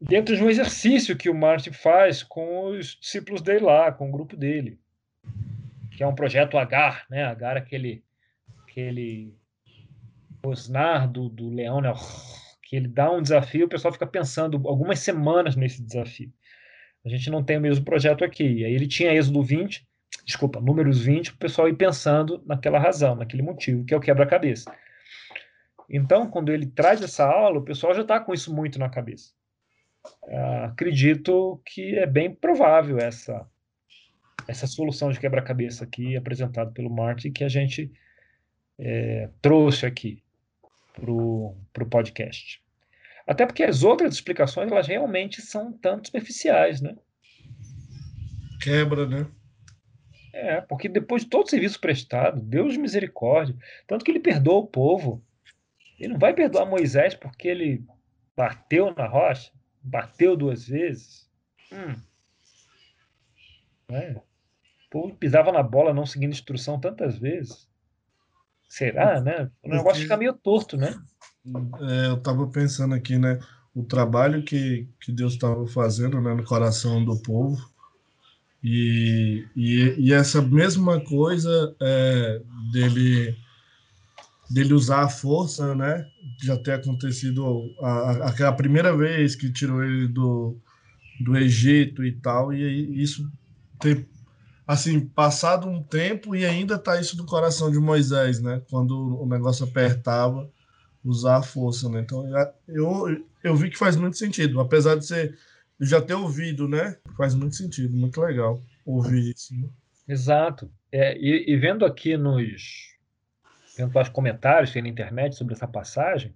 dentro 0.00 0.36
de 0.36 0.42
um 0.42 0.50
exercício 0.50 1.16
que 1.16 1.30
o 1.30 1.34
Martin 1.34 1.72
faz 1.72 2.22
com 2.22 2.66
os 2.66 2.96
discípulos 2.96 3.42
dele 3.42 3.64
lá, 3.64 3.90
com 3.92 4.08
o 4.08 4.12
grupo 4.12 4.36
dele 4.36 4.78
que 5.94 6.02
é 6.02 6.06
um 6.06 6.14
projeto 6.14 6.58
Agar, 6.58 7.06
né? 7.08 7.24
Agar, 7.24 7.56
aquele, 7.56 8.04
aquele 8.62 9.34
Osnar 10.44 11.08
do, 11.08 11.28
do 11.28 11.48
Leão, 11.48 11.80
né? 11.80 11.92
Que 12.64 12.76
ele 12.76 12.88
dá 12.88 13.10
um 13.10 13.22
desafio, 13.22 13.66
o 13.66 13.68
pessoal 13.68 13.92
fica 13.92 14.06
pensando 14.06 14.60
algumas 14.66 14.98
semanas 15.00 15.54
nesse 15.54 15.82
desafio. 15.82 16.32
A 17.04 17.08
gente 17.08 17.30
não 17.30 17.44
tem 17.44 17.58
o 17.58 17.60
mesmo 17.60 17.84
projeto 17.84 18.24
aqui. 18.24 18.44
E 18.44 18.64
aí 18.64 18.72
ele 18.72 18.86
tinha 18.86 19.12
Êxodo 19.12 19.42
20, 19.42 19.86
desculpa, 20.24 20.60
números 20.60 21.04
20, 21.04 21.32
o 21.32 21.36
pessoal 21.36 21.68
ir 21.68 21.76
pensando 21.76 22.42
naquela 22.46 22.78
razão, 22.78 23.14
naquele 23.14 23.42
motivo, 23.42 23.84
que 23.84 23.92
é 23.92 23.96
o 23.96 24.00
quebra-cabeça. 24.00 24.74
Então, 25.88 26.30
quando 26.30 26.50
ele 26.50 26.66
traz 26.66 27.02
essa 27.02 27.26
aula, 27.26 27.58
o 27.58 27.64
pessoal 27.64 27.92
já 27.94 28.00
está 28.00 28.18
com 28.18 28.32
isso 28.32 28.54
muito 28.54 28.78
na 28.78 28.88
cabeça. 28.88 29.32
Uh, 30.22 30.64
acredito 30.64 31.60
que 31.64 31.96
é 31.98 32.06
bem 32.06 32.34
provável 32.34 32.98
essa 32.98 33.46
essa 34.46 34.66
solução 34.66 35.10
de 35.10 35.18
quebra-cabeça 35.18 35.84
aqui 35.84 36.16
apresentada 36.16 36.70
pelo 36.70 36.90
Martin 36.90 37.32
que 37.32 37.44
a 37.44 37.48
gente 37.48 37.90
é, 38.78 39.30
trouxe 39.40 39.86
aqui 39.86 40.23
para 40.94 41.10
o 41.10 41.90
podcast. 41.90 42.62
Até 43.26 43.44
porque 43.44 43.62
as 43.62 43.82
outras 43.82 44.14
explicações 44.14 44.70
elas 44.70 44.86
realmente 44.86 45.42
são 45.42 45.72
tanto 45.72 46.06
superficiais, 46.06 46.80
né? 46.80 46.96
Quebra, 48.62 49.06
né? 49.06 49.26
É, 50.32 50.60
porque 50.60 50.88
depois 50.88 51.22
de 51.22 51.28
todo 51.28 51.46
o 51.46 51.50
serviço 51.50 51.80
prestado, 51.80 52.40
Deus 52.40 52.72
de 52.72 52.78
misericórdia, 52.78 53.56
tanto 53.86 54.04
que 54.04 54.10
ele 54.10 54.20
perdoa 54.20 54.60
o 54.60 54.66
povo. 54.66 55.22
Ele 55.98 56.14
não 56.14 56.18
vai 56.18 56.34
perdoar 56.34 56.66
Moisés 56.66 57.14
porque 57.14 57.48
ele 57.48 57.84
bateu 58.36 58.92
na 58.94 59.06
rocha, 59.06 59.52
bateu 59.82 60.36
duas 60.36 60.66
vezes. 60.66 61.30
Hum. 61.72 61.94
É 63.90 64.16
povo 64.94 65.16
pisava 65.16 65.50
na 65.50 65.60
bola 65.60 65.92
não 65.92 66.06
seguindo 66.06 66.30
instrução 66.30 66.78
tantas 66.78 67.18
vezes. 67.18 67.68
Será, 68.68 69.20
né? 69.20 69.50
O 69.62 69.68
negócio 69.68 70.02
fica 70.02 70.16
meio 70.16 70.32
torto, 70.32 70.76
né? 70.76 70.98
É, 71.80 72.08
eu 72.08 72.14
estava 72.14 72.46
pensando 72.48 72.94
aqui, 72.94 73.18
né? 73.18 73.38
O 73.74 73.84
trabalho 73.84 74.42
que, 74.42 74.88
que 75.00 75.12
Deus 75.12 75.34
estava 75.34 75.66
fazendo 75.66 76.20
né, 76.20 76.34
no 76.34 76.44
coração 76.44 77.04
do 77.04 77.16
povo. 77.20 77.58
E, 78.62 79.46
e, 79.54 79.94
e 79.98 80.12
essa 80.12 80.40
mesma 80.40 80.98
coisa 81.00 81.76
é, 81.80 82.40
dele, 82.72 83.36
dele 84.50 84.72
usar 84.72 85.02
a 85.02 85.08
força, 85.08 85.74
né? 85.74 86.06
Já 86.42 86.56
ter 86.56 86.72
acontecido 86.72 87.74
a, 87.80 88.28
aquela 88.28 88.52
primeira 88.52 88.96
vez 88.96 89.34
que 89.36 89.52
tirou 89.52 89.84
ele 89.84 90.08
do, 90.08 90.56
do 91.20 91.36
Egito 91.36 92.04
e 92.04 92.12
tal, 92.12 92.54
e 92.54 93.02
isso 93.02 93.30
ter 93.78 94.08
assim 94.66 95.00
passado 95.00 95.68
um 95.68 95.82
tempo 95.82 96.34
e 96.34 96.44
ainda 96.44 96.78
tá 96.78 96.98
isso 97.00 97.16
do 97.16 97.26
coração 97.26 97.70
de 97.70 97.78
Moisés, 97.78 98.40
né? 98.40 98.62
Quando 98.70 99.20
o 99.20 99.26
negócio 99.26 99.66
apertava, 99.66 100.50
usar 101.04 101.36
a 101.36 101.42
força, 101.42 101.88
né? 101.88 102.00
Então 102.00 102.24
eu, 102.66 103.24
eu 103.42 103.54
vi 103.54 103.70
que 103.70 103.78
faz 103.78 103.96
muito 103.96 104.16
sentido, 104.16 104.60
apesar 104.60 104.96
de 104.96 105.06
ser 105.06 105.38
já 105.80 106.00
ter 106.00 106.14
ouvido, 106.14 106.68
né? 106.68 106.96
Faz 107.16 107.34
muito 107.34 107.56
sentido, 107.56 107.94
muito 107.94 108.20
legal 108.20 108.60
ouvir 108.86 109.34
isso. 109.34 109.54
Né? 109.54 109.68
Exato. 110.08 110.70
É, 110.90 111.16
e, 111.18 111.50
e, 111.50 111.56
vendo 111.56 111.84
aqui 111.84 112.16
nos 112.16 112.94
os 113.76 114.08
comentários 114.10 114.70
que 114.70 114.74
tem 114.74 114.82
na 114.82 114.88
internet 114.88 115.34
sobre 115.34 115.54
essa 115.54 115.66
passagem, 115.66 116.32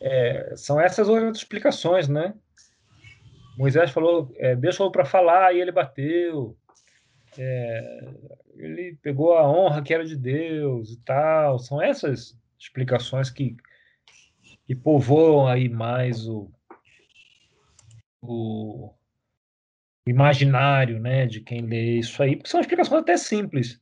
é, 0.00 0.52
são 0.56 0.78
essas 0.78 1.08
outras 1.08 1.38
explicações, 1.38 2.06
né? 2.06 2.34
Moisés 3.56 3.90
falou, 3.90 4.30
é, 4.36 4.54
Deus 4.54 4.76
falou 4.76 4.92
para 4.92 5.04
falar 5.04 5.54
e 5.54 5.60
ele 5.60 5.72
bateu. 5.72 6.56
É, 7.38 8.12
ele 8.56 8.98
pegou 9.02 9.36
a 9.36 9.50
honra 9.50 9.82
que 9.82 9.92
era 9.92 10.04
de 10.04 10.16
Deus 10.16 10.92
e 10.92 11.00
tal. 11.00 11.58
São 11.58 11.82
essas 11.82 12.38
explicações 12.58 13.30
que, 13.30 13.56
que 14.66 14.74
povoam 14.74 15.46
aí 15.46 15.68
mais 15.68 16.26
o, 16.28 16.50
o 18.22 18.92
imaginário 20.06 21.00
né, 21.00 21.26
de 21.26 21.40
quem 21.40 21.62
lê 21.62 21.98
isso 21.98 22.22
aí, 22.22 22.36
porque 22.36 22.50
são 22.50 22.60
explicações 22.60 23.02
até 23.02 23.16
simples, 23.16 23.80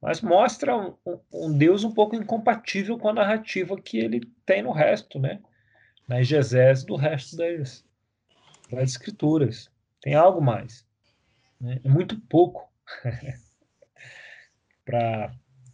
mas 0.00 0.20
mostram 0.20 0.98
um, 1.06 1.18
um, 1.32 1.56
Deus 1.56 1.84
um 1.84 1.92
pouco 1.92 2.16
incompatível 2.16 2.98
com 2.98 3.08
a 3.08 3.12
narrativa 3.12 3.80
que 3.80 3.98
ele 3.98 4.20
tem 4.46 4.62
no 4.62 4.72
resto, 4.72 5.18
né? 5.18 5.40
na 6.08 6.20
exegese 6.20 6.84
do 6.86 6.96
resto 6.96 7.36
das, 7.36 7.84
das 8.70 8.90
escrituras. 8.90 9.70
Tem 10.00 10.14
algo 10.14 10.40
mais. 10.40 10.86
Né? 11.60 11.80
É 11.84 11.88
muito 11.88 12.20
pouco 12.22 12.71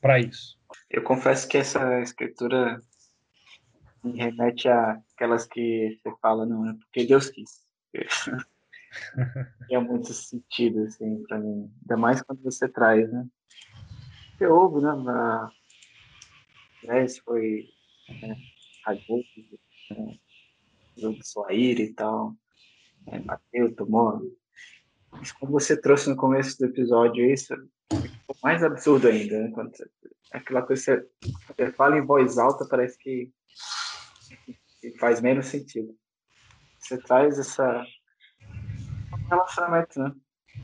para 0.01 0.21
isso. 0.21 0.59
Eu 0.91 1.03
confesso 1.03 1.49
que 1.49 1.59
essa 1.59 2.01
escritura 2.01 2.81
me 4.03 4.19
remete 4.19 4.69
àquelas 4.69 5.47
que 5.47 5.99
você 6.03 6.15
fala, 6.21 6.47
não, 6.47 6.71
é 6.71 6.75
porque 6.75 7.07
Deus 7.07 7.31
quis. 7.31 7.67
é 9.71 9.79
muito 9.79 10.13
sentido, 10.13 10.85
assim, 10.85 11.23
para 11.25 11.39
mim. 11.39 11.71
Ainda 11.83 11.97
mais 11.97 12.23
quando 12.23 12.43
você 12.43 12.69
traz, 12.69 13.11
né? 13.11 13.27
Você 14.37 14.47
ouve, 14.47 14.81
né? 14.83 14.95
Na... 14.95 15.51
Né, 16.85 17.09
se 17.09 17.21
foi 17.23 17.69
né, 18.23 18.37
Raimundo, 18.85 19.25
né, 19.91 20.19
jogo 20.97 21.19
Soaíra 21.25 21.83
e 21.83 21.93
tal, 21.93 22.35
né, 23.07 23.19
bateu, 23.19 23.75
tomou. 23.75 24.23
Mas 25.13 25.33
quando 25.33 25.53
você 25.53 25.81
trouxe 25.81 26.09
no 26.09 26.17
começo 26.17 26.59
do 26.59 26.67
episódio 26.67 27.25
isso, 27.25 27.55
ficou 27.91 28.37
mais 28.43 28.63
absurdo 28.63 29.09
ainda, 29.09 29.39
né? 29.41 29.51
Quando 29.53 29.77
você, 29.77 29.89
aquela 30.33 30.63
coisa 30.63 31.07
que 31.21 31.33
você, 31.57 31.73
fala 31.73 31.99
em 31.99 32.05
voz 32.05 32.39
alta, 32.39 32.67
parece 32.69 32.99
que, 32.99 33.33
que 34.81 34.99
faz 34.99 35.21
menos 35.21 35.47
sentido. 35.47 35.95
Você 36.79 36.99
traz 36.99 37.39
essa 37.39 37.85
relacionamento, 39.29 40.01
né? 40.01 40.13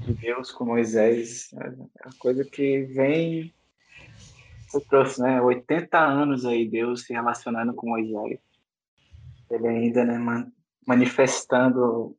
De 0.00 0.14
Deus 0.14 0.50
com 0.50 0.64
Moisés. 0.64 1.52
É 1.52 2.08
a 2.08 2.10
coisa 2.18 2.44
que 2.44 2.82
vem. 2.84 3.54
Você 4.66 4.80
trouxe, 4.80 5.20
né? 5.20 5.40
80 5.40 5.98
anos 5.98 6.44
aí, 6.44 6.68
Deus 6.68 7.02
se 7.04 7.12
relacionando 7.12 7.74
com 7.74 7.90
Moisés. 7.90 8.40
Ele 9.50 9.68
ainda, 9.68 10.04
né, 10.04 10.18
manifestando 10.86 12.16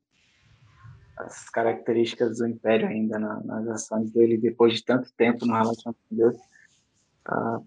as 1.17 1.49
características 1.49 2.37
do 2.37 2.47
império 2.47 2.87
ainda 2.87 3.17
na, 3.17 3.41
nas 3.41 3.67
ações 3.67 4.11
dele 4.11 4.37
depois 4.37 4.73
de 4.73 4.83
tanto 4.83 5.11
tempo 5.13 5.45
no 5.45 5.53
relacionamento 5.53 6.03
com 6.09 6.15
Deus. 6.15 6.37
Tá, 7.23 7.61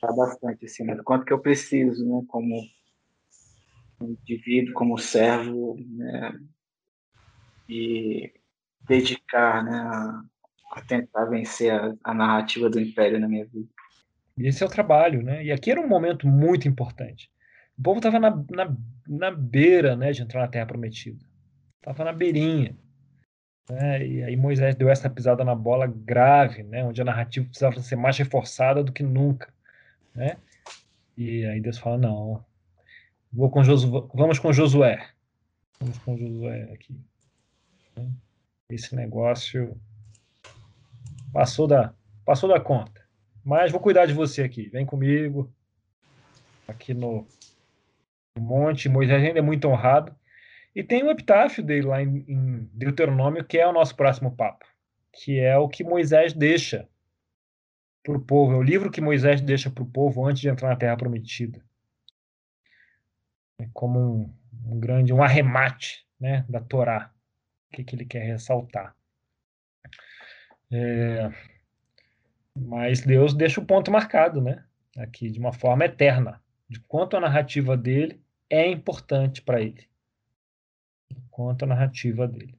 tá 0.00 0.12
bastante 0.12 0.64
assim, 0.64 0.84
né? 0.84 0.96
quanto 1.04 1.24
que 1.24 1.32
eu 1.32 1.40
preciso, 1.40 2.04
né, 2.06 2.24
como 2.28 2.62
indivíduo, 4.00 4.72
como 4.72 4.96
servo, 4.96 5.76
né, 5.78 6.40
e 7.68 8.32
dedicar 8.88 9.62
né, 9.62 9.78
a, 9.78 10.24
a 10.72 10.82
tentar 10.82 11.26
vencer 11.26 11.72
a, 11.72 11.94
a, 12.02 12.14
narrativa 12.14 12.70
do 12.70 12.80
império 12.80 13.20
na 13.20 13.28
minha 13.28 13.44
vida. 13.44 13.68
Esse 14.38 14.62
é 14.62 14.66
o 14.66 14.70
trabalho, 14.70 15.22
né? 15.22 15.44
E 15.44 15.52
aqui 15.52 15.70
era 15.70 15.80
um 15.80 15.86
momento 15.86 16.26
muito 16.26 16.66
importante. 16.66 17.30
O 17.80 17.82
povo 17.82 17.98
estava 17.98 18.20
na, 18.20 18.30
na, 18.30 18.76
na 19.08 19.30
beira 19.30 19.96
né, 19.96 20.12
de 20.12 20.22
entrar 20.22 20.42
na 20.42 20.48
Terra 20.48 20.66
Prometida. 20.66 21.24
Estava 21.78 22.04
na 22.04 22.12
beirinha. 22.12 22.76
Né? 23.68 24.06
E 24.06 24.22
aí 24.22 24.36
Moisés 24.36 24.76
deu 24.76 24.88
essa 24.88 25.10
pisada 25.10 25.42
na 25.42 25.54
bola 25.54 25.86
grave, 25.86 26.62
né? 26.62 26.84
onde 26.84 27.00
a 27.00 27.04
narrativa 27.04 27.46
precisava 27.46 27.80
ser 27.80 27.96
mais 27.96 28.16
reforçada 28.18 28.84
do 28.84 28.92
que 28.92 29.02
nunca. 29.02 29.52
Né? 30.14 30.36
E 31.16 31.44
aí 31.46 31.60
Deus 31.60 31.78
fala, 31.78 31.96
não, 31.96 32.44
Vou 33.32 33.48
com 33.48 33.62
Josué, 33.62 34.02
vamos 34.12 34.40
com 34.40 34.52
Josué. 34.52 35.08
Vamos 35.78 35.98
com 35.98 36.16
Josué 36.16 36.64
aqui. 36.72 37.00
Esse 38.68 38.94
negócio 38.96 39.80
passou 41.32 41.68
da, 41.68 41.94
passou 42.24 42.48
da 42.48 42.60
conta. 42.60 43.00
Mas 43.44 43.70
vou 43.70 43.80
cuidar 43.80 44.06
de 44.06 44.12
você 44.12 44.42
aqui. 44.42 44.68
Vem 44.68 44.84
comigo. 44.84 45.50
Aqui 46.66 46.92
no, 46.92 47.24
monte. 48.38 48.88
Moisés 48.88 49.22
ainda 49.22 49.38
é 49.38 49.42
muito 49.42 49.66
honrado. 49.66 50.14
E 50.74 50.84
tem 50.84 51.02
um 51.02 51.10
epitáfio 51.10 51.62
dele 51.62 51.86
lá 51.86 52.02
em, 52.02 52.24
em 52.28 52.70
Deuteronômio, 52.72 53.44
que 53.44 53.58
é 53.58 53.66
o 53.66 53.72
nosso 53.72 53.96
próximo 53.96 54.34
papo. 54.36 54.66
Que 55.12 55.40
é 55.40 55.56
o 55.58 55.68
que 55.68 55.82
Moisés 55.82 56.32
deixa 56.32 56.88
para 58.02 58.16
o 58.16 58.20
povo. 58.20 58.52
É 58.52 58.56
o 58.56 58.62
livro 58.62 58.90
que 58.90 59.00
Moisés 59.00 59.40
deixa 59.40 59.70
para 59.70 59.82
o 59.82 59.90
povo 59.90 60.24
antes 60.26 60.40
de 60.40 60.48
entrar 60.48 60.68
na 60.68 60.76
Terra 60.76 60.96
Prometida. 60.96 61.62
É 63.58 63.68
como 63.72 63.98
um, 63.98 64.34
um, 64.66 64.80
grande 64.80 65.12
um 65.12 65.22
arremate 65.22 66.06
né, 66.18 66.44
da 66.48 66.60
Torá, 66.60 67.12
o 67.70 67.76
que, 67.76 67.84
que 67.84 67.94
ele 67.94 68.04
quer 68.04 68.24
ressaltar. 68.24 68.94
É, 70.72 71.30
mas 72.56 73.00
Deus 73.00 73.34
deixa 73.34 73.60
o 73.60 73.66
ponto 73.66 73.90
marcado, 73.90 74.40
né? 74.40 74.64
Aqui 74.96 75.30
de 75.30 75.38
uma 75.38 75.52
forma 75.52 75.84
eterna, 75.84 76.40
de 76.70 76.78
quanto 76.82 77.16
a 77.16 77.20
narrativa 77.20 77.76
dele 77.76 78.22
é 78.48 78.64
importante 78.70 79.42
para 79.42 79.60
ele, 79.60 79.88
quanto 81.28 81.64
a 81.64 81.68
narrativa 81.68 82.28
dele, 82.28 82.56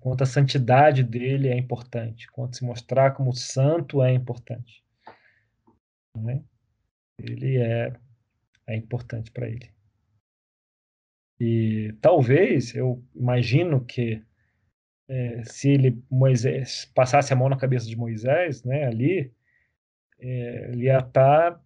quanto 0.00 0.22
a 0.22 0.26
santidade 0.26 1.02
dele 1.02 1.48
é 1.48 1.56
importante, 1.56 2.30
quanto 2.30 2.56
se 2.56 2.64
mostrar 2.64 3.12
como 3.12 3.32
santo 3.32 4.02
é 4.02 4.12
importante. 4.12 4.84
Né? 6.14 6.44
Ele 7.18 7.56
é, 7.56 7.98
é 8.66 8.76
importante 8.76 9.30
para 9.30 9.48
ele. 9.48 9.72
E 11.40 11.94
talvez, 12.02 12.74
eu 12.74 13.02
imagino 13.14 13.82
que 13.82 14.22
é, 15.08 15.42
se 15.44 15.70
ele 15.70 16.02
Moisés 16.10 16.90
passasse 16.94 17.32
a 17.32 17.36
mão 17.36 17.48
na 17.48 17.56
cabeça 17.56 17.86
de 17.86 17.96
Moisés, 17.96 18.62
né, 18.62 18.84
ali, 18.84 19.32
é, 20.18 20.70
ele 20.70 20.84
ia 20.84 20.98
estar 20.98 21.52
tá 21.52 21.62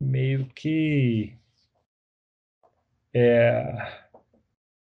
meio 0.00 0.46
que 0.54 1.36
é, 3.14 3.62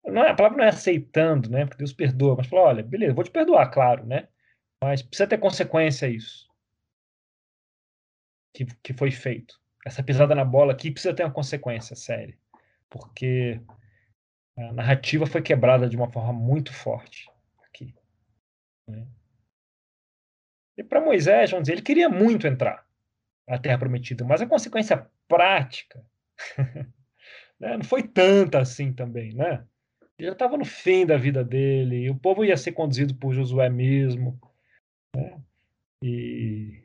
não 0.06 0.24
é, 0.24 0.32
a 0.32 0.36
palavra 0.36 0.58
não 0.58 0.66
é 0.66 0.70
aceitando, 0.70 1.50
né? 1.50 1.66
Porque 1.66 1.80
Deus 1.80 1.94
perdoa, 1.94 2.36
mas 2.36 2.48
fala, 2.48 2.64
olha, 2.64 2.84
beleza, 2.84 3.14
vou 3.14 3.24
te 3.24 3.32
perdoar, 3.32 3.70
claro, 3.72 4.06
né? 4.06 4.28
Mas 4.82 5.02
precisa 5.02 5.28
ter 5.28 5.38
consequência 5.38 6.08
isso 6.08 6.48
que, 8.54 8.66
que 8.84 8.94
foi 8.94 9.12
feito. 9.12 9.60
Essa 9.86 10.04
pisada 10.04 10.36
na 10.36 10.46
bola 10.46 10.74
aqui 10.74 10.92
precisa 10.92 11.14
ter 11.14 11.24
uma 11.24 11.34
consequência 11.34 11.96
séria, 11.96 12.38
porque 12.90 13.62
a 14.58 14.74
narrativa 14.74 15.26
foi 15.26 15.42
quebrada 15.42 15.90
de 15.90 15.96
uma 15.96 16.12
forma 16.12 16.34
muito 16.34 16.74
forte 16.74 17.30
aqui. 17.66 17.94
Né? 18.88 19.08
E 20.78 20.84
para 20.84 21.02
Moisés, 21.02 21.52
vamos 21.52 21.64
dizer, 21.64 21.74
ele 21.74 21.82
queria 21.82 22.10
muito 22.10 22.46
entrar 22.46 22.87
na 23.48 23.58
Terra 23.58 23.78
Prometida, 23.78 24.26
mas 24.26 24.42
a 24.42 24.48
consequência 24.48 25.08
prática 25.28 26.04
né, 27.60 27.78
não 27.78 27.84
foi 27.84 28.04
tanta 28.04 28.60
assim 28.60 28.92
também, 28.92 29.34
né? 29.34 29.66
Ele 30.18 30.28
já 30.28 30.34
estava 30.34 30.58
no 30.58 30.66
fim 30.66 31.06
da 31.06 31.16
vida 31.16 31.44
dele, 31.44 32.06
e 32.06 32.10
o 32.10 32.18
povo 32.18 32.44
ia 32.44 32.58
ser 32.58 32.72
conduzido 32.72 33.16
por 33.16 33.34
Josué 33.34 33.70
mesmo, 33.70 34.40
né? 35.16 35.40
E, 36.04 36.84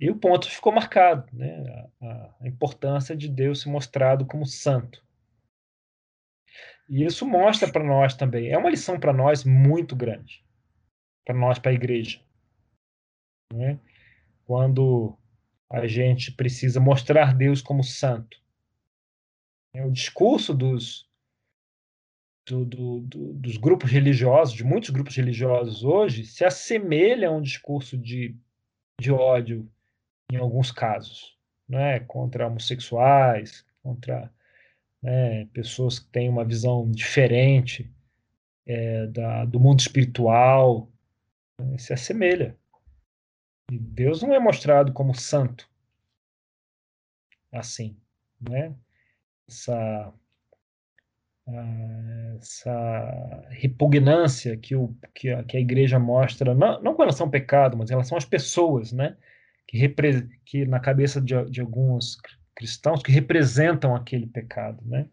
e 0.00 0.10
o 0.10 0.16
ponto 0.16 0.48
ficou 0.48 0.72
marcado, 0.72 1.26
né? 1.36 1.90
A, 2.00 2.34
a 2.40 2.48
importância 2.48 3.16
de 3.16 3.28
Deus 3.28 3.60
se 3.60 3.68
mostrado 3.68 4.24
como 4.24 4.46
santo. 4.46 5.04
E 6.88 7.04
isso 7.04 7.26
mostra 7.26 7.70
para 7.70 7.82
nós 7.82 8.14
também, 8.14 8.50
é 8.50 8.58
uma 8.58 8.70
lição 8.70 9.00
para 9.00 9.12
nós 9.12 9.44
muito 9.44 9.96
grande, 9.96 10.44
para 11.24 11.34
nós, 11.34 11.58
para 11.58 11.70
a 11.70 11.74
igreja. 11.74 12.20
Né? 13.52 13.78
Quando 14.44 15.16
a 15.70 15.86
gente 15.86 16.32
precisa 16.32 16.80
mostrar 16.80 17.34
Deus 17.34 17.60
como 17.60 17.82
santo. 17.82 18.42
É, 19.74 19.84
o 19.84 19.90
discurso 19.90 20.54
dos, 20.54 21.08
do, 22.46 22.64
do, 22.64 23.00
do, 23.00 23.32
dos 23.34 23.56
grupos 23.56 23.90
religiosos, 23.90 24.54
de 24.54 24.64
muitos 24.64 24.90
grupos 24.90 25.16
religiosos 25.16 25.82
hoje, 25.82 26.24
se 26.24 26.44
assemelha 26.44 27.28
a 27.28 27.32
um 27.32 27.42
discurso 27.42 27.98
de, 27.98 28.36
de 29.00 29.10
ódio 29.10 29.68
em 30.30 30.36
alguns 30.36 30.70
casos, 30.70 31.36
né? 31.68 32.00
contra 32.00 32.46
homossexuais, 32.46 33.66
contra 33.82 34.32
né, 35.04 35.44
pessoas 35.52 35.98
que 35.98 36.06
têm 36.06 36.30
uma 36.30 36.46
visão 36.46 36.90
diferente 36.90 37.92
é, 38.66 39.06
da, 39.08 39.44
do 39.44 39.60
mundo 39.60 39.80
espiritual, 39.80 40.90
né, 41.60 41.76
se 41.76 41.92
assemelha. 41.92 42.56
Deus 43.70 44.22
não 44.22 44.34
é 44.34 44.38
mostrado 44.38 44.92
como 44.92 45.14
santo 45.14 45.68
assim, 47.58 47.96
né? 48.40 48.74
Essa, 49.48 50.12
essa 52.38 53.46
repugnância 53.50 54.56
que, 54.56 54.74
o, 54.74 54.94
que, 55.14 55.30
a, 55.30 55.44
que 55.44 55.56
a 55.56 55.60
igreja 55.60 55.98
mostra, 55.98 56.54
não, 56.54 56.82
não 56.82 56.94
com 56.94 57.02
relação 57.02 57.26
ao 57.26 57.30
pecado, 57.30 57.76
mas 57.76 57.90
em 57.90 57.92
relação 57.92 58.18
às 58.18 58.24
pessoas, 58.24 58.92
né? 58.92 59.16
Que, 59.66 59.78
repre, 59.78 60.28
que 60.44 60.66
na 60.66 60.80
cabeça 60.80 61.20
de, 61.20 61.44
de 61.50 61.60
alguns 61.60 62.18
cristãos 62.54 63.02
que 63.02 63.12
representam 63.12 63.94
aquele 63.94 64.26
pecado, 64.26 64.82
né? 64.84 65.08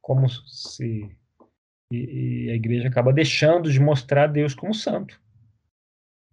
Como 0.00 0.28
se 0.28 1.16
e, 1.90 2.46
e 2.46 2.50
a 2.50 2.54
igreja 2.54 2.88
acaba 2.88 3.12
deixando 3.12 3.70
de 3.70 3.80
mostrar 3.80 4.26
Deus 4.26 4.54
como 4.54 4.74
santo. 4.74 5.20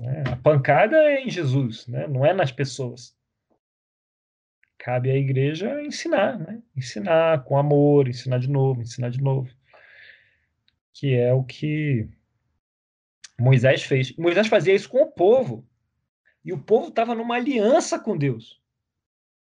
Né? 0.01 0.23
A 0.25 0.35
pancada 0.35 0.97
é 0.97 1.21
em 1.21 1.29
Jesus, 1.29 1.85
né? 1.85 2.07
não 2.07 2.25
é 2.25 2.33
nas 2.33 2.51
pessoas. 2.51 3.15
Cabe 4.79 5.11
à 5.11 5.15
igreja 5.15 5.79
ensinar, 5.83 6.39
né? 6.39 6.59
ensinar 6.75 7.43
com 7.43 7.55
amor, 7.55 8.07
ensinar 8.07 8.39
de 8.39 8.49
novo, 8.49 8.81
ensinar 8.81 9.09
de 9.09 9.21
novo. 9.21 9.47
Que 10.91 11.13
é 11.13 11.31
o 11.31 11.43
que 11.43 12.09
Moisés 13.39 13.83
fez. 13.83 14.15
Moisés 14.17 14.47
fazia 14.47 14.73
isso 14.73 14.89
com 14.89 15.03
o 15.03 15.11
povo. 15.11 15.63
E 16.43 16.51
o 16.51 16.57
povo 16.57 16.87
estava 16.87 17.13
numa 17.13 17.35
aliança 17.35 17.99
com 17.99 18.17
Deus. 18.17 18.59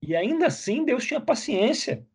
E 0.03 0.15
ainda 0.15 0.49
assim, 0.49 0.85
Deus 0.85 1.07
tinha 1.07 1.21
paciência. 1.23 2.07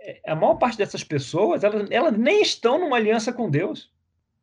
É, 0.00 0.20
a 0.26 0.34
maior 0.34 0.56
parte 0.56 0.78
dessas 0.78 1.04
pessoas, 1.04 1.62
elas, 1.62 1.88
elas 1.92 2.18
nem 2.18 2.42
estão 2.42 2.76
numa 2.76 2.96
aliança 2.96 3.32
com 3.32 3.48
Deus. 3.48 3.92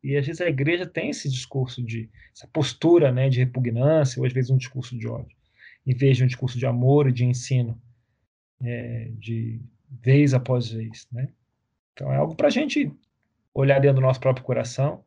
E 0.08 0.16
às 0.16 0.26
vezes 0.26 0.40
a 0.40 0.48
igreja 0.48 0.86
tem 0.86 1.10
esse 1.10 1.28
discurso 1.28 1.84
de, 1.84 2.08
essa 2.34 2.46
postura 2.46 3.12
né, 3.12 3.28
de 3.28 3.40
repugnância, 3.40 4.18
ou 4.18 4.26
às 4.26 4.32
vezes 4.32 4.50
um 4.50 4.56
discurso 4.56 4.98
de 4.98 5.06
ódio, 5.06 5.36
em 5.86 5.94
vez 5.94 6.16
de 6.16 6.24
um 6.24 6.26
discurso 6.26 6.58
de 6.58 6.64
amor 6.64 7.10
e 7.10 7.12
de 7.12 7.26
ensino, 7.26 7.78
é, 8.62 9.10
de 9.18 9.60
vez 9.86 10.32
após 10.32 10.70
vez. 10.70 11.06
Né? 11.12 11.28
Então 11.92 12.10
é 12.10 12.16
algo 12.16 12.34
para 12.34 12.46
a 12.46 12.50
gente 12.50 12.90
olhar 13.52 13.78
dentro 13.80 13.96
do 13.96 14.00
nosso 14.00 14.18
próprio 14.18 14.46
coração, 14.46 15.04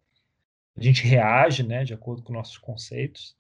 a 0.78 0.84
gente 0.84 1.04
reage 1.04 1.64
né, 1.64 1.84
de 1.84 1.96
acordo 1.96 2.22
com 2.22 2.32
nossos 2.32 2.60
conceitos, 2.60 3.36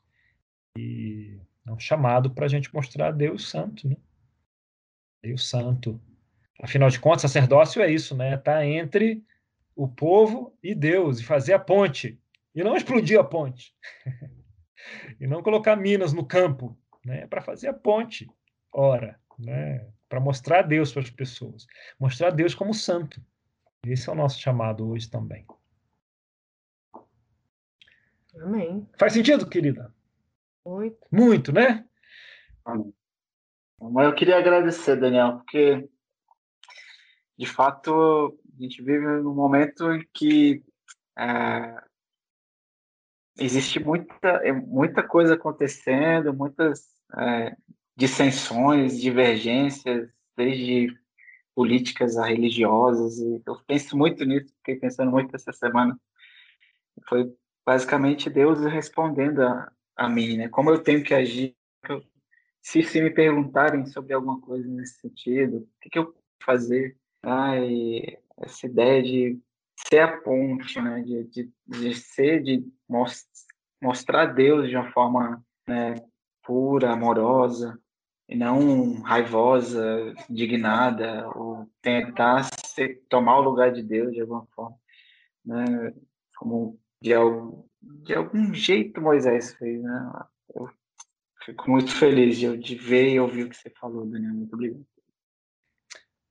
e 0.75 1.37
é 1.67 1.71
um 1.71 1.77
chamado 1.77 2.31
para 2.31 2.45
a 2.45 2.49
gente 2.49 2.73
mostrar 2.73 3.11
Deus 3.11 3.47
Santo. 3.47 3.87
Né? 3.87 3.97
Deus 5.21 5.47
Santo. 5.47 6.01
Afinal 6.59 6.89
de 6.89 6.99
contas, 6.99 7.21
sacerdócio 7.21 7.83
é 7.83 7.91
isso, 7.91 8.15
né? 8.15 8.33
Está 8.33 8.65
entre 8.65 9.23
o 9.75 9.87
povo 9.87 10.57
e 10.61 10.75
Deus 10.75 11.19
e 11.19 11.23
fazer 11.23 11.53
a 11.53 11.59
ponte 11.59 12.19
e 12.53 12.63
não 12.63 12.75
explodir 12.75 13.19
a 13.19 13.23
ponte 13.23 13.75
e 15.19 15.27
não 15.27 15.41
colocar 15.41 15.75
minas 15.75 16.13
no 16.13 16.25
campo, 16.25 16.77
né? 17.05 17.27
Para 17.27 17.41
fazer 17.41 17.67
a 17.67 17.73
ponte, 17.73 18.29
ora, 18.71 19.19
né? 19.39 19.87
Para 20.09 20.19
mostrar 20.19 20.63
Deus 20.63 20.91
para 20.91 21.01
as 21.01 21.09
pessoas, 21.09 21.65
mostrar 21.99 22.31
Deus 22.31 22.53
como 22.53 22.73
santo. 22.73 23.21
Esse 23.85 24.09
é 24.09 24.11
o 24.11 24.15
nosso 24.15 24.39
chamado 24.39 24.87
hoje 24.89 25.09
também. 25.09 25.45
Amém. 28.39 28.87
Faz 28.97 29.13
sentido, 29.13 29.47
querida? 29.49 29.93
Muito. 30.65 30.97
Muito, 31.11 31.51
né? 31.51 31.85
Mas 33.79 34.05
eu 34.05 34.13
queria 34.13 34.37
agradecer, 34.37 34.95
Daniel, 34.95 35.37
porque 35.37 35.89
de 37.37 37.45
fato 37.47 38.39
a 38.57 38.61
gente 38.61 38.81
vive 38.81 39.05
num 39.21 39.33
momento 39.33 39.91
em 39.91 40.05
que 40.13 40.63
é, 41.17 41.83
existe 43.39 43.79
muita, 43.79 44.27
é, 44.43 44.51
muita 44.51 45.03
coisa 45.03 45.35
acontecendo, 45.35 46.33
muitas 46.33 46.89
é, 47.17 47.55
dissensões, 47.95 48.99
divergências, 48.99 50.09
desde 50.35 50.95
políticas 51.55 52.17
a 52.17 52.25
religiosas. 52.25 53.19
E 53.19 53.41
eu 53.45 53.59
penso 53.67 53.97
muito 53.97 54.25
nisso, 54.25 54.53
fiquei 54.57 54.75
pensando 54.75 55.11
muito 55.11 55.35
essa 55.35 55.51
semana. 55.51 55.99
Foi 57.07 57.33
basicamente 57.65 58.29
Deus 58.29 58.59
respondendo 58.61 59.41
a, 59.41 59.71
a 59.95 60.09
mim, 60.09 60.37
né? 60.37 60.49
Como 60.49 60.69
eu 60.69 60.81
tenho 60.81 61.03
que 61.03 61.13
agir? 61.13 61.55
Se, 62.61 62.83
se 62.83 63.01
me 63.01 63.09
perguntarem 63.09 63.85
sobre 63.87 64.13
alguma 64.13 64.39
coisa 64.39 64.67
nesse 64.67 64.99
sentido, 64.99 65.57
o 65.57 65.67
que, 65.81 65.89
que 65.89 65.99
eu 65.99 66.13
fazer? 66.43 66.95
Ai, 67.23 68.17
essa 68.41 68.65
ideia 68.65 69.01
de 69.01 69.39
ser 69.87 69.99
a 69.99 70.17
ponte, 70.21 70.79
né? 70.81 71.01
de, 71.01 71.23
de, 71.25 71.51
de 71.67 71.95
ser, 71.95 72.43
de 72.43 72.65
most, 72.87 73.27
mostrar 73.81 74.27
Deus 74.27 74.69
de 74.69 74.75
uma 74.75 74.91
forma 74.91 75.43
né, 75.67 75.95
pura, 76.43 76.91
amorosa, 76.91 77.79
e 78.27 78.35
não 78.35 79.01
raivosa, 79.01 80.13
indignada, 80.29 81.27
ou 81.35 81.69
tentar 81.81 82.43
ser, 82.65 83.03
tomar 83.09 83.39
o 83.39 83.43
lugar 83.43 83.73
de 83.73 83.83
Deus 83.83 84.13
de 84.13 84.21
alguma 84.21 84.45
forma. 84.55 84.77
Né? 85.45 85.93
Como 86.37 86.79
de, 87.01 87.11
de 87.81 88.13
algum 88.13 88.53
jeito 88.53 89.01
Moisés 89.01 89.53
fez. 89.55 89.81
Né? 89.83 90.23
Eu 90.55 90.69
fico 91.43 91.69
muito 91.69 91.93
feliz 91.93 92.37
de, 92.37 92.57
de 92.57 92.75
ver 92.75 93.09
e 93.09 93.19
ouvir 93.19 93.43
o 93.43 93.49
que 93.49 93.57
você 93.57 93.69
falou, 93.69 94.05
Daniel. 94.05 94.33
Muito 94.33 94.53
obrigado. 94.53 94.85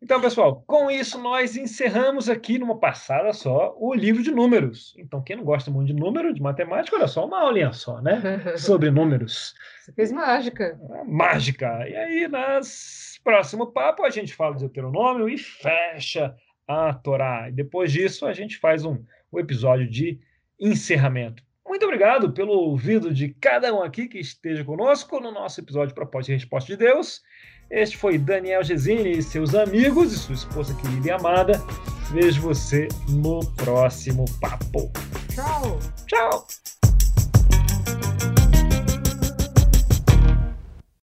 Então, 0.02 0.20
pessoal, 0.20 0.64
com 0.66 0.90
isso 0.90 1.20
nós 1.20 1.56
encerramos 1.56 2.28
aqui 2.28 2.58
numa 2.58 2.78
passada 2.78 3.32
só 3.34 3.74
o 3.78 3.94
livro 3.94 4.22
de 4.22 4.30
números. 4.30 4.94
Então, 4.98 5.22
quem 5.22 5.36
não 5.36 5.44
gosta 5.44 5.70
muito 5.70 5.88
de 5.88 5.94
número, 5.94 6.32
de 6.32 6.40
matemática, 6.40 6.96
olha 6.96 7.06
só, 7.06 7.26
uma 7.26 7.40
aulinha 7.40 7.72
só, 7.72 8.00
né? 8.00 8.20
Sobre 8.56 8.90
números. 8.90 9.54
Você 9.80 9.92
fez 9.92 10.10
mágica. 10.10 10.80
É, 10.90 11.04
mágica. 11.04 11.86
E 11.86 11.94
aí, 11.94 12.28
nas 12.28 13.20
próximo 13.22 13.66
papo, 13.66 14.02
a 14.02 14.10
gente 14.10 14.34
fala 14.34 14.54
de 14.54 14.60
Deuteronômio 14.60 15.28
e 15.28 15.36
fecha 15.36 16.34
a 16.66 16.94
Torá. 16.94 17.48
E 17.48 17.52
depois 17.52 17.92
disso, 17.92 18.26
a 18.26 18.32
gente 18.32 18.56
faz 18.56 18.84
um, 18.84 19.04
um 19.32 19.38
episódio 19.38 19.88
de 19.88 20.18
encerramento. 20.58 21.42
Muito 21.66 21.84
obrigado 21.84 22.32
pelo 22.32 22.52
ouvido 22.52 23.12
de 23.12 23.28
cada 23.34 23.72
um 23.72 23.82
aqui 23.82 24.08
que 24.08 24.18
esteja 24.18 24.64
conosco 24.64 25.20
no 25.20 25.30
nosso 25.30 25.60
episódio 25.60 25.94
Proposta 25.94 26.32
e 26.32 26.34
Resposta 26.34 26.72
de 26.72 26.76
Deus. 26.76 27.22
Este 27.70 27.96
foi 27.96 28.18
Daniel 28.18 28.64
Gesini 28.64 29.18
e 29.18 29.22
seus 29.22 29.54
amigos 29.54 30.12
e 30.12 30.18
sua 30.18 30.34
esposa 30.34 30.74
querida 30.74 31.08
e 31.08 31.10
amada. 31.12 31.62
Vejo 32.10 32.42
você 32.42 32.88
no 33.08 33.38
próximo 33.54 34.24
papo. 34.40 34.90
Tchau. 35.32 35.78
Tchau. 36.06 36.46